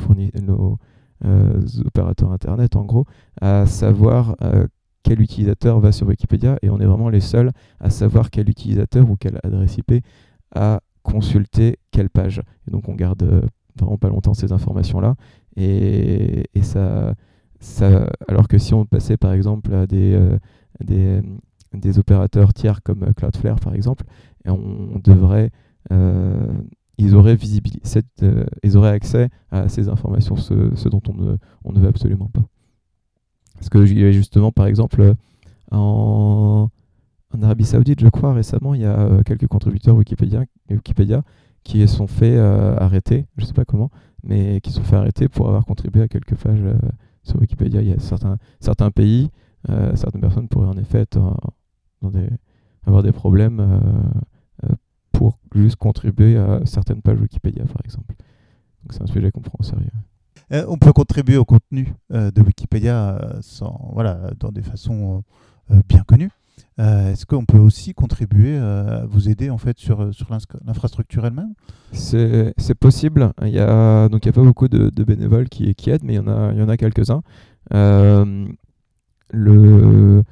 nos 0.43 0.78
euh, 1.24 1.61
opérateurs 1.85 2.32
Internet, 2.32 2.76
en 2.76 2.85
gros, 2.85 3.07
à 3.41 3.66
savoir 3.66 4.37
euh, 4.43 4.66
quel 5.03 5.20
utilisateur 5.20 5.80
va 5.80 5.93
sur 5.93 6.07
Wikipédia, 6.07 6.59
et 6.62 6.70
on 6.70 6.80
est 6.80 6.87
vraiment 6.87 7.09
les 7.09 7.20
seuls 7.20 7.53
à 7.80 7.91
savoir 7.91 8.30
quel 8.30 8.49
utilisateur 8.49 9.09
ou 9.09 9.16
quelle 9.16 9.39
adresse 9.43 9.76
IP 9.78 10.05
a 10.55 10.80
consulté 11.05 11.79
quelle 11.93 12.11
page. 12.11 12.43
Donc 12.67 12.89
on 12.89 12.95
garde 12.95 13.23
euh, 13.23 13.43
vraiment 13.79 13.99
pas 13.99 14.09
longtemps 14.09 14.35
ces 14.35 14.51
informations-là, 14.51 15.15
et, 15.57 16.45
et 16.53 16.63
ça, 16.63 17.15
ça, 17.61 18.11
alors 18.27 18.49
que 18.49 18.59
si 18.59 18.75
on 18.75 18.85
passait 18.85 19.17
par 19.17 19.33
exemple 19.33 19.73
à 19.73 19.87
des, 19.87 20.19
des 20.81 21.21
des 21.79 21.99
opérateurs 21.99 22.53
tiers 22.53 22.83
comme 22.83 23.03
euh, 23.03 23.13
Cloudflare 23.13 23.61
par 23.61 23.75
exemple, 23.75 24.05
on 24.47 25.01
devrait, 25.03 25.51
euh, 25.91 26.47
ils, 26.99 27.15
auraient 27.15 27.39
cette, 27.83 28.23
euh, 28.23 28.45
ils 28.63 28.77
auraient 28.77 28.91
accès 28.91 29.31
à 29.51 29.69
ces 29.69 29.89
informations, 29.89 30.37
ce, 30.37 30.89
dont 30.89 31.01
on 31.09 31.15
ne, 31.15 31.37
on 31.65 31.73
ne 31.73 31.81
veut 31.81 31.89
absolument 31.89 32.29
pas. 32.29 32.45
Parce 33.55 33.71
que 33.71 33.87
justement, 33.87 34.53
par 34.53 34.67
exemple, 34.67 35.15
en, 35.71 35.79
Arabie 37.55 37.67
Saoudite, 37.67 38.01
je 38.01 38.09
crois, 38.09 38.35
récemment, 38.35 38.75
il 38.75 38.81
y 38.81 38.85
a 38.85 39.23
quelques 39.25 39.47
contributeurs 39.47 39.95
Wikipédia, 39.95 40.43
Wikipédia 40.69 41.23
qui 41.63 41.87
sont 41.87 42.09
fait 42.09 42.37
arrêter, 42.37 43.27
je 43.37 43.43
ne 43.43 43.47
sais 43.47 43.53
pas 43.53 43.65
comment, 43.65 43.93
mais 44.25 44.61
qui 44.61 44.73
sont 44.73 44.83
fait 44.83 44.97
arrêter 44.97 45.29
pour 45.29 45.47
avoir 45.47 45.65
contribué 45.65 46.03
à 46.03 46.09
quelques 46.09 46.35
pages 46.35 46.65
sur 47.23 47.41
Wikipédia. 47.41 47.81
Il 47.81 47.89
y 47.89 47.93
a 47.93 48.01
certains, 48.01 48.39
certains 48.59 48.91
pays, 48.91 49.31
certaines 49.95 50.21
personnes 50.21 50.49
pourraient 50.49 50.67
en 50.67 50.77
effet 50.77 51.07
avoir 52.87 53.05
des 53.05 53.13
problèmes 53.13 53.61
euh, 53.61 53.79
euh, 54.65 54.75
pour 55.13 55.39
juste 55.55 55.77
contribuer 55.77 56.37
à 56.37 56.61
certaines 56.65 57.03
pages 57.03 57.21
Wikipédia, 57.21 57.65
par 57.67 57.83
exemple. 57.85 58.17
C'est 58.91 59.01
un 59.01 59.07
sujet 59.07 59.31
qu'on 59.31 59.43
prend 59.43 59.59
au 59.61 59.63
sérieux. 59.63 59.93
Euh, 60.51 60.67
on 60.69 60.77
peut 60.77 60.93
contribuer 60.93 61.37
au 61.37 61.45
contenu 61.45 61.95
de 62.11 62.43
Wikipédia 62.43 63.37
sans, 63.43 63.91
voilà, 63.93 64.33
dans 64.41 64.51
des 64.51 64.63
façons 64.63 65.23
bien 65.89 66.03
connues. 66.03 66.31
Est-ce 66.77 67.25
qu'on 67.25 67.45
peut 67.45 67.59
aussi 67.59 67.95
contribuer 67.95 68.57
à 68.57 69.07
vous 69.09 69.29
aider 69.29 69.49
en 69.49 69.59
fait 69.59 69.79
sur, 69.79 70.12
sur 70.12 70.29
l'infrastructure 70.66 71.25
elle-même? 71.25 71.55
C'est 71.93 72.75
possible. 72.79 73.33
Il 73.43 73.53
n'y 73.53 73.59
a, 73.59 74.09
y 74.09 74.29
a 74.29 74.33
pas 74.33 74.43
beaucoup 74.43 74.68
de, 74.68 75.05
bénévoles 75.05 75.49
qui, 75.49 75.75
aident, 75.87 76.03
mais 76.05 76.14
il 76.14 76.16
y 76.16 76.18
en 76.18 76.27
a, 76.27 76.53
y 76.53 76.61
a 76.61 76.77
quelques-uns. 76.77 77.22
le 79.31 80.25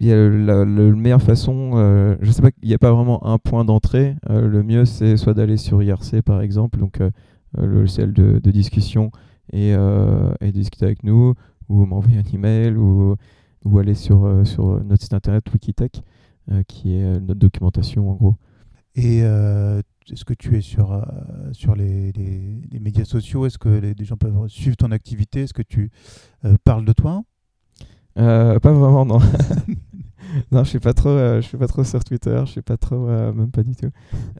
y 0.00 0.10
la, 0.10 0.64
meilleure 0.64 1.22
façon, 1.22 1.72
euh, 1.74 2.16
je 2.20 2.30
sais 2.30 2.42
pas, 2.42 2.50
il 2.62 2.68
n'y 2.68 2.74
a 2.74 2.78
pas 2.78 2.92
vraiment 2.92 3.24
un 3.26 3.38
point 3.38 3.64
d'entrée. 3.64 4.16
Euh, 4.30 4.46
le 4.48 4.62
mieux, 4.62 4.84
c'est 4.84 5.16
soit 5.16 5.34
d'aller 5.34 5.56
sur 5.56 5.82
IRC 5.82 6.22
par 6.22 6.42
exemple, 6.42 6.78
donc 6.78 7.00
euh, 7.00 7.10
le 7.56 7.66
logiciel 7.66 8.12
de, 8.12 8.50
discussion, 8.50 9.10
et, 9.52 9.72
et, 10.40 10.52
discuter 10.52 10.84
avec 10.84 11.04
nous, 11.04 11.34
ou 11.68 11.86
m'envoyer 11.86 12.18
un 12.18 12.34
email, 12.34 12.76
ou, 12.76 13.16
ou 13.64 13.78
aller 13.78 13.94
sur, 13.94 14.46
sur 14.46 14.82
notre 14.84 15.02
site 15.02 15.14
internet 15.14 15.44
Wikitech, 15.52 16.02
qui 16.66 16.94
est 16.94 17.20
notre 17.20 17.40
documentation 17.40 18.10
en 18.10 18.14
gros. 18.14 18.36
Et 18.94 19.18
est-ce 19.18 20.24
que 20.24 20.34
tu 20.34 20.56
es 20.56 20.60
sur, 20.60 21.04
sur 21.52 21.74
les, 21.74 22.12
les, 22.12 22.80
médias 22.80 23.04
sociaux? 23.04 23.46
Est-ce 23.46 23.58
que 23.58 23.68
les, 23.68 24.04
gens 24.04 24.16
peuvent 24.16 24.48
suivre 24.48 24.76
ton 24.76 24.90
activité? 24.92 25.42
Est-ce 25.42 25.54
que 25.54 25.62
tu 25.62 25.90
parles 26.64 26.84
de 26.84 26.92
toi? 26.92 27.22
Euh, 28.18 28.58
pas 28.58 28.72
vraiment, 28.72 29.04
non. 29.04 29.18
non, 30.52 30.64
je 30.64 30.70
suis 30.70 30.80
pas 30.80 30.92
trop, 30.92 31.10
euh, 31.10 31.40
je 31.40 31.46
suis 31.46 31.56
pas 31.56 31.68
trop 31.68 31.84
sur 31.84 32.02
Twitter, 32.02 32.40
je 32.46 32.50
suis 32.50 32.62
pas 32.62 32.76
trop, 32.76 33.08
euh, 33.08 33.32
même 33.32 33.50
pas 33.50 33.62
du 33.62 33.74
tout. 33.76 33.90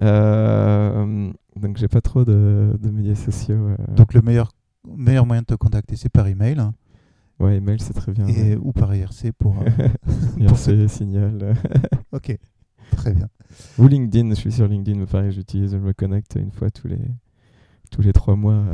donc 0.00 1.76
j'ai 1.76 1.88
pas 1.88 2.00
trop 2.00 2.24
de, 2.24 2.76
de 2.80 2.90
médias 2.90 3.14
sociaux. 3.14 3.70
Donc 3.96 4.14
le 4.14 4.22
meilleur, 4.22 4.52
meilleur 4.96 5.26
moyen 5.26 5.42
de 5.42 5.46
te 5.46 5.54
contacter, 5.54 5.96
c'est 5.96 6.08
par 6.08 6.26
email. 6.26 6.60
Ouais, 7.40 7.56
email 7.56 7.78
c'est 7.80 7.92
très 7.92 8.12
bien. 8.12 8.26
Et, 8.26 8.56
Ou 8.56 8.72
par 8.72 8.94
IRC 8.94 9.32
pour. 9.38 9.54
IRC, 10.38 10.88
signal. 10.88 11.54
ok, 12.12 12.36
très 12.92 13.12
bien. 13.12 13.28
Ou 13.78 13.86
LinkedIn, 13.86 14.30
je 14.30 14.34
suis 14.34 14.52
sur 14.52 14.66
LinkedIn, 14.66 14.98
mais 14.98 15.06
pareil, 15.06 15.32
j'utilise, 15.32 15.72
je 15.72 15.76
me 15.76 15.92
connecte 15.92 16.36
une 16.36 16.50
fois 16.50 16.70
tous 16.70 16.88
les, 16.88 17.00
tous 17.90 18.02
les 18.02 18.12
trois 18.12 18.36
mois. 18.36 18.64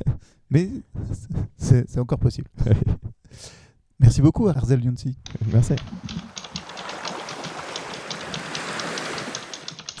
mais 0.50 0.68
c'est 1.56 1.98
encore 1.98 2.18
possible. 2.18 2.48
Merci 3.98 4.22
beaucoup, 4.22 4.48
Arzel 4.48 4.84
Younsi. 4.84 5.16
Merci. 5.52 5.74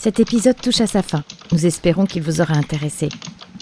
Cet 0.02 0.18
épisode 0.18 0.56
touche 0.60 0.80
à 0.80 0.88
sa 0.88 1.02
fin. 1.02 1.22
Nous 1.52 1.64
espérons 1.64 2.06
qu'il 2.06 2.22
vous 2.22 2.40
aura 2.40 2.54
intéressé. 2.54 3.08